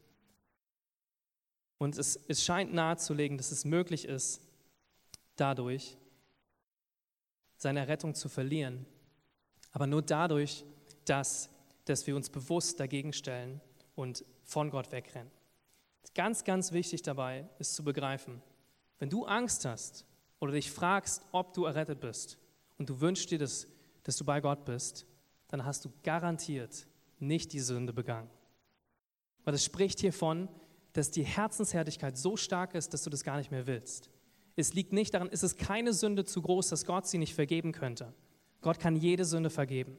Und 1.84 1.98
es, 1.98 2.18
es 2.28 2.42
scheint 2.42 2.72
nahezulegen, 2.72 3.36
dass 3.36 3.52
es 3.52 3.66
möglich 3.66 4.06
ist, 4.06 4.40
dadurch 5.36 5.98
seine 7.58 7.86
Rettung 7.86 8.14
zu 8.14 8.30
verlieren. 8.30 8.86
Aber 9.70 9.86
nur 9.86 10.00
dadurch, 10.00 10.64
dass, 11.04 11.50
dass 11.84 12.06
wir 12.06 12.16
uns 12.16 12.30
bewusst 12.30 12.80
dagegen 12.80 13.12
stellen 13.12 13.60
und 13.96 14.24
von 14.44 14.70
Gott 14.70 14.92
wegrennen. 14.92 15.30
Ganz, 16.14 16.44
ganz 16.44 16.72
wichtig 16.72 17.02
dabei 17.02 17.46
ist 17.58 17.74
zu 17.74 17.84
begreifen, 17.84 18.40
wenn 18.98 19.10
du 19.10 19.26
Angst 19.26 19.66
hast 19.66 20.06
oder 20.40 20.52
dich 20.52 20.70
fragst, 20.70 21.22
ob 21.32 21.52
du 21.52 21.66
errettet 21.66 22.00
bist 22.00 22.38
und 22.78 22.88
du 22.88 22.98
wünschst 23.02 23.30
dir, 23.30 23.38
dass, 23.38 23.66
dass 24.04 24.16
du 24.16 24.24
bei 24.24 24.40
Gott 24.40 24.64
bist, 24.64 25.04
dann 25.48 25.66
hast 25.66 25.84
du 25.84 25.92
garantiert 26.02 26.86
nicht 27.18 27.52
die 27.52 27.60
Sünde 27.60 27.92
begangen. 27.92 28.30
Weil 29.44 29.52
es 29.52 29.64
spricht 29.66 30.00
hiervon, 30.00 30.48
dass 30.94 31.10
die 31.10 31.24
Herzenshärtigkeit 31.24 32.16
so 32.16 32.36
stark 32.36 32.74
ist, 32.74 32.94
dass 32.94 33.02
du 33.02 33.10
das 33.10 33.22
gar 33.22 33.36
nicht 33.36 33.50
mehr 33.50 33.66
willst. 33.66 34.08
Es 34.56 34.72
liegt 34.72 34.92
nicht 34.92 35.12
daran, 35.12 35.28
es 35.30 35.42
ist 35.42 35.58
keine 35.58 35.92
Sünde 35.92 36.24
zu 36.24 36.40
groß, 36.40 36.68
dass 36.68 36.86
Gott 36.86 37.06
sie 37.06 37.18
nicht 37.18 37.34
vergeben 37.34 37.72
könnte. 37.72 38.14
Gott 38.62 38.80
kann 38.80 38.96
jede 38.96 39.24
Sünde 39.24 39.50
vergeben. 39.50 39.96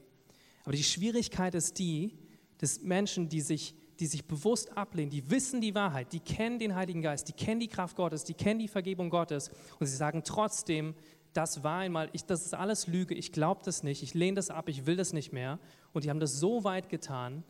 Aber 0.63 0.71
die 0.71 0.83
Schwierigkeit 0.83 1.53
ist 1.53 1.77
die, 1.77 2.17
dass 2.57 2.81
Menschen, 2.81 3.29
die 3.29 3.41
sich 3.41 3.75
die 3.99 4.07
sich 4.07 4.25
bewusst 4.25 4.77
ablehnen, 4.77 5.09
die 5.09 5.29
wissen 5.29 5.61
die 5.61 5.73
Wahrheit, 5.73 6.11
die 6.11 6.19
kennen 6.19 6.59
den 6.59 6.75
Heiligen 6.75 7.01
Geist, 7.01 7.29
die 7.29 7.33
kennen 7.33 7.59
die 7.59 7.69
Kraft 7.69 7.95
Gottes, 7.95 8.23
die 8.23 8.33
kennen 8.33 8.59
die 8.59 8.67
Vergebung 8.67 9.09
Gottes 9.09 9.49
und 9.79 9.87
sie 9.87 9.95
sagen 9.95 10.23
trotzdem, 10.25 10.95
das 11.35 11.63
war 11.63 11.79
einmal, 11.79 12.09
ich, 12.13 12.25
das 12.25 12.45
ist 12.45 12.53
alles 12.53 12.87
Lüge, 12.87 13.13
ich 13.13 13.31
glaube 13.31 13.61
das 13.65 13.83
nicht, 13.83 14.03
ich 14.03 14.13
lehne 14.13 14.35
das 14.35 14.49
ab, 14.49 14.69
ich 14.69 14.85
will 14.85 14.95
das 14.95 15.11
nicht 15.11 15.33
mehr. 15.33 15.59
Und 15.91 16.05
die 16.05 16.09
haben 16.09 16.21
das 16.21 16.39
so 16.39 16.63
weit 16.63 16.87
getan, 16.87 17.43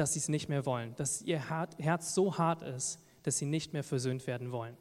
dass 0.00 0.14
sie 0.14 0.18
es 0.18 0.30
nicht 0.30 0.48
mehr 0.48 0.64
wollen, 0.64 0.94
dass 0.96 1.20
ihr 1.20 1.38
Herz 1.78 2.14
so 2.14 2.38
hart 2.38 2.62
ist, 2.62 2.98
dass 3.22 3.36
sie 3.36 3.44
nicht 3.44 3.74
mehr 3.74 3.84
versöhnt 3.84 4.26
werden 4.26 4.50
wollen. 4.50 4.74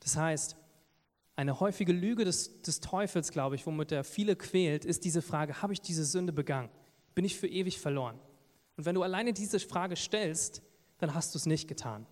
Das 0.00 0.16
heißt, 0.16 0.56
eine 1.36 1.60
häufige 1.60 1.92
Lüge 1.92 2.24
des, 2.24 2.60
des 2.62 2.80
Teufels, 2.80 3.30
glaube 3.30 3.54
ich, 3.54 3.64
womit 3.66 3.92
er 3.92 4.02
viele 4.02 4.34
quält, 4.34 4.84
ist 4.84 5.04
diese 5.04 5.22
Frage, 5.22 5.62
habe 5.62 5.72
ich 5.72 5.80
diese 5.80 6.04
Sünde 6.04 6.32
begangen? 6.32 6.70
Bin 7.14 7.24
ich 7.24 7.36
für 7.36 7.46
ewig 7.46 7.78
verloren? 7.78 8.18
Und 8.76 8.84
wenn 8.84 8.96
du 8.96 9.04
alleine 9.04 9.32
diese 9.32 9.60
Frage 9.60 9.94
stellst, 9.94 10.60
dann 10.98 11.14
hast 11.14 11.32
du 11.32 11.38
es 11.38 11.46
nicht 11.46 11.68
getan. 11.68 12.04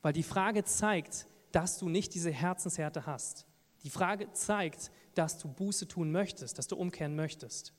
Weil 0.00 0.12
die 0.12 0.22
Frage 0.22 0.62
zeigt, 0.62 1.26
dass 1.50 1.78
du 1.78 1.88
nicht 1.88 2.14
diese 2.14 2.30
Herzenshärte 2.30 3.04
hast. 3.04 3.46
Die 3.82 3.90
Frage 3.90 4.32
zeigt, 4.32 4.92
dass 5.16 5.38
du 5.38 5.48
Buße 5.48 5.88
tun 5.88 6.12
möchtest, 6.12 6.56
dass 6.56 6.68
du 6.68 6.76
umkehren 6.76 7.16
möchtest. 7.16 7.72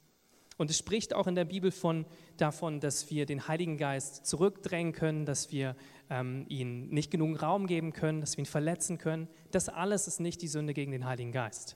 Und 0.58 0.70
es 0.70 0.78
spricht 0.78 1.14
auch 1.14 1.28
in 1.28 1.36
der 1.36 1.46
Bibel 1.46 1.72
von, 1.72 2.06
davon, 2.38 2.80
dass 2.80 3.10
wir 3.10 3.26
den 3.26 3.48
Heiligen 3.48 3.78
Geist 3.78 4.26
zurückdrängen 4.26 4.94
können, 4.94 5.26
dass 5.26 5.52
wir 5.52 5.76
ähm, 6.10 6.46
ihm 6.48 6.88
nicht 6.88 7.12
genug 7.12 7.42
Raum 7.42 7.68
geben 7.68 7.92
können, 7.92 8.22
dass 8.22 8.38
wir 8.38 8.44
ihn 8.44 8.48
verletzen 8.48 8.98
können. 8.98 9.28
Das 9.52 9.68
alles 9.68 10.08
ist 10.08 10.20
nicht 10.20 10.42
die 10.42 10.48
Sünde 10.48 10.74
gegen 10.74 10.92
den 10.92 11.06
Heiligen 11.06 11.32
Geist. 11.32 11.76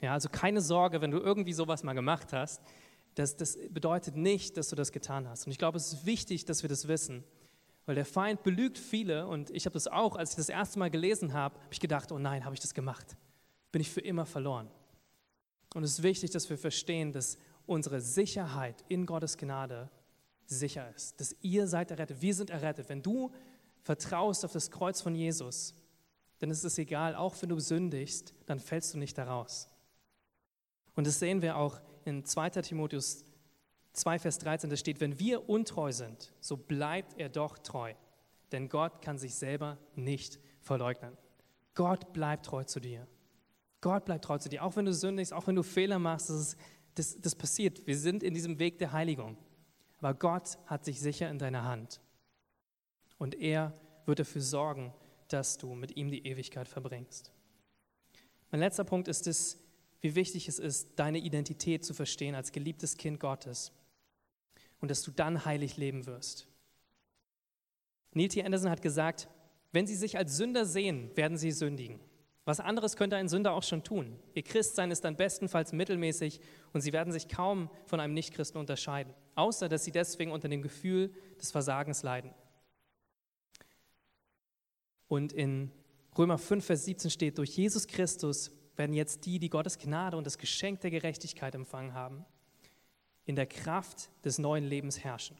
Ja, 0.00 0.12
also 0.12 0.28
keine 0.28 0.60
Sorge, 0.60 1.00
wenn 1.00 1.10
du 1.10 1.18
irgendwie 1.18 1.52
sowas 1.52 1.84
mal 1.84 1.92
gemacht 1.92 2.32
hast. 2.32 2.62
Das, 3.14 3.36
das 3.36 3.56
bedeutet 3.70 4.16
nicht, 4.16 4.56
dass 4.56 4.68
du 4.68 4.76
das 4.76 4.92
getan 4.92 5.28
hast. 5.28 5.46
Und 5.46 5.52
ich 5.52 5.58
glaube, 5.58 5.78
es 5.78 5.92
ist 5.92 6.06
wichtig, 6.06 6.44
dass 6.44 6.62
wir 6.62 6.68
das 6.68 6.88
wissen. 6.88 7.24
Weil 7.86 7.94
der 7.94 8.04
Feind 8.04 8.42
belügt 8.42 8.78
viele 8.78 9.28
und 9.28 9.50
ich 9.50 9.64
habe 9.64 9.74
das 9.74 9.86
auch, 9.86 10.16
als 10.16 10.30
ich 10.30 10.36
das 10.36 10.48
erste 10.48 10.78
Mal 10.80 10.90
gelesen 10.90 11.32
habe, 11.32 11.54
habe 11.54 11.72
ich 11.72 11.80
gedacht, 11.80 12.10
oh 12.10 12.18
nein, 12.18 12.44
habe 12.44 12.54
ich 12.54 12.60
das 12.60 12.74
gemacht? 12.74 13.16
Bin 13.70 13.80
ich 13.80 13.88
für 13.88 14.00
immer 14.00 14.26
verloren? 14.26 14.68
Und 15.74 15.84
es 15.84 15.92
ist 15.92 16.02
wichtig, 16.02 16.32
dass 16.32 16.50
wir 16.50 16.58
verstehen, 16.58 17.12
dass 17.12 17.38
unsere 17.66 18.00
Sicherheit 18.00 18.84
in 18.88 19.06
Gottes 19.06 19.36
Gnade 19.36 19.90
sicher 20.46 20.92
ist. 20.94 21.20
Dass 21.20 21.34
ihr 21.42 21.66
seid 21.66 21.90
errettet, 21.90 22.20
wir 22.22 22.34
sind 22.34 22.50
errettet. 22.50 22.88
Wenn 22.88 23.02
du 23.02 23.32
vertraust 23.82 24.44
auf 24.44 24.52
das 24.52 24.70
Kreuz 24.70 25.00
von 25.00 25.14
Jesus, 25.14 25.74
dann 26.38 26.50
ist 26.50 26.64
es 26.64 26.78
egal, 26.78 27.14
auch 27.14 27.34
wenn 27.40 27.48
du 27.48 27.58
sündigst, 27.58 28.34
dann 28.46 28.60
fällst 28.60 28.94
du 28.94 28.98
nicht 28.98 29.16
daraus. 29.16 29.68
Und 30.94 31.06
das 31.06 31.18
sehen 31.18 31.42
wir 31.42 31.56
auch 31.56 31.80
in 32.04 32.24
2 32.24 32.50
Timotheus 32.50 33.24
2, 33.92 34.18
Vers 34.18 34.38
13, 34.38 34.68
da 34.68 34.76
steht, 34.76 35.00
wenn 35.00 35.18
wir 35.18 35.48
untreu 35.48 35.90
sind, 35.90 36.32
so 36.40 36.56
bleibt 36.56 37.18
er 37.18 37.30
doch 37.30 37.58
treu, 37.58 37.94
denn 38.52 38.68
Gott 38.68 39.00
kann 39.00 39.16
sich 39.16 39.34
selber 39.34 39.78
nicht 39.94 40.38
verleugnen. 40.60 41.16
Gott 41.74 42.12
bleibt 42.12 42.46
treu 42.46 42.64
zu 42.64 42.78
dir. 42.78 43.06
Gott 43.80 44.04
bleibt 44.04 44.24
treu 44.24 44.38
zu 44.38 44.48
dir, 44.48 44.64
auch 44.64 44.76
wenn 44.76 44.84
du 44.84 44.92
sündigst, 44.92 45.32
auch 45.32 45.46
wenn 45.46 45.54
du 45.54 45.62
Fehler 45.62 45.98
machst, 45.98 46.28
das, 46.28 46.40
ist, 46.40 46.56
das, 46.96 47.16
das 47.20 47.34
passiert. 47.34 47.86
Wir 47.86 47.96
sind 47.96 48.22
in 48.22 48.34
diesem 48.34 48.58
Weg 48.58 48.78
der 48.78 48.92
Heiligung. 48.92 49.36
Aber 49.98 50.14
Gott 50.14 50.58
hat 50.66 50.84
sich 50.84 51.00
sicher 51.00 51.30
in 51.30 51.38
deiner 51.38 51.64
Hand. 51.64 52.00
Und 53.18 53.34
er 53.34 53.72
wird 54.04 54.18
dafür 54.18 54.42
sorgen, 54.42 54.92
dass 55.28 55.58
du 55.58 55.74
mit 55.74 55.96
ihm 55.96 56.10
die 56.10 56.26
Ewigkeit 56.26 56.68
verbringst. 56.68 57.32
Mein 58.50 58.60
letzter 58.60 58.84
Punkt 58.84 59.08
ist 59.08 59.26
es, 59.26 59.58
wie 60.00 60.14
wichtig 60.14 60.48
es 60.48 60.58
ist, 60.58 60.90
deine 60.96 61.18
Identität 61.18 61.84
zu 61.84 61.94
verstehen 61.94 62.34
als 62.34 62.52
geliebtes 62.52 62.96
Kind 62.96 63.20
Gottes 63.20 63.72
und 64.80 64.90
dass 64.90 65.02
du 65.02 65.10
dann 65.10 65.44
heilig 65.44 65.76
leben 65.76 66.06
wirst. 66.06 66.46
Neil 68.12 68.28
T. 68.28 68.42
Anderson 68.44 68.70
hat 68.70 68.82
gesagt, 68.82 69.28
wenn 69.72 69.86
sie 69.86 69.96
sich 69.96 70.16
als 70.16 70.36
Sünder 70.36 70.64
sehen, 70.64 71.14
werden 71.16 71.36
sie 71.36 71.50
sündigen. 71.50 72.00
Was 72.46 72.60
anderes 72.60 72.94
könnte 72.96 73.16
ein 73.16 73.28
Sünder 73.28 73.52
auch 73.54 73.64
schon 73.64 73.82
tun. 73.82 74.20
Ihr 74.32 74.44
Christsein 74.44 74.92
ist 74.92 75.04
dann 75.04 75.16
bestenfalls 75.16 75.72
mittelmäßig 75.72 76.40
und 76.72 76.80
sie 76.80 76.92
werden 76.92 77.12
sich 77.12 77.28
kaum 77.28 77.68
von 77.86 77.98
einem 77.98 78.14
Nichtchristen 78.14 78.60
unterscheiden, 78.60 79.12
außer 79.34 79.68
dass 79.68 79.84
sie 79.84 79.90
deswegen 79.90 80.30
unter 80.30 80.48
dem 80.48 80.62
Gefühl 80.62 81.12
des 81.40 81.50
Versagens 81.50 82.04
leiden. 82.04 82.32
Und 85.08 85.32
in 85.32 85.72
Römer 86.16 86.38
5, 86.38 86.64
Vers 86.64 86.84
17 86.84 87.10
steht, 87.10 87.38
durch 87.38 87.50
Jesus 87.50 87.88
Christus 87.88 88.52
werden 88.76 88.94
jetzt 88.94 89.26
die, 89.26 89.40
die 89.40 89.50
Gottes 89.50 89.76
Gnade 89.76 90.16
und 90.16 90.24
das 90.24 90.38
Geschenk 90.38 90.80
der 90.82 90.92
Gerechtigkeit 90.92 91.56
empfangen 91.56 91.94
haben, 91.94 92.24
in 93.24 93.34
der 93.34 93.46
Kraft 93.46 94.08
des 94.24 94.38
neuen 94.38 94.64
Lebens 94.64 95.02
herrschen. 95.02 95.36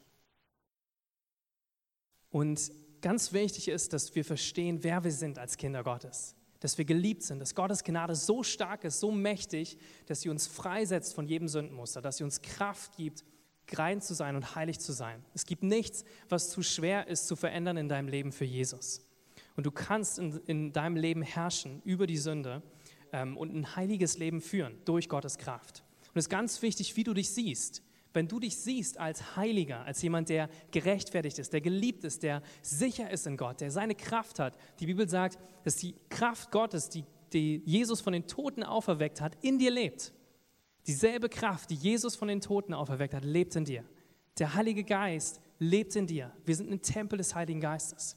Und 2.31 2.73
ganz 3.01 3.33
wichtig 3.33 3.69
ist, 3.69 3.93
dass 3.93 4.13
wir 4.17 4.25
verstehen, 4.25 4.83
wer 4.83 5.05
wir 5.05 5.13
sind 5.13 5.39
als 5.39 5.57
Kinder 5.57 5.85
Gottes. 5.85 6.35
Dass 6.61 6.79
wir 6.79 6.85
geliebt 6.85 7.23
sind, 7.23 7.39
dass 7.39 7.55
Gottes 7.55 7.85
Gnade 7.85 8.15
so 8.15 8.43
stark 8.43 8.85
ist, 8.85 9.01
so 9.01 9.11
mächtig, 9.11 9.79
dass 10.07 10.21
sie 10.21 10.29
uns 10.29 10.47
freisetzt 10.47 11.15
von 11.15 11.27
jedem 11.27 11.49
Sündenmuster, 11.49 12.01
dass 12.01 12.17
sie 12.17 12.25
uns 12.25 12.41
Kraft 12.43 12.97
gibt, 12.97 13.25
rein 13.75 14.01
zu 14.01 14.15
sein 14.15 14.37
und 14.37 14.55
heilig 14.55 14.79
zu 14.79 14.93
sein. 14.93 15.25
Es 15.35 15.45
gibt 15.45 15.63
nichts, 15.63 16.05
was 16.29 16.51
zu 16.51 16.63
schwer 16.63 17.09
ist 17.09 17.27
zu 17.27 17.37
verändern 17.37 17.77
in 17.77 17.89
deinem 17.89 18.09
Leben 18.09 18.33
für 18.33 18.45
Jesus. 18.45 19.01
Und 19.57 19.67
du 19.67 19.71
kannst 19.71 20.19
in, 20.19 20.41
in 20.47 20.73
deinem 20.73 20.97
Leben 20.97 21.23
herrschen 21.23 21.83
über 21.85 22.07
die 22.07 22.19
Sünde 22.19 22.63
ähm, 23.13 23.37
und 23.37 23.55
ein 23.55 23.77
heiliges 23.77 24.19
Leben 24.19 24.41
führen 24.41 24.79
durch 24.85 25.09
Gottes 25.09 25.39
Kraft. 25.39 25.83
Und 26.09 26.19
es 26.19 26.27
ist 26.27 26.31
ganz 26.31 26.63
wichtig, 26.63 26.97
wie 26.97 27.05
du 27.05 27.15
dich 27.15 27.31
siehst. 27.31 27.83
Wenn 28.17 28.29
du 28.29 28.41
dich 28.41 28.57
siehst 28.57 28.99
als 28.99 29.37
Heiliger, 29.37 29.85
als 29.85 30.01
jemand, 30.01 30.31
der 30.31 30.49
gerechtfertigt 30.71 31.39
ist, 31.39 31.53
der 31.53 31.61
geliebt 31.61 32.03
ist, 32.03 32.23
der 32.23 32.41
sicher 32.63 33.11
ist 33.11 33.27
in 33.27 33.37
Gott, 33.37 33.61
der 33.61 33.71
seine 33.71 33.95
Kraft 33.95 34.39
hat. 34.39 34.57
Die 34.81 34.87
Bibel 34.87 35.07
sagt, 35.07 35.39
dass 35.65 35.77
die 35.77 35.95
Kraft 36.09 36.51
Gottes, 36.51 36.89
die, 36.89 37.05
die 37.35 37.61
Jesus 37.67 38.01
von 38.01 38.15
den 38.15 38.27
Toten 38.27 38.63
auferweckt 38.63 39.21
hat, 39.21 39.37
in 39.43 39.59
dir 39.59 39.71
lebt. 39.71 40.15
Dieselbe 40.87 41.29
Kraft, 41.29 41.69
die 41.69 41.75
Jesus 41.75 42.17
von 42.17 42.29
den 42.29 42.41
Toten 42.41 42.73
auferweckt 42.73 43.13
hat, 43.13 43.23
lebt 43.23 43.55
in 43.55 43.67
dir. 43.67 43.85
Der 44.39 44.55
Heilige 44.55 44.83
Geist 44.83 45.43
lebt 45.59 45.95
in 45.95 46.07
dir. 46.07 46.33
Wir 46.47 46.57
sind 46.57 46.73
ein 46.73 46.81
Tempel 46.81 47.19
des 47.19 47.35
Heiligen 47.35 47.61
Geistes. 47.61 48.17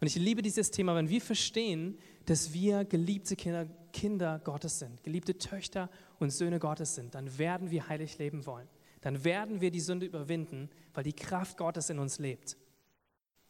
Und 0.00 0.06
ich 0.06 0.14
liebe 0.14 0.42
dieses 0.42 0.70
Thema, 0.70 0.94
wenn 0.94 1.08
wir 1.08 1.20
verstehen, 1.20 1.98
dass 2.26 2.52
wir 2.52 2.84
geliebte 2.84 3.34
Kinder, 3.34 3.66
Kinder 3.92 4.40
Gottes 4.44 4.78
sind, 4.78 5.02
geliebte 5.02 5.36
Töchter 5.36 5.90
und 6.20 6.30
Söhne 6.30 6.60
Gottes 6.60 6.94
sind, 6.94 7.16
dann 7.16 7.38
werden 7.38 7.72
wir 7.72 7.88
heilig 7.88 8.18
leben 8.18 8.46
wollen. 8.46 8.68
Dann 9.02 9.24
werden 9.24 9.60
wir 9.60 9.70
die 9.70 9.80
Sünde 9.80 10.06
überwinden, 10.06 10.70
weil 10.94 11.04
die 11.04 11.12
Kraft 11.12 11.58
Gottes 11.58 11.90
in 11.90 11.98
uns 11.98 12.18
lebt. 12.18 12.56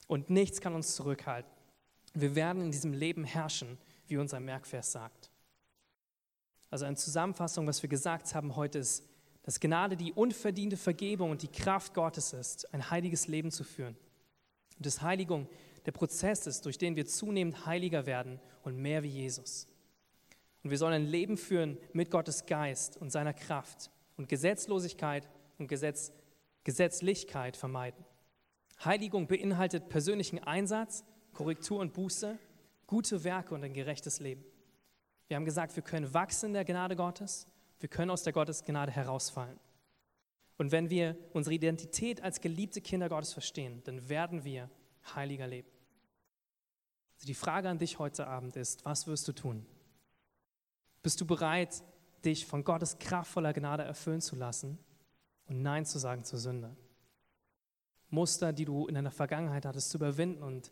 Und 0.08 0.30
nichts 0.30 0.60
kann 0.60 0.74
uns 0.74 0.96
zurückhalten. 0.96 1.50
Wir 2.14 2.34
werden 2.34 2.62
in 2.62 2.70
diesem 2.70 2.92
Leben 2.92 3.24
herrschen, 3.24 3.78
wie 4.08 4.16
unser 4.16 4.40
Merkvers 4.40 4.92
sagt. 4.92 5.30
Also 6.70 6.86
eine 6.86 6.96
Zusammenfassung, 6.96 7.66
was 7.66 7.82
wir 7.82 7.88
gesagt 7.88 8.34
haben 8.34 8.56
heute 8.56 8.78
ist, 8.78 9.04
dass 9.42 9.60
Gnade 9.60 9.96
die 9.96 10.12
unverdiente 10.12 10.76
Vergebung 10.76 11.30
und 11.30 11.42
die 11.42 11.48
Kraft 11.48 11.94
Gottes 11.94 12.32
ist, 12.32 12.72
ein 12.72 12.90
heiliges 12.90 13.26
Leben 13.26 13.50
zu 13.50 13.64
führen. 13.64 13.96
Und 14.76 14.86
dass 14.86 15.02
Heiligung 15.02 15.48
der 15.84 15.92
Prozess 15.92 16.46
ist, 16.46 16.64
durch 16.64 16.78
den 16.78 16.96
wir 16.96 17.06
zunehmend 17.06 17.66
heiliger 17.66 18.06
werden 18.06 18.40
und 18.62 18.76
mehr 18.76 19.02
wie 19.02 19.08
Jesus. 19.08 19.66
Und 20.62 20.70
wir 20.70 20.78
sollen 20.78 20.94
ein 20.94 21.06
Leben 21.06 21.36
führen 21.36 21.76
mit 21.92 22.10
Gottes 22.10 22.46
Geist 22.46 22.96
und 22.96 23.10
seiner 23.10 23.34
Kraft 23.34 23.90
und 24.16 24.28
Gesetzlosigkeit 24.28 25.28
und 25.62 25.68
Gesetz, 25.68 26.12
Gesetzlichkeit 26.64 27.56
vermeiden. 27.56 28.04
Heiligung 28.84 29.26
beinhaltet 29.26 29.88
persönlichen 29.88 30.38
Einsatz, 30.40 31.04
Korrektur 31.32 31.80
und 31.80 31.94
Buße, 31.94 32.38
gute 32.86 33.24
Werke 33.24 33.54
und 33.54 33.64
ein 33.64 33.72
gerechtes 33.72 34.20
Leben. 34.20 34.44
Wir 35.28 35.36
haben 35.36 35.44
gesagt, 35.44 35.74
wir 35.76 35.82
können 35.82 36.12
wachsen 36.12 36.46
in 36.46 36.52
der 36.54 36.64
Gnade 36.64 36.96
Gottes, 36.96 37.46
wir 37.78 37.88
können 37.88 38.10
aus 38.10 38.22
der 38.22 38.32
Gottesgnade 38.32 38.92
herausfallen. 38.92 39.58
Und 40.58 40.72
wenn 40.72 40.90
wir 40.90 41.16
unsere 41.32 41.54
Identität 41.54 42.22
als 42.22 42.40
geliebte 42.40 42.80
Kinder 42.80 43.08
Gottes 43.08 43.32
verstehen, 43.32 43.82
dann 43.84 44.08
werden 44.08 44.44
wir 44.44 44.68
heiliger 45.14 45.46
leben. 45.46 45.68
Also 47.14 47.26
die 47.26 47.34
Frage 47.34 47.68
an 47.68 47.78
dich 47.78 47.98
heute 47.98 48.26
Abend 48.26 48.56
ist, 48.56 48.84
was 48.84 49.06
wirst 49.06 49.26
du 49.28 49.32
tun? 49.32 49.64
Bist 51.02 51.20
du 51.20 51.26
bereit, 51.26 51.82
dich 52.24 52.46
von 52.46 52.62
Gottes 52.64 52.98
kraftvoller 52.98 53.52
Gnade 53.52 53.84
erfüllen 53.84 54.20
zu 54.20 54.36
lassen 54.36 54.78
und 55.52 55.62
Nein 55.62 55.84
zu 55.84 55.98
sagen 55.98 56.24
zur 56.24 56.38
Sünde? 56.38 56.76
Muster, 58.10 58.52
die 58.52 58.64
du 58.64 58.86
in 58.86 58.94
deiner 58.94 59.10
Vergangenheit 59.10 59.64
hattest, 59.64 59.90
zu 59.90 59.96
überwinden 59.96 60.42
und 60.42 60.70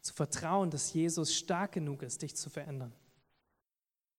zu 0.00 0.14
vertrauen, 0.14 0.70
dass 0.70 0.92
Jesus 0.92 1.34
stark 1.34 1.72
genug 1.72 2.02
ist, 2.02 2.22
dich 2.22 2.36
zu 2.36 2.48
verändern? 2.48 2.92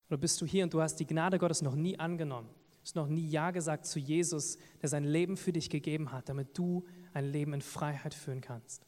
Oder 0.10 0.18
bist 0.18 0.40
du 0.42 0.46
hier 0.46 0.64
und 0.64 0.74
du 0.74 0.82
hast 0.82 0.96
die 0.98 1.08
Gnade 1.08 1.40
Gottes 1.40 1.62
noch 1.62 1.76
nie 1.76 1.98
angenommen? 1.98 2.50
Hast 2.82 2.96
noch 2.96 3.08
nie 3.08 3.30
Ja 3.30 3.52
gesagt 3.52 3.86
zu 3.86 4.00
Jesus, 4.00 4.58
der 4.82 4.90
sein 4.90 5.04
Leben 5.04 5.38
für 5.38 5.52
dich 5.52 5.70
gegeben 5.70 6.12
hat, 6.12 6.30
damit 6.30 6.58
du 6.58 6.86
ein 7.14 7.26
Leben 7.26 7.54
in 7.54 7.62
Freiheit 7.62 8.14
führen 8.14 8.42
kannst? 8.42 8.86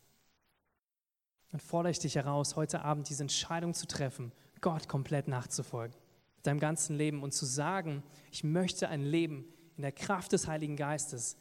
Dann 1.50 1.60
fordere 1.60 1.92
ich 1.92 2.00
dich 2.00 2.16
heraus, 2.16 2.56
heute 2.56 2.84
Abend 2.84 3.10
diese 3.10 3.24
Entscheidung 3.24 3.74
zu 3.74 3.88
treffen, 3.88 4.32
Gott 4.62 4.88
komplett 4.88 5.28
nachzufolgen, 5.28 5.98
deinem 6.44 6.60
ganzen 6.60 6.96
Leben 6.96 7.24
und 7.24 7.34
zu 7.34 7.46
sagen, 7.46 8.04
ich 8.32 8.44
möchte 8.44 8.88
ein 8.88 9.02
Leben 9.02 9.46
in 9.80 9.84
der 9.84 9.94
Kraft 9.94 10.34
des 10.34 10.46
Heiligen 10.46 10.76
Geistes 10.76 11.38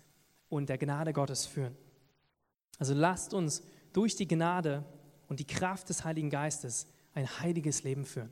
und 0.49 0.69
der 0.69 0.79
Gnade 0.79 1.13
Gottes 1.13 1.45
führen. 1.45 1.77
Also 2.79 2.95
lasst 2.95 3.35
uns 3.35 3.65
durch 3.93 4.15
die 4.15 4.29
Gnade 4.29 4.85
und 5.27 5.41
die 5.41 5.45
Kraft 5.45 5.89
des 5.89 6.05
Heiligen 6.05 6.31
Geistes 6.31 6.87
ein 7.15 7.27
heiliges 7.41 7.83
Leben 7.83 8.05
führen. 8.05 8.31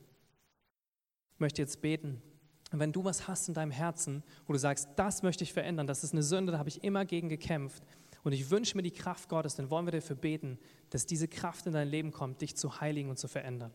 Ich 1.35 1.41
möchte 1.41 1.61
jetzt 1.61 1.81
beten. 1.81 2.23
Und 2.71 2.79
wenn 2.79 2.93
du 2.93 3.03
was 3.03 3.27
hast 3.27 3.49
in 3.49 3.55
deinem 3.55 3.73
Herzen, 3.73 4.23
wo 4.47 4.53
du 4.53 4.61
sagst, 4.61 4.91
das 4.95 5.25
möchte 5.25 5.43
ich 5.43 5.53
verändern, 5.53 5.89
das 5.89 6.05
ist 6.05 6.13
eine 6.13 6.23
Sünde, 6.23 6.53
da 6.53 6.59
habe 6.59 6.69
ich 6.69 6.85
immer 6.85 7.05
gegen 7.05 7.29
gekämpft 7.29 7.83
und 8.23 8.31
ich 8.31 8.49
wünsche 8.49 8.77
mir 8.77 8.85
die 8.85 8.93
Kraft 8.93 9.29
Gottes, 9.29 9.57
dann 9.57 9.71
wollen 9.71 9.89
wir 9.89 9.93
dafür 9.93 10.15
beten, 10.15 10.57
dass 10.91 11.07
diese 11.07 11.27
Kraft 11.27 11.67
in 11.67 11.73
dein 11.73 11.89
Leben 11.89 12.13
kommt, 12.13 12.43
dich 12.43 12.55
zu 12.55 12.81
heiligen 12.81 13.11
und 13.11 13.19
zu 13.19 13.27
verändern. 13.27 13.75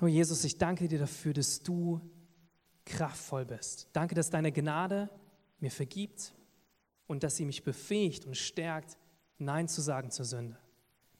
Oh 0.00 0.06
Jesus, 0.06 0.44
ich 0.44 0.56
danke 0.56 0.88
dir 0.88 0.98
dafür, 0.98 1.34
dass 1.34 1.62
du 1.62 2.00
kraftvoll 2.84 3.44
bist. 3.44 3.88
Danke, 3.92 4.14
dass 4.14 4.30
deine 4.30 4.52
Gnade 4.52 5.10
mir 5.58 5.70
vergibt 5.70 6.34
und 7.06 7.22
dass 7.22 7.36
sie 7.36 7.44
mich 7.44 7.64
befähigt 7.64 8.26
und 8.26 8.36
stärkt, 8.36 8.98
Nein 9.38 9.68
zu 9.68 9.80
sagen 9.80 10.10
zur 10.10 10.24
Sünde. 10.24 10.58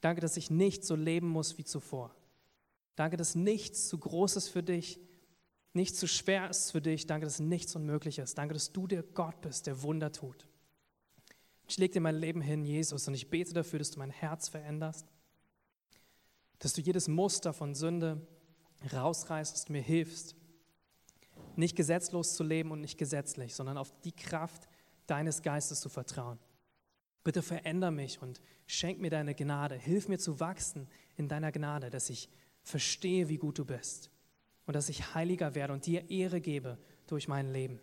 Danke, 0.00 0.20
dass 0.20 0.36
ich 0.36 0.50
nicht 0.50 0.84
so 0.84 0.94
leben 0.94 1.28
muss 1.28 1.58
wie 1.58 1.64
zuvor. 1.64 2.14
Danke, 2.96 3.16
dass 3.16 3.34
nichts 3.34 3.88
zu 3.88 3.98
groß 3.98 4.36
ist 4.36 4.48
für 4.48 4.62
dich, 4.62 5.00
nichts 5.72 5.98
zu 5.98 6.06
schwer 6.06 6.48
ist 6.48 6.70
für 6.70 6.80
dich. 6.80 7.06
Danke, 7.06 7.26
dass 7.26 7.40
nichts 7.40 7.74
unmöglich 7.74 8.18
ist. 8.18 8.38
Danke, 8.38 8.54
dass 8.54 8.72
du 8.72 8.86
der 8.86 9.02
Gott 9.02 9.40
bist, 9.40 9.66
der 9.66 9.82
Wunder 9.82 10.12
tut. 10.12 10.46
Ich 11.66 11.78
lege 11.78 11.94
dir 11.94 12.00
mein 12.00 12.16
Leben 12.16 12.40
hin, 12.40 12.64
Jesus, 12.64 13.08
und 13.08 13.14
ich 13.14 13.30
bete 13.30 13.54
dafür, 13.54 13.78
dass 13.78 13.90
du 13.90 13.98
mein 13.98 14.10
Herz 14.10 14.48
veränderst, 14.48 15.06
dass 16.58 16.74
du 16.74 16.80
jedes 16.80 17.08
Muster 17.08 17.52
von 17.52 17.74
Sünde 17.74 18.26
rausreißt, 18.92 19.54
dass 19.54 19.68
mir 19.68 19.80
hilfst, 19.80 20.36
nicht 21.58 21.76
gesetzlos 21.76 22.34
zu 22.34 22.44
leben 22.44 22.70
und 22.70 22.80
nicht 22.80 22.98
gesetzlich, 22.98 23.54
sondern 23.54 23.78
auf 23.78 23.92
die 24.02 24.12
Kraft 24.12 24.68
deines 25.06 25.42
Geistes 25.42 25.80
zu 25.80 25.88
vertrauen. 25.88 26.38
Bitte 27.22 27.42
veränder 27.42 27.90
mich 27.90 28.20
und 28.20 28.40
schenk 28.66 29.00
mir 29.00 29.10
deine 29.10 29.34
Gnade. 29.34 29.76
Hilf 29.76 30.08
mir 30.08 30.18
zu 30.18 30.40
wachsen 30.40 30.88
in 31.16 31.28
deiner 31.28 31.52
Gnade, 31.52 31.90
dass 31.90 32.10
ich 32.10 32.28
verstehe, 32.62 33.28
wie 33.28 33.38
gut 33.38 33.58
du 33.58 33.64
bist 33.64 34.10
und 34.66 34.74
dass 34.74 34.88
ich 34.88 35.14
heiliger 35.14 35.54
werde 35.54 35.72
und 35.72 35.86
dir 35.86 36.10
Ehre 36.10 36.40
gebe 36.40 36.78
durch 37.06 37.28
mein 37.28 37.52
Leben 37.52 37.80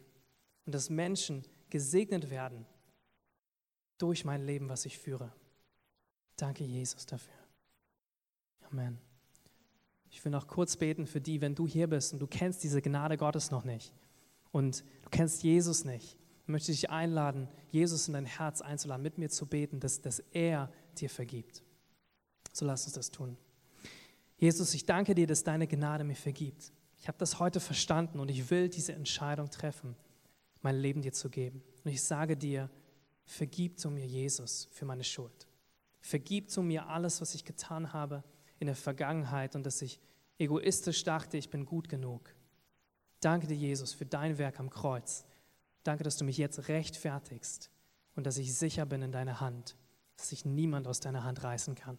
und 0.66 0.74
dass 0.76 0.90
Menschen 0.90 1.44
gesegnet 1.70 2.30
werden 2.30 2.66
durch 3.98 4.26
mein 4.26 4.46
Leben, 4.46 4.68
was 4.68 4.86
ich 4.86 4.98
führe. 4.98 5.32
Danke, 6.36 6.64
Jesus, 6.64 7.06
dafür. 7.06 7.34
Amen. 8.62 9.11
Ich 10.12 10.24
will 10.26 10.32
noch 10.32 10.47
kurz 10.47 10.76
beten 10.76 11.07
für 11.07 11.22
die, 11.22 11.41
wenn 11.41 11.55
du 11.55 11.66
hier 11.66 11.88
bist 11.88 12.14
und 12.14 12.20
du 12.20 12.28
kennst 12.28 12.64
diese 12.64 12.82
Gnade 12.82 13.18
Gottes 13.18 13.49
noch 13.49 13.64
nicht 13.64 13.93
und 14.51 14.84
du 15.03 15.09
kennst 15.09 15.41
Jesus 15.41 15.86
nicht, 15.86 16.18
möchte 16.45 16.74
ich 16.74 16.82
dich 16.82 16.89
einladen, 16.89 17.47
Jesus 17.72 18.07
in 18.07 18.14
dein 18.14 18.26
Herz 18.26 18.62
einzuladen, 18.62 19.01
mit 19.01 19.18
mir 19.18 19.30
zu 19.30 19.45
beten, 19.45 19.80
dass, 19.80 20.01
dass 20.01 20.20
er 20.34 20.70
dir 20.97 21.09
vergibt. 21.09 21.64
So 22.51 22.66
lass 22.66 22.84
uns 22.86 22.93
das 22.93 23.09
tun. 23.09 23.38
Jesus, 24.38 24.74
ich 24.74 24.86
danke 24.86 25.16
dir, 25.16 25.28
dass 25.28 25.43
deine 25.43 25.66
Gnade 25.66 26.03
mir 26.03 26.16
vergibt. 26.16 26.74
Ich 26.99 27.07
habe 27.07 27.18
das 27.18 27.39
heute 27.39 27.62
verstanden 27.62 28.20
und 28.20 28.30
ich 28.30 28.51
will 28.51 28.68
diese 28.68 28.93
Entscheidung 28.93 29.49
treffen, 29.49 29.95
mein 30.62 30.76
Leben 30.76 31.01
dir 31.01 31.14
zu 31.14 31.30
geben. 31.30 31.64
Und 31.86 31.91
ich 31.91 32.03
sage 32.03 32.36
dir, 32.36 32.70
vergib 33.24 33.80
zu 33.80 33.89
mir, 33.89 34.05
Jesus, 34.05 34.68
für 34.72 34.86
meine 34.86 35.05
Schuld. 35.05 35.47
Vergib 36.01 36.49
zu 36.49 36.62
mir 36.62 36.88
alles, 36.88 37.22
was 37.22 37.34
ich 37.34 37.45
getan 37.45 37.93
habe 37.93 38.24
in 38.62 38.68
der 38.68 38.76
Vergangenheit 38.76 39.55
und 39.55 39.66
dass 39.66 39.82
ich 39.82 39.99
egoistisch 40.38 41.03
dachte, 41.03 41.36
ich 41.36 41.49
bin 41.49 41.66
gut 41.66 41.89
genug. 41.89 42.34
Danke 43.20 43.47
dir, 43.47 43.55
Jesus, 43.55 43.91
für 43.93 44.05
dein 44.05 44.38
Werk 44.38 44.59
am 44.59 44.70
Kreuz. 44.70 45.26
Danke, 45.84 46.03
dass 46.03 46.18
du 46.18 46.24
mich 46.24 46.38
jetzt 46.38 46.68
rechtfertigst 46.68 47.72
und 48.16 48.26
dass 48.26 48.38
ich 48.38 48.55
sicher 48.55 48.86
bin 48.86 49.01
in 49.01 49.12
deiner 49.12 49.41
Hand, 49.41 49.76
dass 50.16 50.30
sich 50.30 50.45
niemand 50.45 50.88
aus 50.88 50.99
deiner 50.99 51.24
Hand 51.24 51.43
reißen 51.43 51.74
kann. 51.74 51.97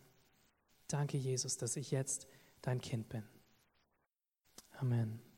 Danke, 0.87 1.19
Jesus, 1.19 1.57
dass 1.57 1.77
ich 1.77 1.91
jetzt 1.91 2.29
dein 2.61 2.81
Kind 2.81 3.09
bin. 3.09 3.25
Amen. 4.79 5.32